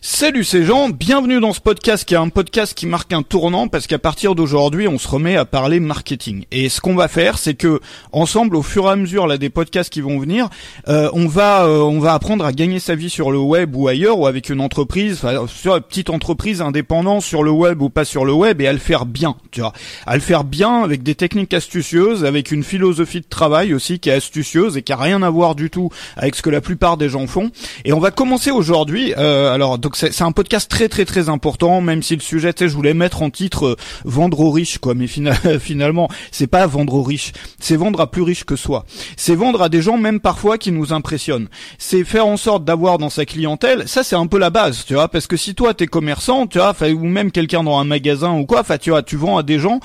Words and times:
Salut 0.00 0.44
ces 0.44 0.64
gens, 0.64 0.90
bienvenue 0.90 1.40
dans 1.40 1.52
ce 1.52 1.60
podcast 1.60 2.04
qui 2.04 2.14
est 2.14 2.18
un 2.18 2.28
podcast 2.28 2.72
qui 2.72 2.86
marque 2.86 3.12
un 3.12 3.24
tournant 3.24 3.66
parce 3.66 3.88
qu'à 3.88 3.98
partir 3.98 4.36
d'aujourd'hui 4.36 4.86
on 4.86 4.96
se 4.96 5.08
remet 5.08 5.36
à 5.36 5.44
parler 5.44 5.80
marketing. 5.80 6.44
Et 6.52 6.68
ce 6.68 6.80
qu'on 6.80 6.94
va 6.94 7.08
faire 7.08 7.36
c'est 7.36 7.54
que 7.54 7.80
ensemble 8.12 8.54
au 8.54 8.62
fur 8.62 8.84
et 8.84 8.90
à 8.90 8.96
mesure 8.96 9.26
là 9.26 9.38
des 9.38 9.50
podcasts 9.50 9.92
qui 9.92 10.00
vont 10.00 10.20
venir, 10.20 10.50
euh, 10.86 11.10
on 11.14 11.26
va 11.26 11.64
euh, 11.64 11.80
on 11.80 11.98
va 11.98 12.14
apprendre 12.14 12.44
à 12.44 12.52
gagner 12.52 12.78
sa 12.78 12.94
vie 12.94 13.10
sur 13.10 13.32
le 13.32 13.38
web 13.38 13.74
ou 13.74 13.88
ailleurs 13.88 14.20
ou 14.20 14.28
avec 14.28 14.50
une 14.50 14.60
entreprise, 14.60 15.20
sur 15.48 15.74
une 15.74 15.82
petite 15.82 16.10
entreprise 16.10 16.62
indépendante 16.62 17.22
sur 17.22 17.42
le 17.42 17.50
web 17.50 17.82
ou 17.82 17.90
pas 17.90 18.04
sur 18.04 18.24
le 18.24 18.32
web 18.32 18.60
et 18.60 18.68
à 18.68 18.72
le 18.72 18.78
faire 18.78 19.04
bien, 19.04 19.34
tu 19.50 19.62
vois. 19.62 19.72
À 20.06 20.14
le 20.14 20.20
faire 20.20 20.44
bien 20.44 20.84
avec 20.84 21.02
des 21.02 21.16
techniques 21.16 21.54
astucieuses, 21.54 22.24
avec 22.24 22.52
une 22.52 22.62
philosophie 22.62 23.20
de 23.20 23.28
travail 23.28 23.74
aussi 23.74 23.98
qui 23.98 24.10
est 24.10 24.14
astucieuse 24.14 24.76
et 24.76 24.82
qui 24.82 24.92
a 24.92 24.96
rien 24.96 25.22
à 25.22 25.30
voir 25.30 25.56
du 25.56 25.70
tout 25.70 25.90
avec 26.16 26.36
ce 26.36 26.42
que 26.42 26.50
la 26.50 26.60
plupart 26.60 26.98
des 26.98 27.08
gens 27.08 27.26
font. 27.26 27.50
Et 27.84 27.92
on 27.92 27.98
va 27.98 28.12
commencer 28.12 28.52
aujourd'hui 28.52 29.12
euh, 29.18 29.52
alors 29.52 29.76
donc 29.88 29.96
c'est 29.96 30.22
un 30.22 30.32
podcast 30.32 30.70
très 30.70 30.86
très 30.90 31.06
très 31.06 31.30
important, 31.30 31.80
même 31.80 32.02
si 32.02 32.14
le 32.14 32.20
sujet, 32.20 32.52
tu 32.52 32.58
sais, 32.58 32.68
je 32.68 32.74
voulais 32.74 32.92
mettre 32.92 33.22
en 33.22 33.30
titre 33.30 33.68
euh, 33.68 33.76
vendre 34.04 34.40
aux 34.40 34.50
riches, 34.50 34.76
quoi. 34.76 34.92
Mais 34.92 35.06
finalement, 35.60 36.10
c'est 36.30 36.46
pas 36.46 36.66
vendre 36.66 36.92
aux 36.92 37.02
riches, 37.02 37.32
c'est 37.58 37.76
vendre 37.76 37.98
à 38.02 38.10
plus 38.10 38.20
riches 38.20 38.44
que 38.44 38.54
soi. 38.54 38.84
C'est 39.16 39.34
vendre 39.34 39.62
à 39.62 39.70
des 39.70 39.80
gens 39.80 39.96
même 39.96 40.20
parfois 40.20 40.58
qui 40.58 40.72
nous 40.72 40.92
impressionnent. 40.92 41.48
C'est 41.78 42.04
faire 42.04 42.26
en 42.26 42.36
sorte 42.36 42.66
d'avoir 42.66 42.98
dans 42.98 43.08
sa 43.08 43.24
clientèle, 43.24 43.88
ça 43.88 44.02
c'est 44.02 44.14
un 44.14 44.26
peu 44.26 44.38
la 44.38 44.50
base, 44.50 44.84
tu 44.84 44.92
vois, 44.92 45.08
parce 45.08 45.26
que 45.26 45.38
si 45.38 45.54
toi 45.54 45.72
t'es 45.72 45.86
commerçant, 45.86 46.46
tu 46.46 46.58
vois, 46.58 46.76
ou 46.82 47.06
même 47.06 47.30
quelqu'un 47.30 47.64
dans 47.64 47.78
un 47.78 47.84
magasin 47.84 48.34
ou 48.34 48.44
quoi, 48.44 48.60
enfin 48.60 48.76
tu 48.76 48.90
vois, 48.90 49.02
tu 49.02 49.16
vends 49.16 49.38
à 49.38 49.42
des 49.42 49.58
gens 49.58 49.80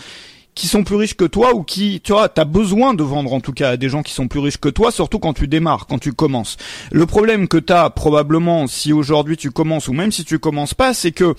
qui 0.55 0.67
sont 0.67 0.84
plus 0.84 0.95
riches 0.95 1.16
que 1.16 1.25
toi 1.25 1.55
ou 1.55 1.63
qui, 1.63 2.02
tu 2.02 2.12
vois, 2.12 2.30
t'as 2.30 2.45
besoin 2.45 2.93
de 2.93 3.03
vendre 3.03 3.34
en 3.34 3.39
tout 3.39 3.53
cas 3.53 3.71
à 3.71 3.77
des 3.77 3.89
gens 3.89 4.03
qui 4.03 4.13
sont 4.13 4.27
plus 4.27 4.39
riches 4.39 4.57
que 4.57 4.70
toi, 4.70 4.91
surtout 4.91 5.20
quand 5.20 5.34
tu 5.34 5.48
démarres, 5.48 5.88
quand 5.88 5.98
tu 5.98 6.13
commences. 6.13 6.57
Le 6.91 7.05
problème 7.05 7.48
que 7.48 7.57
t'as 7.57 7.89
probablement 7.89 8.67
si 8.67 8.93
aujourd'hui 8.93 9.38
tu 9.38 9.52
commences 9.52 9.88
ou 9.88 9.93
même 9.93 10.12
si 10.12 10.23
tu 10.26 10.39
commences 10.39 10.73
pas, 10.73 10.93
c'est 10.93 11.12
que, 11.12 11.34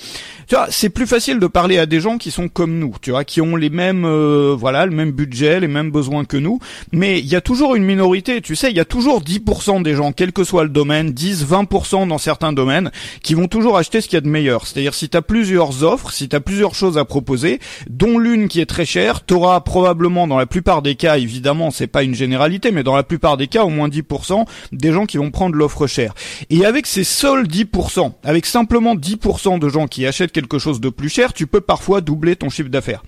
tu 0.48 0.54
vois, 0.54 0.66
c'est 0.70 0.90
plus 0.90 1.06
facile 1.06 1.38
de 1.38 1.46
parler 1.46 1.78
à 1.78 1.86
des 1.86 2.00
gens 2.00 2.18
qui 2.18 2.30
sont 2.30 2.48
comme 2.48 2.78
nous, 2.78 2.94
tu 3.00 3.10
vois, 3.10 3.24
qui 3.24 3.40
ont 3.40 3.56
les 3.56 3.70
mêmes, 3.70 4.04
euh, 4.04 4.56
voilà, 4.58 4.86
le 4.86 4.92
même 4.92 5.12
budget, 5.12 5.60
les 5.60 5.68
mêmes 5.68 5.90
besoins 5.90 6.24
que 6.24 6.36
nous. 6.36 6.58
Mais 6.92 7.20
il 7.20 7.26
y 7.26 7.36
a 7.36 7.40
toujours 7.40 7.76
une 7.76 7.84
minorité, 7.84 8.40
tu 8.40 8.56
sais, 8.56 8.70
il 8.70 8.76
y 8.76 8.80
a 8.80 8.84
toujours 8.84 9.22
10% 9.22 9.82
des 9.82 9.94
gens, 9.94 10.12
quel 10.12 10.32
que 10.32 10.44
soit 10.44 10.64
le 10.64 10.70
domaine, 10.70 11.12
10, 11.12 11.46
20% 11.46 12.08
dans 12.08 12.18
certains 12.18 12.52
domaines, 12.52 12.90
qui 13.22 13.34
vont 13.34 13.46
toujours 13.46 13.76
acheter 13.76 14.00
ce 14.00 14.08
qu'il 14.08 14.16
y 14.16 14.18
a 14.18 14.22
de 14.22 14.28
meilleur. 14.28 14.66
C'est-à-dire 14.66 14.94
si 14.94 15.08
t'as 15.08 15.22
plusieurs 15.22 15.84
offres, 15.84 16.10
si 16.10 16.28
t'as 16.28 16.40
plusieurs 16.40 16.74
choses 16.74 16.98
à 16.98 17.04
proposer, 17.04 17.60
dont 17.88 18.18
l'une 18.18 18.48
qui 18.48 18.60
est 18.60 18.66
très 18.66 18.84
chère 18.84 19.03
tu 19.26 19.34
auras 19.34 19.60
probablement 19.60 20.26
dans 20.26 20.38
la 20.38 20.46
plupart 20.46 20.82
des 20.82 20.94
cas, 20.94 21.18
évidemment, 21.18 21.70
c'est 21.70 21.86
pas 21.86 22.02
une 22.02 22.14
généralité, 22.14 22.70
mais 22.70 22.82
dans 22.82 22.96
la 22.96 23.02
plupart 23.02 23.36
des 23.36 23.46
cas, 23.46 23.64
au 23.64 23.70
moins 23.70 23.88
10% 23.88 24.46
des 24.72 24.92
gens 24.92 25.06
qui 25.06 25.18
vont 25.18 25.30
prendre 25.30 25.56
l'offre 25.56 25.86
chère. 25.86 26.14
Et 26.50 26.64
avec 26.64 26.86
ces 26.86 27.04
seuls 27.04 27.46
10%, 27.46 28.12
avec 28.24 28.46
simplement 28.46 28.94
10% 28.94 29.58
de 29.58 29.68
gens 29.68 29.86
qui 29.86 30.06
achètent 30.06 30.32
quelque 30.32 30.58
chose 30.58 30.80
de 30.80 30.88
plus 30.88 31.08
cher, 31.08 31.32
tu 31.32 31.46
peux 31.46 31.60
parfois 31.60 32.00
doubler 32.00 32.36
ton 32.36 32.48
chiffre 32.48 32.70
d'affaires. 32.70 33.02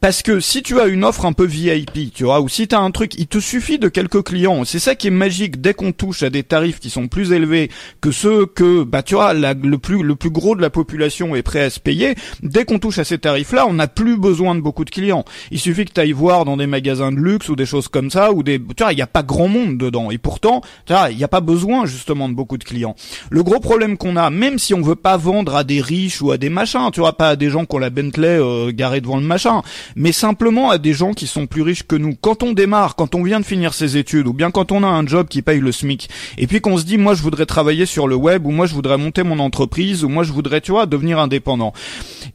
Parce 0.00 0.22
que 0.22 0.40
si 0.40 0.62
tu 0.62 0.80
as 0.80 0.86
une 0.86 1.04
offre 1.04 1.26
un 1.26 1.32
peu 1.32 1.44
VIP, 1.44 2.12
tu 2.14 2.24
vois, 2.24 2.40
ou 2.40 2.48
si 2.48 2.68
tu 2.68 2.74
as 2.74 2.80
un 2.80 2.90
truc, 2.90 3.14
il 3.18 3.26
te 3.26 3.38
suffit 3.38 3.78
de 3.78 3.88
quelques 3.88 4.22
clients. 4.22 4.64
C'est 4.64 4.78
ça 4.78 4.94
qui 4.94 5.08
est 5.08 5.10
magique 5.10 5.60
dès 5.60 5.74
qu'on 5.74 5.92
touche 5.92 6.22
à 6.22 6.30
des 6.30 6.42
tarifs 6.42 6.80
qui 6.80 6.90
sont 6.90 7.08
plus 7.08 7.32
élevés 7.32 7.70
que 8.00 8.10
ceux 8.10 8.46
que, 8.46 8.84
bah, 8.84 9.02
tu 9.02 9.14
vois, 9.14 9.34
le 9.34 9.76
plus 9.76 10.02
le 10.02 10.14
plus 10.14 10.30
gros 10.30 10.56
de 10.56 10.62
la 10.62 10.70
population 10.70 11.34
est 11.34 11.42
prêt 11.42 11.62
à 11.62 11.70
se 11.70 11.80
payer. 11.80 12.14
Dès 12.42 12.64
qu'on 12.64 12.78
touche 12.78 12.98
à 12.98 13.04
ces 13.04 13.18
tarifs-là, 13.18 13.66
on 13.68 13.74
n'a 13.74 13.88
plus 13.88 14.16
besoin 14.16 14.54
de 14.54 14.60
beaucoup 14.60 14.84
de 14.84 14.90
clients. 14.90 15.24
Il 15.50 15.58
suffit 15.58 15.84
que 15.84 15.92
tu 15.92 16.00
ailles 16.00 16.12
voir 16.12 16.44
dans 16.44 16.56
des 16.56 16.66
magasins 16.66 17.12
de 17.12 17.18
luxe 17.18 17.48
ou 17.48 17.56
des 17.56 17.66
choses 17.66 17.88
comme 17.88 18.10
ça, 18.10 18.32
ou 18.32 18.42
des, 18.42 18.58
tu 18.58 18.82
vois, 18.82 18.92
il 18.92 18.96
n'y 18.96 19.02
a 19.02 19.06
pas 19.06 19.22
grand 19.22 19.48
monde 19.48 19.78
dedans. 19.78 20.10
Et 20.10 20.18
pourtant, 20.18 20.60
tu 20.86 20.92
vois, 20.92 21.10
il 21.10 21.16
n'y 21.16 21.24
a 21.24 21.28
pas 21.28 21.40
besoin 21.40 21.86
justement 21.86 22.28
de 22.28 22.34
beaucoup 22.34 22.58
de 22.58 22.64
clients. 22.64 22.94
Le 23.30 23.42
gros 23.42 23.60
problème 23.60 23.96
qu'on 23.96 24.16
a, 24.16 24.30
même 24.30 24.58
si 24.58 24.74
on 24.74 24.82
veut 24.82 24.96
pas 24.96 25.16
vendre 25.16 25.56
à 25.56 25.64
des 25.64 25.80
riches 25.80 26.22
ou 26.22 26.30
à 26.30 26.38
des 26.38 26.48
machins, 26.48 26.90
tu 26.92 27.00
vois, 27.00 27.16
pas 27.16 27.30
à 27.30 27.36
des 27.36 27.50
gens 27.50 27.64
qui 27.64 27.74
ont 27.76 27.78
la 27.78 27.90
Bentley 27.90 28.38
euh, 28.38 28.72
garée 28.72 29.00
devant 29.00 29.16
le 29.16 29.22
machin, 29.22 29.62
mais 29.94 30.12
simplement 30.12 30.70
à 30.70 30.78
des 30.78 30.92
gens 30.92 31.12
qui 31.12 31.26
sont 31.26 31.46
plus 31.46 31.62
riches 31.62 31.82
que 31.82 31.96
nous. 31.96 32.14
Quand 32.14 32.42
on 32.42 32.52
démarre, 32.52 32.96
quand 32.96 33.14
on 33.14 33.22
vient 33.22 33.40
de 33.40 33.44
finir 33.44 33.74
ses 33.74 33.96
études, 33.96 34.26
ou 34.26 34.32
bien 34.32 34.50
quand 34.50 34.72
on 34.72 34.82
a 34.82 34.86
un 34.86 35.06
job 35.06 35.28
qui 35.28 35.42
paye 35.42 35.60
le 35.60 35.72
SMIC, 35.72 36.08
et 36.38 36.46
puis 36.46 36.60
qu'on 36.60 36.78
se 36.78 36.84
dit, 36.84 36.98
moi 36.98 37.14
je 37.14 37.22
voudrais 37.22 37.46
travailler 37.46 37.86
sur 37.86 38.08
le 38.08 38.16
web, 38.16 38.46
ou 38.46 38.50
moi 38.50 38.66
je 38.66 38.74
voudrais 38.74 38.98
monter 38.98 39.22
mon 39.22 39.38
entreprise, 39.38 40.04
ou 40.04 40.08
moi 40.08 40.24
je 40.24 40.32
voudrais, 40.32 40.60
tu 40.60 40.72
vois, 40.72 40.86
devenir 40.86 41.18
indépendant. 41.18 41.72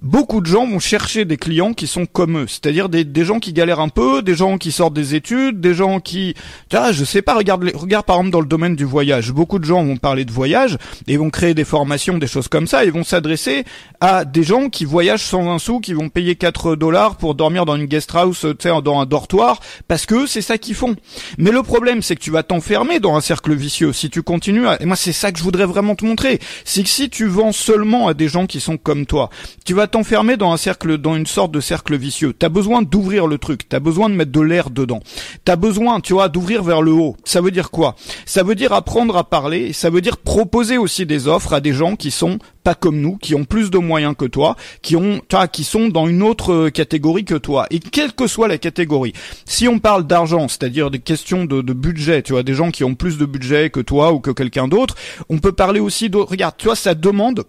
Beaucoup 0.01 0.41
de 0.41 0.45
gens 0.45 0.67
vont 0.67 0.79
chercher 0.79 1.25
des 1.25 1.37
clients 1.37 1.73
qui 1.73 1.87
sont 1.87 2.05
comme 2.05 2.39
eux, 2.39 2.47
c'est-à-dire 2.47 2.80
des, 2.89 3.03
des 3.03 3.25
gens 3.25 3.39
qui 3.39 3.53
galèrent 3.53 3.79
un 3.79 3.89
peu, 3.89 4.21
des 4.21 4.35
gens 4.35 4.57
qui 4.57 4.71
sortent 4.71 4.93
des 4.93 5.15
études, 5.15 5.59
des 5.59 5.73
gens 5.73 5.99
qui, 5.99 6.33
vois, 6.71 6.91
je 6.91 7.03
sais 7.03 7.21
pas, 7.21 7.35
regarde, 7.35 7.69
regarde 7.73 8.05
par 8.05 8.17
exemple 8.17 8.31
dans 8.31 8.41
le 8.41 8.47
domaine 8.47 8.75
du 8.75 8.85
voyage. 8.85 9.31
Beaucoup 9.31 9.59
de 9.59 9.65
gens 9.65 9.83
vont 9.83 9.97
parler 9.97 10.25
de 10.25 10.31
voyage 10.31 10.77
et 11.07 11.17
vont 11.17 11.29
créer 11.29 11.53
des 11.53 11.63
formations, 11.63 12.17
des 12.17 12.27
choses 12.27 12.47
comme 12.47 12.67
ça, 12.67 12.85
et 12.85 12.89
vont 12.89 13.03
s'adresser 13.03 13.63
à 13.99 14.25
des 14.25 14.43
gens 14.43 14.69
qui 14.69 14.85
voyagent 14.85 15.23
sans 15.23 15.51
un 15.51 15.59
sou, 15.59 15.79
qui 15.79 15.93
vont 15.93 16.09
payer 16.09 16.35
4 16.35 16.75
dollars 16.75 17.17
pour 17.17 17.35
dormir 17.35 17.65
dans 17.65 17.75
une 17.75 17.85
guest 17.85 18.11
house, 18.13 18.45
tu 18.59 18.69
sais, 18.69 18.81
dans 18.83 18.99
un 18.99 19.05
dortoir, 19.05 19.59
parce 19.87 20.05
que 20.05 20.25
c'est 20.25 20.41
ça 20.41 20.57
qu'ils 20.57 20.75
font. 20.75 20.95
Mais 21.37 21.51
le 21.51 21.63
problème, 21.63 22.01
c'est 22.01 22.15
que 22.15 22.21
tu 22.21 22.31
vas 22.31 22.43
t'enfermer 22.43 22.99
dans 22.99 23.15
un 23.15 23.21
cercle 23.21 23.53
vicieux 23.53 23.93
si 23.93 24.09
tu 24.09 24.23
continues 24.23 24.67
à... 24.67 24.81
Et 24.81 24.85
moi, 24.85 24.95
c'est 24.95 25.11
ça 25.11 25.31
que 25.31 25.37
je 25.37 25.43
voudrais 25.43 25.65
vraiment 25.65 25.95
te 25.95 26.05
montrer. 26.05 26.39
C'est 26.65 26.83
que 26.83 26.89
si 26.89 27.09
tu 27.09 27.27
vends 27.27 27.51
seulement 27.51 28.07
à 28.07 28.13
des 28.13 28.27
gens 28.27 28.47
qui 28.47 28.59
sont 28.59 28.77
comme 28.77 29.05
toi, 29.05 29.29
tu 29.65 29.73
vas 29.73 29.87
t'enfermer 29.87 30.37
dans 30.37 30.51
un 30.51 30.57
cercle, 30.57 30.97
dans 30.97 31.15
une 31.15 31.25
sorte 31.25 31.51
de 31.51 31.59
cercle 31.59 31.95
vicieux. 31.95 32.33
T'as 32.37 32.49
besoin 32.49 32.70
d'ouvrir 32.81 33.27
le 33.27 33.37
truc. 33.37 33.67
T'as 33.67 33.79
besoin 33.79 34.09
de 34.09 34.15
mettre 34.15 34.31
de 34.31 34.39
l'air 34.39 34.69
dedans. 34.69 35.01
T'as 35.43 35.57
besoin, 35.57 35.99
tu 35.99 36.13
vois, 36.13 36.29
d'ouvrir 36.29 36.63
vers 36.63 36.81
le 36.81 36.93
haut. 36.93 37.17
Ça 37.25 37.41
veut 37.41 37.51
dire 37.51 37.71
quoi? 37.71 37.95
Ça 38.25 38.43
veut 38.43 38.55
dire 38.55 38.71
apprendre 38.71 39.17
à 39.17 39.25
parler. 39.25 39.73
Ça 39.73 39.89
veut 39.89 40.01
dire 40.01 40.17
proposer 40.17 40.77
aussi 40.77 41.05
des 41.05 41.27
offres 41.27 41.53
à 41.53 41.59
des 41.59 41.73
gens 41.73 41.95
qui 41.97 42.11
sont 42.11 42.39
pas 42.63 42.75
comme 42.75 43.01
nous, 43.01 43.17
qui 43.17 43.35
ont 43.35 43.43
plus 43.43 43.71
de 43.71 43.77
moyens 43.77 44.15
que 44.17 44.25
toi, 44.25 44.55
qui 44.81 44.95
ont, 44.95 45.21
qui 45.51 45.63
sont 45.63 45.89
dans 45.89 46.07
une 46.07 46.21
autre 46.21 46.53
euh, 46.53 46.69
catégorie 46.69 47.25
que 47.25 47.35
toi. 47.35 47.65
Et 47.71 47.79
quelle 47.79 48.13
que 48.13 48.27
soit 48.27 48.47
la 48.47 48.57
catégorie, 48.57 49.13
si 49.45 49.67
on 49.67 49.79
parle 49.79 50.05
d'argent, 50.05 50.47
c'est-à-dire 50.47 50.91
des 50.91 50.99
questions 50.99 51.45
de, 51.45 51.61
de, 51.61 51.73
budget, 51.73 52.21
tu 52.21 52.33
vois, 52.33 52.43
des 52.43 52.53
gens 52.53 52.71
qui 52.71 52.83
ont 52.83 52.95
plus 52.95 53.17
de 53.17 53.25
budget 53.25 53.69
que 53.69 53.79
toi 53.79 54.13
ou 54.13 54.19
que 54.19 54.31
quelqu'un 54.31 54.67
d'autre, 54.67 54.95
on 55.29 55.39
peut 55.39 55.51
parler 55.51 55.79
aussi 55.79 56.09
de, 56.09 56.17
regarde, 56.17 56.55
tu 56.57 56.65
vois, 56.65 56.75
ça 56.75 56.93
demande 56.93 57.45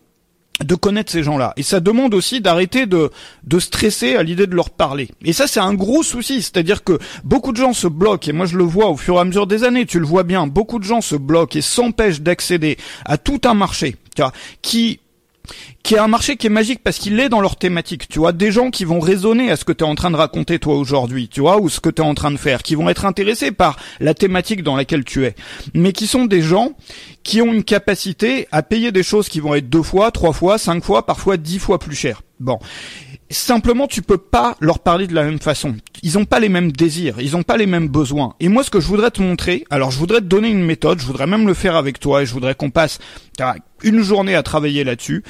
de 0.60 0.74
connaître 0.74 1.10
ces 1.10 1.22
gens-là. 1.22 1.52
Et 1.56 1.62
ça 1.62 1.80
demande 1.80 2.14
aussi 2.14 2.40
d'arrêter 2.40 2.86
de, 2.86 3.10
de 3.44 3.58
stresser 3.58 4.16
à 4.16 4.22
l'idée 4.22 4.46
de 4.46 4.54
leur 4.54 4.70
parler. 4.70 5.08
Et 5.24 5.32
ça, 5.32 5.46
c'est 5.46 5.60
un 5.60 5.74
gros 5.74 6.02
souci. 6.02 6.42
C'est-à-dire 6.42 6.84
que 6.84 6.98
beaucoup 7.24 7.52
de 7.52 7.56
gens 7.56 7.72
se 7.72 7.88
bloquent, 7.88 8.28
et 8.28 8.32
moi 8.32 8.46
je 8.46 8.56
le 8.56 8.64
vois 8.64 8.88
au 8.88 8.96
fur 8.96 9.16
et 9.16 9.20
à 9.20 9.24
mesure 9.24 9.46
des 9.46 9.64
années, 9.64 9.86
tu 9.86 9.98
le 9.98 10.06
vois 10.06 10.22
bien, 10.22 10.46
beaucoup 10.46 10.78
de 10.78 10.84
gens 10.84 11.00
se 11.00 11.16
bloquent 11.16 11.58
et 11.58 11.62
s'empêchent 11.62 12.20
d'accéder 12.20 12.76
à 13.04 13.18
tout 13.18 13.40
un 13.44 13.54
marché, 13.54 13.96
qui 14.60 15.00
qui 15.82 15.94
est 15.94 15.98
un 15.98 16.08
marché 16.08 16.36
qui 16.36 16.46
est 16.46 16.50
magique 16.50 16.80
parce 16.82 16.98
qu'il 16.98 17.18
est 17.20 17.28
dans 17.28 17.40
leur 17.40 17.56
thématique, 17.56 18.08
tu 18.08 18.18
vois, 18.18 18.32
des 18.32 18.52
gens 18.52 18.70
qui 18.70 18.84
vont 18.84 19.00
raisonner 19.00 19.50
à 19.50 19.56
ce 19.56 19.64
que 19.64 19.72
tu 19.72 19.84
es 19.84 19.86
en 19.86 19.94
train 19.94 20.10
de 20.10 20.16
raconter 20.16 20.58
toi 20.58 20.76
aujourd'hui, 20.76 21.28
tu 21.28 21.40
vois, 21.40 21.60
ou 21.60 21.68
ce 21.68 21.80
que 21.80 21.90
tu 21.90 22.02
es 22.02 22.04
en 22.04 22.14
train 22.14 22.30
de 22.30 22.36
faire, 22.36 22.62
qui 22.62 22.74
vont 22.74 22.88
être 22.88 23.04
intéressés 23.04 23.52
par 23.52 23.78
la 24.00 24.14
thématique 24.14 24.62
dans 24.62 24.76
laquelle 24.76 25.04
tu 25.04 25.24
es, 25.24 25.34
mais 25.74 25.92
qui 25.92 26.06
sont 26.06 26.24
des 26.24 26.42
gens 26.42 26.72
qui 27.22 27.40
ont 27.42 27.52
une 27.52 27.64
capacité 27.64 28.48
à 28.52 28.62
payer 28.62 28.92
des 28.92 29.02
choses 29.02 29.28
qui 29.28 29.40
vont 29.40 29.54
être 29.54 29.68
deux 29.68 29.82
fois, 29.82 30.10
trois 30.10 30.32
fois, 30.32 30.58
cinq 30.58 30.84
fois, 30.84 31.06
parfois 31.06 31.36
dix 31.36 31.58
fois 31.58 31.78
plus 31.78 31.96
cher. 31.96 32.22
Bon. 32.42 32.58
Simplement, 33.30 33.86
tu 33.86 34.02
peux 34.02 34.18
pas 34.18 34.56
leur 34.60 34.80
parler 34.80 35.06
de 35.06 35.14
la 35.14 35.22
même 35.22 35.38
façon. 35.38 35.76
Ils 36.02 36.18
ont 36.18 36.24
pas 36.24 36.40
les 36.40 36.48
mêmes 36.48 36.72
désirs, 36.72 37.14
ils 37.20 37.36
ont 37.36 37.44
pas 37.44 37.56
les 37.56 37.66
mêmes 37.66 37.88
besoins. 37.88 38.34
Et 38.40 38.48
moi, 38.48 38.64
ce 38.64 38.70
que 38.70 38.80
je 38.80 38.86
voudrais 38.86 39.10
te 39.10 39.22
montrer, 39.22 39.64
alors 39.70 39.90
je 39.90 39.98
voudrais 39.98 40.18
te 40.18 40.26
donner 40.26 40.50
une 40.50 40.64
méthode, 40.64 41.00
je 41.00 41.06
voudrais 41.06 41.28
même 41.28 41.46
le 41.46 41.54
faire 41.54 41.76
avec 41.76 42.00
toi 42.00 42.22
et 42.22 42.26
je 42.26 42.32
voudrais 42.32 42.54
qu'on 42.54 42.70
passe 42.70 42.98
une 43.82 44.02
journée 44.02 44.34
à 44.34 44.42
travailler 44.42 44.84
là-dessus, 44.84 45.22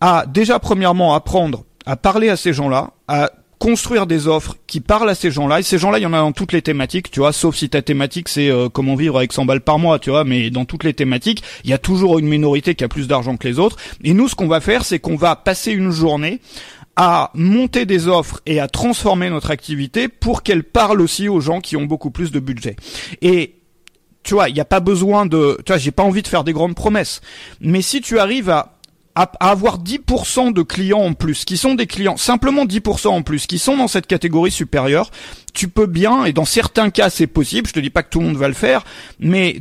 à 0.00 0.24
déjà 0.26 0.58
premièrement 0.58 1.14
apprendre 1.14 1.64
à 1.86 1.96
parler 1.96 2.28
à 2.28 2.36
ces 2.36 2.52
gens-là, 2.52 2.90
à 3.08 3.30
construire 3.60 4.06
des 4.06 4.26
offres 4.26 4.56
qui 4.66 4.80
parlent 4.80 5.10
à 5.10 5.14
ces 5.14 5.30
gens-là. 5.30 5.60
Et 5.60 5.62
ces 5.62 5.78
gens-là, 5.78 5.98
il 5.98 6.02
y 6.02 6.06
en 6.06 6.14
a 6.14 6.18
dans 6.18 6.32
toutes 6.32 6.52
les 6.52 6.62
thématiques, 6.62 7.10
tu 7.10 7.20
vois, 7.20 7.32
sauf 7.32 7.54
si 7.54 7.68
ta 7.68 7.82
thématique 7.82 8.28
c'est 8.30 8.50
euh, 8.50 8.70
comment 8.70 8.96
vivre 8.96 9.18
avec 9.18 9.32
100 9.32 9.44
balles 9.44 9.60
par 9.60 9.78
mois, 9.78 9.98
tu 9.98 10.08
vois, 10.08 10.24
mais 10.24 10.48
dans 10.48 10.64
toutes 10.64 10.82
les 10.82 10.94
thématiques, 10.94 11.44
il 11.62 11.70
y 11.70 11.74
a 11.74 11.78
toujours 11.78 12.18
une 12.18 12.26
minorité 12.26 12.74
qui 12.74 12.84
a 12.84 12.88
plus 12.88 13.06
d'argent 13.06 13.36
que 13.36 13.46
les 13.46 13.58
autres. 13.58 13.76
Et 14.02 14.14
nous, 14.14 14.28
ce 14.28 14.34
qu'on 14.34 14.48
va 14.48 14.60
faire, 14.60 14.84
c'est 14.84 14.98
qu'on 14.98 15.14
va 15.14 15.36
passer 15.36 15.72
une 15.72 15.90
journée 15.90 16.40
à 16.96 17.30
monter 17.34 17.84
des 17.84 18.08
offres 18.08 18.40
et 18.46 18.60
à 18.60 18.66
transformer 18.66 19.28
notre 19.28 19.50
activité 19.50 20.08
pour 20.08 20.42
qu'elle 20.42 20.64
parle 20.64 21.02
aussi 21.02 21.28
aux 21.28 21.40
gens 21.40 21.60
qui 21.60 21.76
ont 21.76 21.84
beaucoup 21.84 22.10
plus 22.10 22.32
de 22.32 22.40
budget. 22.40 22.76
Et 23.20 23.56
tu 24.22 24.34
vois, 24.34 24.48
il 24.48 24.54
n'y 24.54 24.60
a 24.60 24.66
pas 24.66 24.80
besoin 24.80 25.26
de, 25.26 25.58
tu 25.66 25.72
vois, 25.72 25.78
j'ai 25.78 25.90
pas 25.90 26.02
envie 26.02 26.22
de 26.22 26.28
faire 26.28 26.44
des 26.44 26.52
grandes 26.52 26.74
promesses. 26.74 27.20
Mais 27.60 27.82
si 27.82 28.00
tu 28.00 28.18
arrives 28.18 28.50
à, 28.50 28.79
à, 29.14 29.30
avoir 29.40 29.82
10% 29.82 30.52
de 30.52 30.62
clients 30.62 31.00
en 31.00 31.12
plus, 31.12 31.44
qui 31.44 31.56
sont 31.56 31.74
des 31.74 31.86
clients, 31.86 32.16
simplement 32.16 32.64
10% 32.64 33.08
en 33.08 33.22
plus, 33.22 33.46
qui 33.46 33.58
sont 33.58 33.76
dans 33.76 33.88
cette 33.88 34.06
catégorie 34.06 34.50
supérieure, 34.50 35.10
tu 35.52 35.68
peux 35.68 35.86
bien, 35.86 36.24
et 36.24 36.32
dans 36.32 36.44
certains 36.44 36.90
cas 36.90 37.10
c'est 37.10 37.26
possible, 37.26 37.66
je 37.66 37.72
te 37.72 37.80
dis 37.80 37.90
pas 37.90 38.02
que 38.02 38.10
tout 38.10 38.20
le 38.20 38.26
monde 38.26 38.36
va 38.36 38.48
le 38.48 38.54
faire, 38.54 38.84
mais 39.18 39.60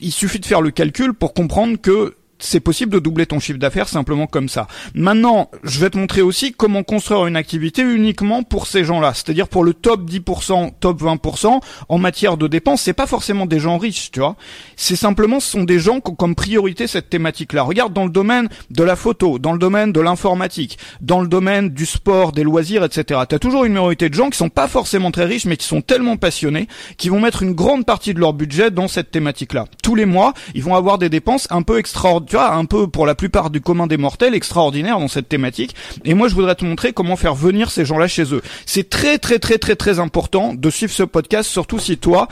il 0.00 0.12
suffit 0.12 0.38
de 0.38 0.46
faire 0.46 0.60
le 0.60 0.70
calcul 0.70 1.14
pour 1.14 1.34
comprendre 1.34 1.78
que 1.80 2.14
c'est 2.40 2.60
possible 2.60 2.92
de 2.92 2.98
doubler 2.98 3.26
ton 3.26 3.38
chiffre 3.38 3.58
d'affaires 3.58 3.88
simplement 3.88 4.26
comme 4.26 4.48
ça. 4.48 4.66
Maintenant, 4.94 5.50
je 5.62 5.80
vais 5.80 5.90
te 5.90 5.98
montrer 5.98 6.22
aussi 6.22 6.52
comment 6.52 6.82
construire 6.82 7.26
une 7.26 7.36
activité 7.36 7.82
uniquement 7.82 8.42
pour 8.42 8.66
ces 8.66 8.84
gens-là, 8.84 9.12
c'est-à-dire 9.14 9.48
pour 9.48 9.64
le 9.64 9.74
top 9.74 10.08
10%, 10.08 10.72
top 10.80 11.02
20% 11.02 11.60
en 11.88 11.98
matière 11.98 12.36
de 12.36 12.46
dépenses, 12.48 12.82
c'est 12.82 12.92
pas 12.92 13.06
forcément 13.06 13.46
des 13.46 13.60
gens 13.60 13.78
riches, 13.78 14.10
tu 14.10 14.20
vois. 14.20 14.36
C'est 14.76 14.96
simplement 14.96 15.40
ce 15.40 15.50
sont 15.50 15.64
des 15.64 15.78
gens 15.78 16.00
qui 16.00 16.10
ont 16.10 16.14
comme 16.14 16.34
priorité 16.34 16.86
cette 16.86 17.10
thématique-là. 17.10 17.62
Regarde 17.62 17.92
dans 17.92 18.04
le 18.04 18.10
domaine 18.10 18.48
de 18.70 18.82
la 18.82 18.96
photo, 18.96 19.38
dans 19.38 19.52
le 19.52 19.58
domaine 19.58 19.92
de 19.92 20.00
l'informatique, 20.00 20.78
dans 21.00 21.20
le 21.20 21.28
domaine 21.28 21.70
du 21.70 21.86
sport, 21.86 22.32
des 22.32 22.42
loisirs, 22.42 22.84
etc. 22.84 23.20
Tu 23.28 23.34
as 23.34 23.38
toujours 23.38 23.64
une 23.64 23.72
minorité 23.72 24.08
de 24.08 24.14
gens 24.14 24.30
qui 24.30 24.38
sont 24.38 24.48
pas 24.48 24.68
forcément 24.68 25.10
très 25.10 25.24
riches 25.24 25.44
mais 25.44 25.56
qui 25.56 25.66
sont 25.66 25.82
tellement 25.82 26.16
passionnés 26.16 26.68
qui 26.96 27.08
vont 27.08 27.20
mettre 27.20 27.42
une 27.42 27.52
grande 27.52 27.86
partie 27.86 28.14
de 28.14 28.20
leur 28.20 28.32
budget 28.32 28.70
dans 28.70 28.88
cette 28.88 29.10
thématique-là. 29.10 29.66
Tous 29.82 29.94
les 29.94 30.06
mois, 30.06 30.34
ils 30.54 30.62
vont 30.62 30.74
avoir 30.74 30.98
des 30.98 31.08
dépenses 31.08 31.46
un 31.50 31.62
peu 31.62 31.78
extraordinaires, 31.78 32.29
tu 32.30 32.36
vois, 32.36 32.54
un 32.54 32.64
peu 32.64 32.86
pour 32.86 33.06
la 33.06 33.16
plupart 33.16 33.50
du 33.50 33.60
commun 33.60 33.88
des 33.88 33.96
mortels 33.96 34.36
extraordinaires 34.36 35.00
dans 35.00 35.08
cette 35.08 35.28
thématique. 35.28 35.74
Et 36.04 36.14
moi, 36.14 36.28
je 36.28 36.36
voudrais 36.36 36.54
te 36.54 36.64
montrer 36.64 36.92
comment 36.92 37.16
faire 37.16 37.34
venir 37.34 37.72
ces 37.72 37.84
gens-là 37.84 38.06
chez 38.06 38.32
eux. 38.32 38.40
C'est 38.66 38.88
très 38.88 39.18
très 39.18 39.40
très 39.40 39.58
très 39.58 39.74
très 39.74 39.98
important 39.98 40.54
de 40.54 40.70
suivre 40.70 40.92
ce 40.92 41.02
podcast, 41.02 41.50
surtout 41.50 41.80
si 41.80 41.98
toi, 41.98 42.28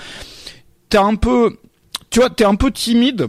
t'es 0.88 0.98
un 0.98 1.16
peu, 1.16 1.58
tu 2.10 2.20
vois, 2.20 2.30
t'es 2.30 2.44
un 2.44 2.54
peu 2.54 2.70
timide 2.70 3.26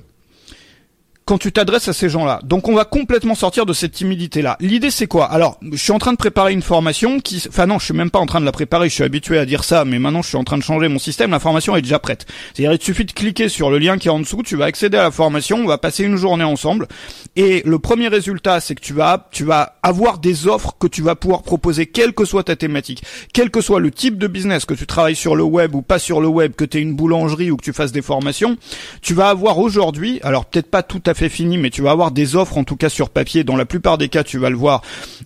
quand 1.30 1.38
tu 1.38 1.52
t'adresses 1.52 1.88
à 1.88 1.94
ces 1.94 2.10
gens-là. 2.10 2.40
Donc 2.44 2.68
on 2.70 2.74
va 2.74 2.86
complètement 2.86 3.36
sortir 3.36 3.68
de 3.68 3.74
cette 3.74 3.92
timidité-là. 3.92 4.58
L'idée 4.60 4.90
c'est 4.90 5.06
quoi? 5.06 5.26
Alors, 5.26 5.60
je 5.62 5.78
suis 5.78 5.92
en 5.92 6.00
train 6.00 6.12
de 6.12 6.18
préparer 6.18 6.54
une 6.54 6.64
formation 6.64 7.20
qui, 7.20 7.44
enfin 7.48 7.68
non, 7.68 7.78
je 7.78 7.86
suis 7.86 7.94
même 7.94 8.10
pas 8.10 8.18
en 8.18 8.26
train 8.26 8.40
de 8.40 8.46
la 8.46 8.52
préparer. 8.52 8.90
Je 8.90 8.96
suis 8.96 9.04
habitué 9.04 9.38
à 9.38 9.46
dire 9.46 9.64
ça, 9.64 9.86
mais 9.86 10.00
maintenant 10.00 10.24
je 10.24 10.30
suis 10.30 10.38
en 10.38 10.44
train 10.44 10.58
de 10.58 10.64
changer 10.64 10.88
mon 10.88 10.98
système. 10.98 11.30
La 11.30 11.40
formation 11.40 11.76
est 11.76 11.84
déjà 11.84 12.00
prête. 12.00 12.26
C'est-à-dire 12.56 12.74
il 12.74 12.84
suffit 12.84 13.06
de 13.06 13.12
cliquer 13.12 13.48
sur 13.48 13.70
le 13.70 13.78
lien 13.78 14.00
qui 14.00 14.08
est 14.08 14.12
en 14.12 14.18
dessous, 14.18 14.42
tu 14.42 14.56
vas 14.56 14.66
accéder 14.66 14.98
à 14.98 15.04
la 15.04 15.12
formation, 15.12 15.58
on 15.58 15.68
va 15.68 15.78
passer 15.78 16.04
une 16.04 16.16
journée 16.16 16.44
ensemble. 16.44 16.88
Et 17.36 17.62
le 17.64 17.78
premier 17.78 18.08
résultat, 18.08 18.60
c'est 18.60 18.74
que 18.74 18.82
tu 18.82 18.94
vas, 18.94 19.28
tu 19.30 19.44
vas 19.44 19.76
avoir 19.84 20.18
des 20.18 20.48
offres 20.48 20.78
que 20.80 20.88
tu 20.88 21.04
vas 21.04 21.14
pouvoir 21.14 21.44
proposer, 21.44 21.86
quelle 21.86 22.14
que 22.14 22.26
soit 22.26 22.46
ta 22.46 22.56
thématique, 22.56 23.04
quel 23.34 23.52
que 23.52 23.62
soit 23.62 23.80
le 23.80 23.92
type 23.92 24.18
de 24.18 24.26
business, 24.26 24.66
que 24.66 24.74
tu 24.74 24.88
travailles 24.88 25.16
sur 25.16 25.36
le 25.36 25.44
web 25.44 25.76
ou 25.76 25.84
pas 25.84 26.00
sur 26.00 26.22
le 26.22 26.28
web, 26.28 26.54
que 26.54 26.66
tu 26.66 26.80
aies 26.80 26.82
une 26.82 26.96
boulangerie 26.96 27.52
ou 27.52 27.58
que 27.58 27.64
tu 27.66 27.74
fasses 27.74 27.92
des 27.92 28.02
formations, 28.02 28.58
tu 29.04 29.14
vas 29.14 29.30
avoir 29.30 29.60
aujourd'hui, 29.60 30.20
alors 30.24 30.46
peut-être 30.46 30.72
pas 30.72 30.82
tout 30.82 31.04
à 31.06 31.14
fait 31.14 31.19
fini, 31.28 31.58
mais 31.58 31.70
tu 31.70 31.82
vas 31.82 31.92
avoir 31.92 32.12
des 32.12 32.38
offres 32.38 32.58
en 32.58 32.64
tout 32.64 32.78
cas 32.78 32.88
sur 32.88 33.10
papier. 33.10 33.44
Dans 33.44 33.58
la 33.58 33.66
plupart 33.66 33.98
des 33.98 34.08
cas, 34.08 34.24
tu 34.24 34.38
vas 34.38 34.50
le 34.50 34.56
voir. 34.56 34.82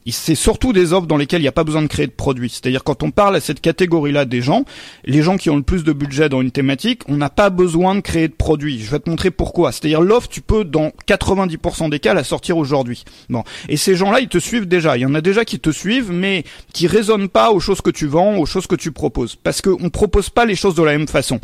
C'est 0.08 0.34
surtout 0.34 0.74
des 0.74 0.94
offres 0.94 1.06
dans 1.06 1.18
lesquelles 1.18 1.42
il 1.42 1.44
n'y 1.44 1.50
a 1.50 1.54
pas 1.54 1.64
besoin 1.64 1.84
de 1.84 1.88
créer 1.88 2.08
de 2.08 2.12
produits. 2.12 2.50
C'est-à-dire 2.50 2.84
quand 2.84 3.04
on 3.04 3.12
parle 3.12 3.36
à 3.36 3.42
cette 3.42 3.62
catégorie-là 3.62 4.26
des 4.26 4.42
gens, 4.42 4.66
les 5.06 5.22
gens 5.22 5.38
qui 5.38 5.52
ont 5.52 5.56
le 5.56 5.62
plus 5.62 5.84
de 5.84 5.94
budget 5.94 6.30
dans 6.30 6.42
une 6.42 6.52
thématique, 6.52 7.02
on 7.08 7.18
n'a 7.18 7.30
pas 7.30 7.52
besoin 7.52 7.94
de 7.94 8.00
créer 8.00 8.28
de 8.28 8.34
produits. 8.34 8.80
Je 8.80 8.90
vais 8.90 9.00
te 9.00 9.10
montrer 9.10 9.30
pourquoi. 9.30 9.72
C'est-à-dire 9.72 10.02
l'offre, 10.02 10.30
tu 10.30 10.42
peux 10.42 10.64
dans 10.64 10.92
90% 11.08 11.90
des 11.90 12.00
cas 12.00 12.14
la 12.14 12.24
sortir 12.24 12.58
aujourd'hui. 12.58 13.04
Bon. 13.30 13.44
Et 13.70 13.78
ces 13.78 13.96
gens-là, 13.96 14.22
ils 14.22 14.30
te 14.30 14.38
suivent 14.40 14.68
déjà. 14.68 14.98
Il 14.98 15.02
y 15.02 15.06
en 15.06 15.16
a 15.16 15.22
déjà 15.22 15.46
qui 15.46 15.60
te 15.60 15.70
suivent, 15.70 16.12
mais 16.12 16.44
qui 16.74 16.88
raisonnent 16.88 17.30
pas 17.30 17.52
aux 17.52 17.60
choses 17.60 17.82
que 17.82 17.90
tu 17.90 18.08
vends, 18.08 18.38
aux 18.38 18.46
choses 18.46 18.68
que 18.68 18.76
tu 18.76 18.92
proposes. 18.92 19.36
Parce 19.36 19.62
qu'on 19.62 19.90
propose 19.90 20.30
pas 20.30 20.46
les 20.46 20.56
choses 20.56 20.76
de 20.76 20.84
la 20.84 20.98
même 20.98 21.08
façon. 21.08 21.40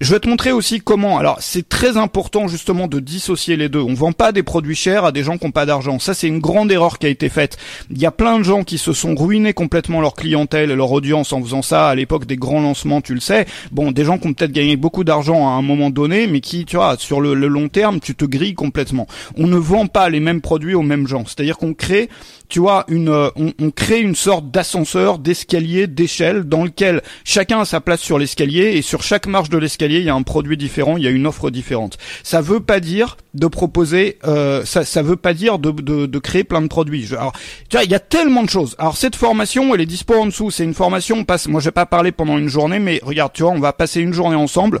Je 0.00 0.12
vais 0.12 0.20
te 0.20 0.28
montrer 0.28 0.52
aussi 0.52 0.80
comment. 0.80 1.18
Alors, 1.18 1.38
c'est 1.40 1.68
très 1.68 1.96
important 1.96 2.48
justement 2.48 2.88
de 2.88 3.00
dissocier 3.00 3.56
les 3.56 3.68
deux. 3.68 3.80
Vend 3.94 4.12
pas 4.12 4.32
des 4.32 4.42
produits 4.42 4.74
chers 4.74 5.04
à 5.04 5.12
des 5.12 5.22
gens 5.22 5.38
qui 5.38 5.46
n'ont 5.46 5.52
pas 5.52 5.66
d'argent. 5.66 5.98
Ça, 5.98 6.14
c'est 6.14 6.28
une 6.28 6.40
grande 6.40 6.70
erreur 6.70 6.98
qui 6.98 7.06
a 7.06 7.08
été 7.08 7.28
faite. 7.28 7.56
Il 7.90 7.98
y 7.98 8.06
a 8.06 8.10
plein 8.10 8.38
de 8.38 8.44
gens 8.44 8.64
qui 8.64 8.78
se 8.78 8.92
sont 8.92 9.14
ruinés 9.14 9.52
complètement 9.52 10.00
leur 10.00 10.14
clientèle 10.14 10.70
et 10.70 10.76
leur 10.76 10.92
audience 10.92 11.32
en 11.32 11.42
faisant 11.42 11.62
ça 11.62 11.88
à 11.88 11.94
l'époque 11.94 12.26
des 12.26 12.36
grands 12.36 12.60
lancements, 12.60 13.00
tu 13.00 13.14
le 13.14 13.20
sais. 13.20 13.46
Bon, 13.72 13.92
des 13.92 14.04
gens 14.04 14.18
qui 14.18 14.28
ont 14.28 14.32
peut-être 14.32 14.52
gagné 14.52 14.76
beaucoup 14.76 15.04
d'argent 15.04 15.48
à 15.48 15.52
un 15.52 15.62
moment 15.62 15.90
donné, 15.90 16.26
mais 16.26 16.40
qui, 16.40 16.64
tu 16.64 16.76
vois, 16.76 16.96
sur 16.98 17.20
le, 17.20 17.34
le 17.34 17.48
long 17.48 17.68
terme, 17.68 18.00
tu 18.00 18.14
te 18.14 18.24
grilles 18.24 18.54
complètement. 18.54 19.06
On 19.36 19.46
ne 19.46 19.56
vend 19.56 19.86
pas 19.86 20.08
les 20.10 20.20
mêmes 20.20 20.40
produits 20.40 20.74
aux 20.74 20.82
mêmes 20.82 21.06
gens. 21.06 21.24
C'est-à-dire 21.26 21.58
qu'on 21.58 21.74
crée 21.74 22.08
tu 22.48 22.60
vois, 22.60 22.84
une, 22.88 23.08
euh, 23.08 23.30
on, 23.36 23.52
on, 23.60 23.70
crée 23.70 24.00
une 24.00 24.14
sorte 24.14 24.50
d'ascenseur, 24.50 25.18
d'escalier, 25.18 25.86
d'échelle, 25.86 26.44
dans 26.44 26.62
lequel 26.62 27.02
chacun 27.24 27.60
a 27.60 27.64
sa 27.64 27.80
place 27.80 28.00
sur 28.00 28.18
l'escalier 28.18 28.76
et 28.76 28.82
sur 28.82 29.02
chaque 29.02 29.26
marche 29.26 29.48
de 29.48 29.58
l'escalier, 29.58 29.98
il 29.98 30.04
y 30.04 30.10
a 30.10 30.14
un 30.14 30.22
produit 30.22 30.56
différent, 30.56 30.96
il 30.96 31.04
y 31.04 31.06
a 31.06 31.10
une 31.10 31.26
offre 31.26 31.50
différente. 31.50 31.98
Ça 32.22 32.40
veut 32.40 32.60
pas 32.60 32.80
dire 32.80 33.16
de 33.34 33.46
proposer, 33.48 33.73
euh, 33.82 34.64
ça, 34.64 34.84
ça 34.84 35.02
veut 35.02 35.16
pas 35.16 35.34
dire 35.34 35.58
de, 35.58 35.70
de, 35.70 36.06
de 36.06 36.18
créer 36.18 36.44
plein 36.44 36.62
de 36.62 36.68
produits. 36.68 37.08
alors, 37.12 37.32
tu 37.68 37.76
vois, 37.76 37.84
il 37.84 37.90
y 37.90 37.94
a 37.94 38.00
tellement 38.00 38.42
de 38.42 38.50
choses. 38.50 38.74
Alors 38.78 38.96
cette 38.96 39.16
formation, 39.16 39.74
elle 39.74 39.80
est 39.80 39.86
dispo 39.86 40.14
en 40.14 40.26
dessous. 40.26 40.50
C'est 40.50 40.64
une 40.64 40.74
formation, 40.74 41.16
on 41.18 41.24
passe. 41.24 41.48
Moi, 41.48 41.60
je 41.60 41.66
vais 41.66 41.72
pas 41.72 41.86
parler 41.86 42.12
pendant 42.12 42.38
une 42.38 42.48
journée, 42.48 42.78
mais 42.78 43.00
regarde, 43.02 43.32
tu 43.32 43.42
vois, 43.42 43.52
on 43.52 43.60
va 43.60 43.72
passer 43.72 44.00
une 44.00 44.12
journée 44.12 44.36
ensemble. 44.36 44.80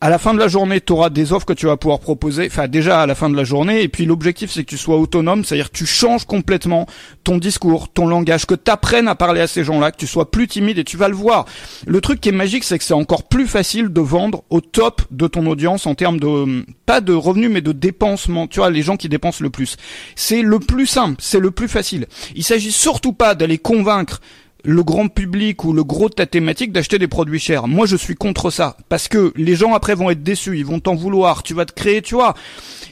À 0.00 0.10
la 0.10 0.18
fin 0.18 0.34
de 0.34 0.38
la 0.38 0.48
journée, 0.48 0.80
tu 0.80 0.92
auras 0.92 1.10
des 1.10 1.32
offres 1.32 1.46
que 1.46 1.52
tu 1.52 1.66
vas 1.66 1.76
pouvoir 1.76 2.00
proposer. 2.00 2.46
Enfin, 2.46 2.68
déjà 2.68 3.02
à 3.02 3.06
la 3.06 3.14
fin 3.14 3.30
de 3.30 3.36
la 3.36 3.44
journée. 3.44 3.82
Et 3.82 3.88
puis 3.88 4.04
l'objectif, 4.04 4.50
c'est 4.50 4.64
que 4.64 4.70
tu 4.70 4.78
sois 4.78 4.96
autonome, 4.96 5.44
c'est-à-dire 5.44 5.70
que 5.70 5.76
tu 5.76 5.86
changes 5.86 6.24
complètement 6.24 6.86
ton 7.24 7.38
discours, 7.38 7.88
ton 7.88 8.06
langage, 8.06 8.46
que 8.46 8.54
tu 8.54 8.70
apprennes 8.70 9.08
à 9.08 9.14
parler 9.14 9.40
à 9.40 9.46
ces 9.46 9.64
gens-là, 9.64 9.90
que 9.90 9.96
tu 9.96 10.06
sois 10.06 10.30
plus 10.30 10.48
timide 10.48 10.78
et 10.78 10.84
tu 10.84 10.96
vas 10.96 11.08
le 11.08 11.14
voir. 11.14 11.46
Le 11.86 12.00
truc 12.00 12.20
qui 12.20 12.28
est 12.28 12.32
magique, 12.32 12.64
c'est 12.64 12.78
que 12.78 12.84
c'est 12.84 12.94
encore 12.94 13.24
plus 13.24 13.46
facile 13.46 13.88
de 13.88 14.00
vendre 14.00 14.44
au 14.50 14.60
top 14.60 15.02
de 15.10 15.26
ton 15.26 15.46
audience 15.46 15.86
en 15.86 15.94
termes 15.94 16.20
de 16.20 16.64
pas 16.86 17.00
de 17.00 17.12
revenus 17.12 17.50
mais 17.50 17.60
de 17.60 17.72
dépensement. 17.72 18.46
Tu 18.46 18.60
vois, 18.60 18.70
les 18.70 18.82
gens 18.82 18.96
qui 18.96 19.08
dépensent 19.08 19.42
le 19.42 19.50
plus. 19.50 19.76
C'est 20.16 20.42
le 20.42 20.58
plus 20.58 20.86
simple, 20.86 21.16
c'est 21.18 21.40
le 21.40 21.50
plus 21.50 21.68
facile. 21.68 22.06
Il 22.34 22.44
s'agit 22.44 22.72
surtout 22.72 23.12
pas 23.12 23.34
d'aller 23.34 23.58
convaincre 23.58 24.20
le 24.68 24.82
grand 24.82 25.08
public 25.08 25.64
ou 25.64 25.72
le 25.72 25.82
gros 25.82 26.10
de 26.10 26.14
ta 26.14 26.26
thématique 26.26 26.72
d'acheter 26.72 26.98
des 26.98 27.08
produits 27.08 27.38
chers. 27.38 27.66
Moi, 27.66 27.86
je 27.86 27.96
suis 27.96 28.14
contre 28.14 28.50
ça 28.50 28.76
parce 28.90 29.08
que 29.08 29.32
les 29.34 29.56
gens 29.56 29.72
après 29.72 29.94
vont 29.94 30.10
être 30.10 30.22
déçus, 30.22 30.58
ils 30.58 30.66
vont 30.66 30.78
t'en 30.78 30.94
vouloir, 30.94 31.42
tu 31.42 31.54
vas 31.54 31.64
te 31.64 31.72
créer, 31.72 32.02
tu 32.02 32.14
vois. 32.14 32.34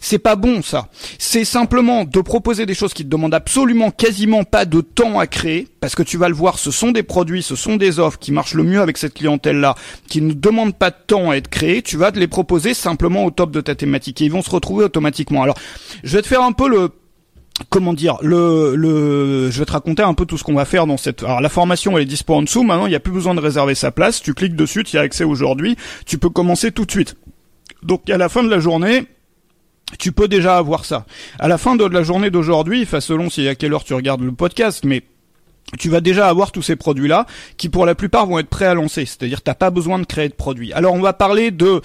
C'est 0.00 0.18
pas 0.18 0.36
bon 0.36 0.62
ça. 0.62 0.88
C'est 1.18 1.44
simplement 1.44 2.04
de 2.04 2.20
proposer 2.22 2.64
des 2.64 2.72
choses 2.72 2.94
qui 2.94 3.04
te 3.04 3.10
demandent 3.10 3.34
absolument 3.34 3.90
quasiment 3.90 4.42
pas 4.42 4.64
de 4.64 4.80
temps 4.80 5.18
à 5.18 5.26
créer 5.26 5.68
parce 5.80 5.94
que 5.94 6.02
tu 6.02 6.16
vas 6.16 6.30
le 6.30 6.34
voir, 6.34 6.58
ce 6.58 6.70
sont 6.70 6.92
des 6.92 7.02
produits, 7.02 7.42
ce 7.42 7.56
sont 7.56 7.76
des 7.76 7.98
offres 7.98 8.18
qui 8.18 8.32
marchent 8.32 8.54
le 8.54 8.62
mieux 8.62 8.80
avec 8.80 8.96
cette 8.96 9.12
clientèle 9.12 9.60
là, 9.60 9.74
qui 10.08 10.22
ne 10.22 10.32
demandent 10.32 10.76
pas 10.76 10.88
de 10.88 10.96
temps 11.06 11.30
à 11.30 11.36
être 11.36 11.48
créées, 11.48 11.82
tu 11.82 11.98
vas 11.98 12.10
te 12.10 12.18
les 12.18 12.26
proposer 12.26 12.72
simplement 12.72 13.26
au 13.26 13.30
top 13.30 13.50
de 13.50 13.60
ta 13.60 13.74
thématique 13.74 14.22
et 14.22 14.24
ils 14.24 14.32
vont 14.32 14.42
se 14.42 14.50
retrouver 14.50 14.86
automatiquement. 14.86 15.42
Alors, 15.42 15.58
je 16.02 16.16
vais 16.16 16.22
te 16.22 16.26
faire 16.26 16.42
un 16.42 16.52
peu 16.52 16.70
le 16.70 16.88
comment 17.70 17.94
dire 17.94 18.16
le 18.22 18.74
le 18.76 19.50
je 19.50 19.58
vais 19.58 19.64
te 19.64 19.72
raconter 19.72 20.02
un 20.02 20.14
peu 20.14 20.26
tout 20.26 20.38
ce 20.38 20.44
qu'on 20.44 20.54
va 20.54 20.64
faire 20.64 20.86
dans 20.86 20.96
cette 20.96 21.22
alors 21.22 21.40
la 21.40 21.48
formation 21.48 21.98
est 21.98 22.04
dispo 22.04 22.34
en 22.34 22.42
dessous. 22.42 22.62
Maintenant 22.62 22.86
il 22.86 22.90
n'y 22.90 22.96
a 22.96 23.00
plus 23.00 23.12
besoin 23.12 23.34
de 23.34 23.40
réserver 23.40 23.74
sa 23.74 23.90
place. 23.90 24.22
Tu 24.22 24.34
cliques 24.34 24.56
dessus 24.56 24.84
tu 24.84 24.96
y 24.96 24.98
as 24.98 25.02
accès 25.02 25.24
aujourd'hui. 25.24 25.76
Tu 26.06 26.18
peux 26.18 26.30
commencer 26.30 26.72
tout 26.72 26.84
de 26.84 26.90
suite. 26.90 27.16
Donc 27.82 28.08
à 28.10 28.16
la 28.16 28.28
fin 28.28 28.42
de 28.42 28.48
la 28.48 28.60
journée 28.60 29.06
tu 29.98 30.12
peux 30.12 30.28
déjà 30.28 30.58
avoir 30.58 30.84
ça. 30.84 31.06
À 31.38 31.48
la 31.48 31.58
fin 31.58 31.76
de 31.76 31.84
la 31.84 32.02
journée 32.02 32.30
d'aujourd'hui 32.30 32.82
enfin 32.82 33.00
selon 33.00 33.30
si 33.30 33.46
à 33.48 33.54
quelle 33.54 33.72
heure 33.72 33.84
tu 33.84 33.94
regardes 33.94 34.22
le 34.22 34.32
podcast 34.32 34.84
mais 34.84 35.02
tu 35.78 35.88
vas 35.88 36.00
déjà 36.00 36.28
avoir 36.28 36.52
tous 36.52 36.62
ces 36.62 36.76
produits-là 36.76 37.26
qui 37.56 37.68
pour 37.68 37.86
la 37.86 37.94
plupart 37.96 38.26
vont 38.26 38.38
être 38.38 38.48
prêts 38.48 38.66
à 38.66 38.74
lancer. 38.74 39.04
C'est-à-dire 39.04 39.42
t'as 39.42 39.54
pas 39.54 39.70
besoin 39.70 39.98
de 39.98 40.04
créer 40.04 40.28
de 40.28 40.34
produits. 40.34 40.72
Alors 40.72 40.94
on 40.94 41.00
va 41.00 41.12
parler 41.12 41.50
de 41.50 41.80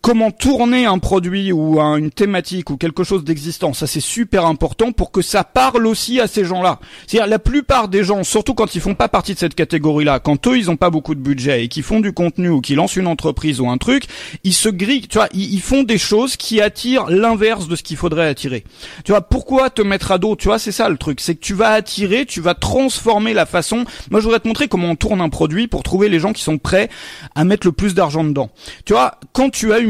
comment 0.00 0.30
tourner 0.30 0.86
un 0.86 0.98
produit 0.98 1.52
ou 1.52 1.80
une 1.80 2.10
thématique 2.10 2.70
ou 2.70 2.76
quelque 2.76 3.04
chose 3.04 3.24
d'existant. 3.24 3.72
Ça, 3.72 3.86
c'est 3.86 4.00
super 4.00 4.46
important 4.46 4.92
pour 4.92 5.10
que 5.10 5.22
ça 5.22 5.44
parle 5.44 5.86
aussi 5.86 6.20
à 6.20 6.26
ces 6.26 6.44
gens-là. 6.44 6.78
C'est-à-dire, 7.06 7.28
la 7.28 7.38
plupart 7.38 7.88
des 7.88 8.04
gens, 8.04 8.24
surtout 8.24 8.54
quand 8.54 8.74
ils 8.74 8.80
font 8.80 8.94
pas 8.94 9.08
partie 9.08 9.34
de 9.34 9.38
cette 9.38 9.54
catégorie-là, 9.54 10.20
quand 10.20 10.46
eux, 10.46 10.56
ils 10.56 10.70
ont 10.70 10.76
pas 10.76 10.90
beaucoup 10.90 11.14
de 11.14 11.20
budget 11.20 11.64
et 11.64 11.68
qu'ils 11.68 11.82
font 11.82 12.00
du 12.00 12.12
contenu 12.12 12.48
ou 12.48 12.60
qu'ils 12.60 12.76
lancent 12.76 12.96
une 12.96 13.06
entreprise 13.06 13.60
ou 13.60 13.68
un 13.68 13.78
truc, 13.78 14.04
ils 14.44 14.54
se 14.54 14.68
grillent, 14.68 15.08
tu 15.08 15.18
vois, 15.18 15.28
ils, 15.32 15.60
font 15.60 15.82
des 15.82 15.98
choses 15.98 16.36
qui 16.36 16.60
attirent 16.60 17.06
l'inverse 17.08 17.68
de 17.68 17.76
ce 17.76 17.82
qu'il 17.82 17.96
faudrait 17.96 18.28
attirer. 18.28 18.64
Tu 19.04 19.12
vois, 19.12 19.22
pourquoi 19.22 19.70
te 19.70 19.82
mettre 19.82 20.12
à 20.12 20.18
dos? 20.18 20.36
Tu 20.36 20.48
vois, 20.48 20.58
c'est 20.58 20.72
ça 20.72 20.88
le 20.88 20.96
truc. 20.96 21.20
C'est 21.20 21.34
que 21.34 21.40
tu 21.40 21.54
vas 21.54 21.70
attirer, 21.70 22.26
tu 22.26 22.40
vas 22.40 22.54
transformer 22.54 23.34
la 23.34 23.46
façon. 23.46 23.84
Moi, 24.10 24.20
je 24.20 24.24
voudrais 24.24 24.40
te 24.40 24.48
montrer 24.48 24.68
comment 24.68 24.90
on 24.90 24.96
tourne 24.96 25.20
un 25.20 25.28
produit 25.28 25.66
pour 25.66 25.82
trouver 25.82 26.08
les 26.08 26.20
gens 26.20 26.32
qui 26.32 26.42
sont 26.42 26.58
prêts 26.58 26.88
à 27.34 27.44
mettre 27.44 27.66
le 27.66 27.72
plus 27.72 27.94
d'argent 27.94 28.24
dedans. 28.24 28.50
Tu 28.84 28.92
vois, 28.92 29.18
quand 29.32 29.50
tu 29.50 29.72
as 29.72 29.78
une 29.78 29.87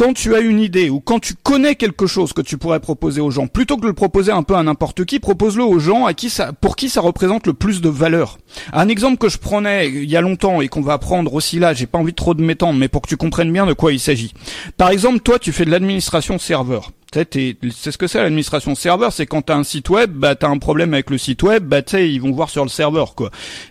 quand 0.00 0.14
tu 0.14 0.34
as 0.34 0.40
une 0.40 0.60
idée 0.60 0.88
ou 0.88 1.00
quand 1.00 1.18
tu 1.18 1.34
connais 1.34 1.74
quelque 1.74 2.06
chose 2.06 2.32
que 2.32 2.40
tu 2.40 2.56
pourrais 2.56 2.80
proposer 2.80 3.20
aux 3.20 3.30
gens, 3.30 3.48
plutôt 3.48 3.76
que 3.76 3.82
de 3.82 3.86
le 3.86 3.92
proposer 3.92 4.32
un 4.32 4.42
peu 4.42 4.54
à 4.54 4.62
n'importe 4.62 5.04
qui, 5.04 5.20
propose-le 5.20 5.62
aux 5.62 5.78
gens 5.78 6.06
à 6.06 6.14
qui 6.14 6.30
ça, 6.30 6.54
pour 6.54 6.74
qui 6.74 6.88
ça 6.88 7.02
représente 7.02 7.46
le 7.46 7.52
plus 7.52 7.82
de 7.82 7.90
valeur. 7.90 8.38
Un 8.72 8.88
exemple 8.88 9.18
que 9.18 9.28
je 9.28 9.36
prenais 9.36 9.88
il 9.88 10.08
y 10.08 10.16
a 10.16 10.22
longtemps 10.22 10.62
et 10.62 10.68
qu'on 10.68 10.80
va 10.80 10.94
apprendre 10.94 11.34
aussi 11.34 11.58
là, 11.58 11.74
j'ai 11.74 11.86
pas 11.86 11.98
envie 11.98 12.12
de 12.12 12.16
trop 12.16 12.32
de 12.32 12.42
m'étendre, 12.42 12.78
mais 12.78 12.88
pour 12.88 13.02
que 13.02 13.08
tu 13.08 13.18
comprennes 13.18 13.52
bien 13.52 13.66
de 13.66 13.74
quoi 13.74 13.92
il 13.92 14.00
s'agit. 14.00 14.32
Par 14.78 14.88
exemple, 14.88 15.20
toi, 15.20 15.38
tu 15.38 15.52
fais 15.52 15.66
de 15.66 15.70
l'administration 15.70 16.38
serveur 16.38 16.92
c'est 17.12 17.90
ce 17.90 17.98
que 17.98 18.06
c'est 18.06 18.22
l'administration 18.22 18.74
serveur, 18.74 19.12
c'est 19.12 19.26
quand 19.26 19.42
t'as 19.42 19.56
un 19.56 19.64
site 19.64 19.90
web, 19.90 20.12
bah 20.12 20.34
t'as 20.34 20.48
un 20.48 20.58
problème 20.58 20.94
avec 20.94 21.10
le 21.10 21.18
site 21.18 21.42
web, 21.42 21.64
bah 21.64 21.82
tu 21.82 22.00
ils 22.06 22.20
vont 22.20 22.30
voir 22.30 22.50
sur 22.50 22.62
le 22.62 22.68
serveur 22.68 23.14
quoi. 23.14 23.30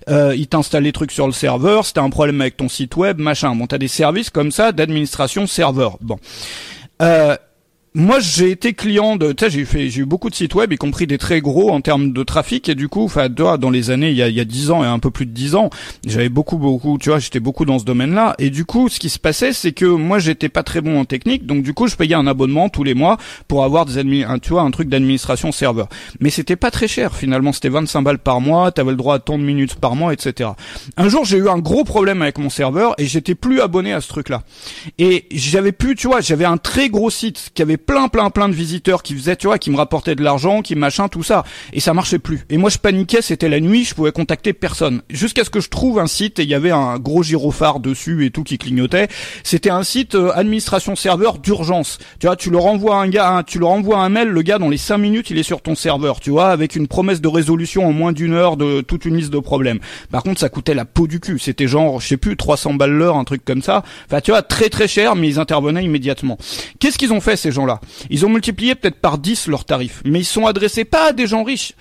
Euh, 0.09 0.35
ils 0.35 0.47
t'installent 0.47 0.83
les 0.83 0.91
trucs 0.91 1.11
sur 1.11 1.25
le 1.25 1.31
serveur, 1.31 1.85
si 1.85 1.93
t'as 1.93 2.01
un 2.01 2.09
problème 2.09 2.41
avec 2.41 2.57
ton 2.57 2.67
site 2.67 2.95
web, 2.97 3.19
machin. 3.19 3.55
Bon 3.55 3.67
t'as 3.67 3.77
des 3.77 3.87
services 3.87 4.29
comme 4.29 4.51
ça 4.51 4.71
d'administration 4.71 5.47
serveur. 5.47 5.97
Bon. 6.01 6.19
Euh, 7.01 7.37
moi 7.95 8.19
j'ai 8.19 8.51
été 8.51 8.73
client 8.73 9.15
de 9.15 9.31
tu 9.31 9.45
sais 9.45 9.51
j'ai 9.51 9.65
fait 9.65 9.89
j'ai 9.89 10.01
eu 10.01 10.05
beaucoup 10.05 10.29
de 10.29 10.35
sites 10.35 10.53
web 10.53 10.71
y 10.71 10.77
compris 10.77 11.07
des 11.07 11.17
très 11.17 11.41
gros 11.41 11.71
en 11.71 11.81
termes 11.81 12.11
de 12.13 12.23
trafic. 12.23 12.69
Et 12.69 12.75
du 12.75 12.87
coup 12.87 13.03
enfin 13.03 13.29
dans 13.29 13.69
les 13.69 13.89
années 13.89 14.09
il 14.09 14.15
y 14.15 14.21
a 14.21 14.29
il 14.29 14.35
y 14.35 14.39
a 14.39 14.45
10 14.45 14.71
ans 14.71 14.83
et 14.83 14.87
un 14.87 14.99
peu 14.99 15.09
plus 15.09 15.25
de 15.25 15.31
10 15.31 15.55
ans 15.55 15.69
j'avais 16.05 16.29
beaucoup 16.29 16.57
beaucoup 16.57 16.97
tu 16.99 17.09
vois 17.09 17.19
j'étais 17.19 17.39
beaucoup 17.39 17.65
dans 17.65 17.79
ce 17.79 17.85
domaine-là. 17.85 18.35
Et 18.37 18.49
du 18.51 18.65
coup 18.65 18.89
ce 18.89 18.99
qui 18.99 19.09
se 19.09 19.17
passait 19.19 19.53
c'est 19.53 19.71
que 19.71 19.85
moi 19.85 20.19
j'étais 20.19 20.49
pas 20.49 20.63
très 20.63 20.81
bon 20.81 20.99
en 20.99 21.05
technique. 21.05 21.45
Donc 21.45 21.63
du 21.63 21.73
coup 21.73 21.87
je 21.87 21.95
payais 21.95 22.15
un 22.15 22.27
abonnement 22.27 22.69
tous 22.69 22.83
les 22.83 22.93
mois 22.93 23.17
pour 23.47 23.63
avoir 23.63 23.85
des 23.85 23.97
admi 23.97 24.23
un, 24.23 24.37
tu 24.37 24.51
vois 24.51 24.61
un 24.61 24.71
truc 24.71 24.87
d'administration 24.89 25.51
serveur. 25.51 25.89
Mais 26.19 26.29
c'était 26.29 26.55
pas 26.55 26.71
très 26.71 26.87
cher 26.87 27.15
finalement. 27.15 27.53
C'était 27.53 27.69
25 27.69 28.01
balles 28.03 28.19
par 28.19 28.39
mois. 28.39 28.71
T'avais 28.71 28.91
le 28.91 28.97
droit 28.97 29.15
à 29.15 29.19
tant 29.19 29.37
de 29.39 29.43
minutes 29.43 29.75
par 29.75 29.95
mois 29.95 30.13
etc 30.13 30.51
un 30.97 31.09
jour 31.09 31.25
j'ai 31.25 31.37
eu 31.37 31.49
un 31.49 31.59
gros 31.59 31.83
problème 31.83 32.21
avec 32.21 32.37
mon 32.37 32.49
serveur 32.49 32.93
et 32.97 33.05
j'étais 33.05 33.35
plus 33.35 33.61
abonné 33.61 33.93
à 33.93 34.01
ce 34.01 34.07
truc 34.07 34.29
là 34.29 34.43
et 34.97 35.25
j'avais 35.31 35.71
plus 35.71 35.95
tu 35.95 36.07
vois 36.07 36.21
j'avais 36.21 36.45
un 36.45 36.57
très 36.57 36.89
gros 36.89 37.09
site 37.09 37.49
qui 37.53 37.61
avait 37.61 37.78
plein, 37.79 38.07
plein, 38.07 38.29
plein 38.29 38.49
de 38.49 38.53
visiteurs 38.53 39.03
qui 39.03 39.15
faisaient, 39.15 39.35
tu 39.35 39.47
vois, 39.47 39.57
qui 39.57 39.71
me 39.71 39.77
rapportaient 39.77 40.15
de 40.15 40.23
l'argent, 40.23 40.61
qui 40.61 40.75
machin, 40.75 41.07
tout 41.07 41.23
ça. 41.23 41.43
Et 41.73 41.79
ça 41.79 41.93
marchait 41.93 42.19
plus. 42.19 42.45
Et 42.49 42.57
moi, 42.57 42.69
je 42.69 42.77
paniquais, 42.77 43.21
c'était 43.21 43.49
la 43.49 43.59
nuit, 43.59 43.85
je 43.85 43.95
pouvais 43.95 44.11
contacter 44.11 44.53
personne. 44.53 45.01
Jusqu'à 45.09 45.43
ce 45.43 45.49
que 45.49 45.59
je 45.59 45.69
trouve 45.69 45.99
un 45.99 46.07
site 46.07 46.39
et 46.39 46.43
il 46.43 46.49
y 46.49 46.53
avait 46.53 46.71
un 46.71 46.97
gros 46.99 47.23
gyrophare 47.23 47.79
dessus 47.79 48.25
et 48.25 48.31
tout 48.31 48.43
qui 48.43 48.57
clignotait. 48.57 49.07
C'était 49.43 49.69
un 49.69 49.83
site 49.83 50.15
euh, 50.15 50.31
administration 50.35 50.95
serveur 50.95 51.39
d'urgence. 51.39 51.99
Tu 52.19 52.27
vois, 52.27 52.35
tu 52.35 52.49
leur 52.49 52.65
envoies 52.65 52.95
un 52.95 53.07
gars, 53.07 53.43
tu 53.45 53.59
leur 53.59 53.69
envoies 53.69 53.97
un 53.97 54.09
mail, 54.09 54.29
le 54.29 54.41
gars 54.41 54.59
dans 54.59 54.69
les 54.69 54.77
5 54.77 54.97
minutes, 54.97 55.29
il 55.29 55.37
est 55.37 55.43
sur 55.43 55.61
ton 55.61 55.75
serveur, 55.75 56.19
tu 56.19 56.29
vois, 56.29 56.49
avec 56.49 56.75
une 56.75 56.87
promesse 56.87 57.21
de 57.21 57.27
résolution 57.27 57.87
en 57.87 57.93
moins 57.93 58.11
d'une 58.11 58.33
heure 58.33 58.57
de 58.57 58.81
toute 58.81 59.05
une 59.05 59.17
liste 59.17 59.31
de 59.31 59.39
problèmes. 59.39 59.79
Par 60.11 60.23
contre, 60.23 60.39
ça 60.39 60.49
coûtait 60.49 60.73
la 60.73 60.85
peau 60.85 61.07
du 61.07 61.19
cul. 61.19 61.39
C'était 61.39 61.67
genre, 61.67 61.99
je 62.01 62.07
sais 62.07 62.17
plus, 62.17 62.37
300 62.37 62.73
balles 62.73 62.91
l'heure, 62.91 63.17
un 63.17 63.23
truc 63.23 63.43
comme 63.45 63.61
ça. 63.61 63.83
Enfin, 64.07 64.21
tu 64.21 64.31
vois, 64.31 64.41
très 64.41 64.69
très 64.69 64.87
cher, 64.87 65.15
mais 65.15 65.27
ils 65.27 65.39
intervenaient 65.39 65.83
immédiatement. 65.83 66.37
Qu'est-ce 66.79 66.97
qu'ils 66.97 67.13
ont 67.13 67.21
fait 67.21 67.35
ces 67.35 67.51
gens-là? 67.51 67.68
Ils 68.09 68.25
ont 68.25 68.29
multiplié 68.29 68.75
peut-être 68.75 68.99
par 68.99 69.17
10 69.17 69.47
leurs 69.47 69.65
tarifs, 69.65 70.01
mais 70.05 70.19
ils 70.19 70.25
sont 70.25 70.45
adressés 70.45 70.85
pas 70.85 71.09
à 71.09 71.13
des 71.13 71.27
gens 71.27 71.43
riches, 71.43 71.73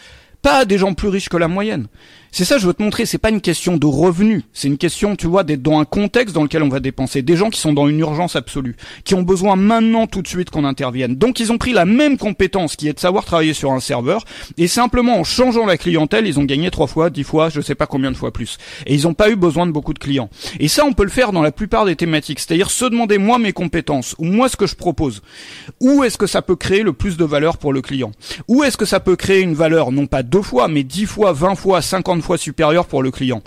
pas 0.42 0.58
à 0.58 0.64
des 0.64 0.78
gens 0.78 0.94
plus 0.94 1.08
riches 1.08 1.28
que 1.28 1.36
la 1.36 1.48
moyenne. 1.48 1.86
C'est 2.30 2.44
ça, 2.44 2.58
je 2.58 2.66
veux 2.66 2.74
te 2.74 2.82
montrer. 2.82 3.06
C'est 3.06 3.18
pas 3.18 3.30
une 3.30 3.40
question 3.40 3.76
de 3.76 3.86
revenus. 3.86 4.42
C'est 4.52 4.68
une 4.68 4.78
question, 4.78 5.16
tu 5.16 5.26
vois, 5.26 5.44
d'être 5.44 5.62
dans 5.62 5.78
un 5.78 5.84
contexte 5.84 6.34
dans 6.34 6.42
lequel 6.42 6.62
on 6.62 6.68
va 6.68 6.80
dépenser. 6.80 7.22
Des 7.22 7.36
gens 7.36 7.50
qui 7.50 7.60
sont 7.60 7.72
dans 7.72 7.88
une 7.88 7.98
urgence 7.98 8.36
absolue, 8.36 8.76
qui 9.04 9.14
ont 9.14 9.22
besoin 9.22 9.56
maintenant, 9.56 10.06
tout 10.06 10.22
de 10.22 10.28
suite, 10.28 10.50
qu'on 10.50 10.64
intervienne. 10.64 11.16
Donc, 11.16 11.40
ils 11.40 11.52
ont 11.52 11.58
pris 11.58 11.72
la 11.72 11.84
même 11.84 12.18
compétence, 12.18 12.76
qui 12.76 12.88
est 12.88 12.92
de 12.92 13.00
savoir 13.00 13.24
travailler 13.24 13.54
sur 13.54 13.72
un 13.72 13.80
serveur, 13.80 14.24
et 14.56 14.68
simplement 14.68 15.18
en 15.18 15.24
changeant 15.24 15.66
la 15.66 15.76
clientèle, 15.76 16.26
ils 16.26 16.38
ont 16.38 16.44
gagné 16.44 16.70
trois 16.70 16.86
fois, 16.86 17.10
dix 17.10 17.24
fois, 17.24 17.48
je 17.48 17.60
sais 17.60 17.74
pas 17.74 17.86
combien 17.86 18.10
de 18.10 18.16
fois 18.16 18.32
plus. 18.32 18.58
Et 18.86 18.94
ils 18.94 19.02
n'ont 19.04 19.14
pas 19.14 19.30
eu 19.30 19.36
besoin 19.36 19.66
de 19.66 19.72
beaucoup 19.72 19.94
de 19.94 19.98
clients. 19.98 20.30
Et 20.60 20.68
ça, 20.68 20.84
on 20.84 20.92
peut 20.92 21.04
le 21.04 21.10
faire 21.10 21.32
dans 21.32 21.42
la 21.42 21.52
plupart 21.52 21.84
des 21.84 21.96
thématiques. 21.96 22.40
C'est-à-dire 22.40 22.70
se 22.70 22.84
demander 22.84 23.18
moi 23.18 23.38
mes 23.38 23.52
compétences 23.52 24.14
ou 24.18 24.24
moi 24.24 24.48
ce 24.48 24.56
que 24.56 24.66
je 24.66 24.74
propose. 24.74 25.22
Où 25.80 26.04
est-ce 26.04 26.18
que 26.18 26.26
ça 26.26 26.42
peut 26.42 26.56
créer 26.56 26.82
le 26.82 26.92
plus 26.92 27.16
de 27.16 27.24
valeur 27.24 27.56
pour 27.56 27.72
le 27.72 27.82
client? 27.82 28.12
Où 28.48 28.64
est-ce 28.64 28.76
que 28.76 28.84
ça 28.84 29.00
peut 29.00 29.16
créer 29.16 29.40
une 29.40 29.54
valeur 29.54 29.92
non 29.92 30.06
pas 30.06 30.22
deux 30.22 30.42
fois, 30.42 30.68
mais 30.68 30.84
dix 30.84 31.06
fois, 31.06 31.32
vingt 31.32 31.54
fois, 31.54 31.82
cinquante 31.82 32.17
fois 32.22 32.38
supérieur 32.38 32.86
pour 32.86 33.02
le 33.02 33.10
client. 33.10 33.42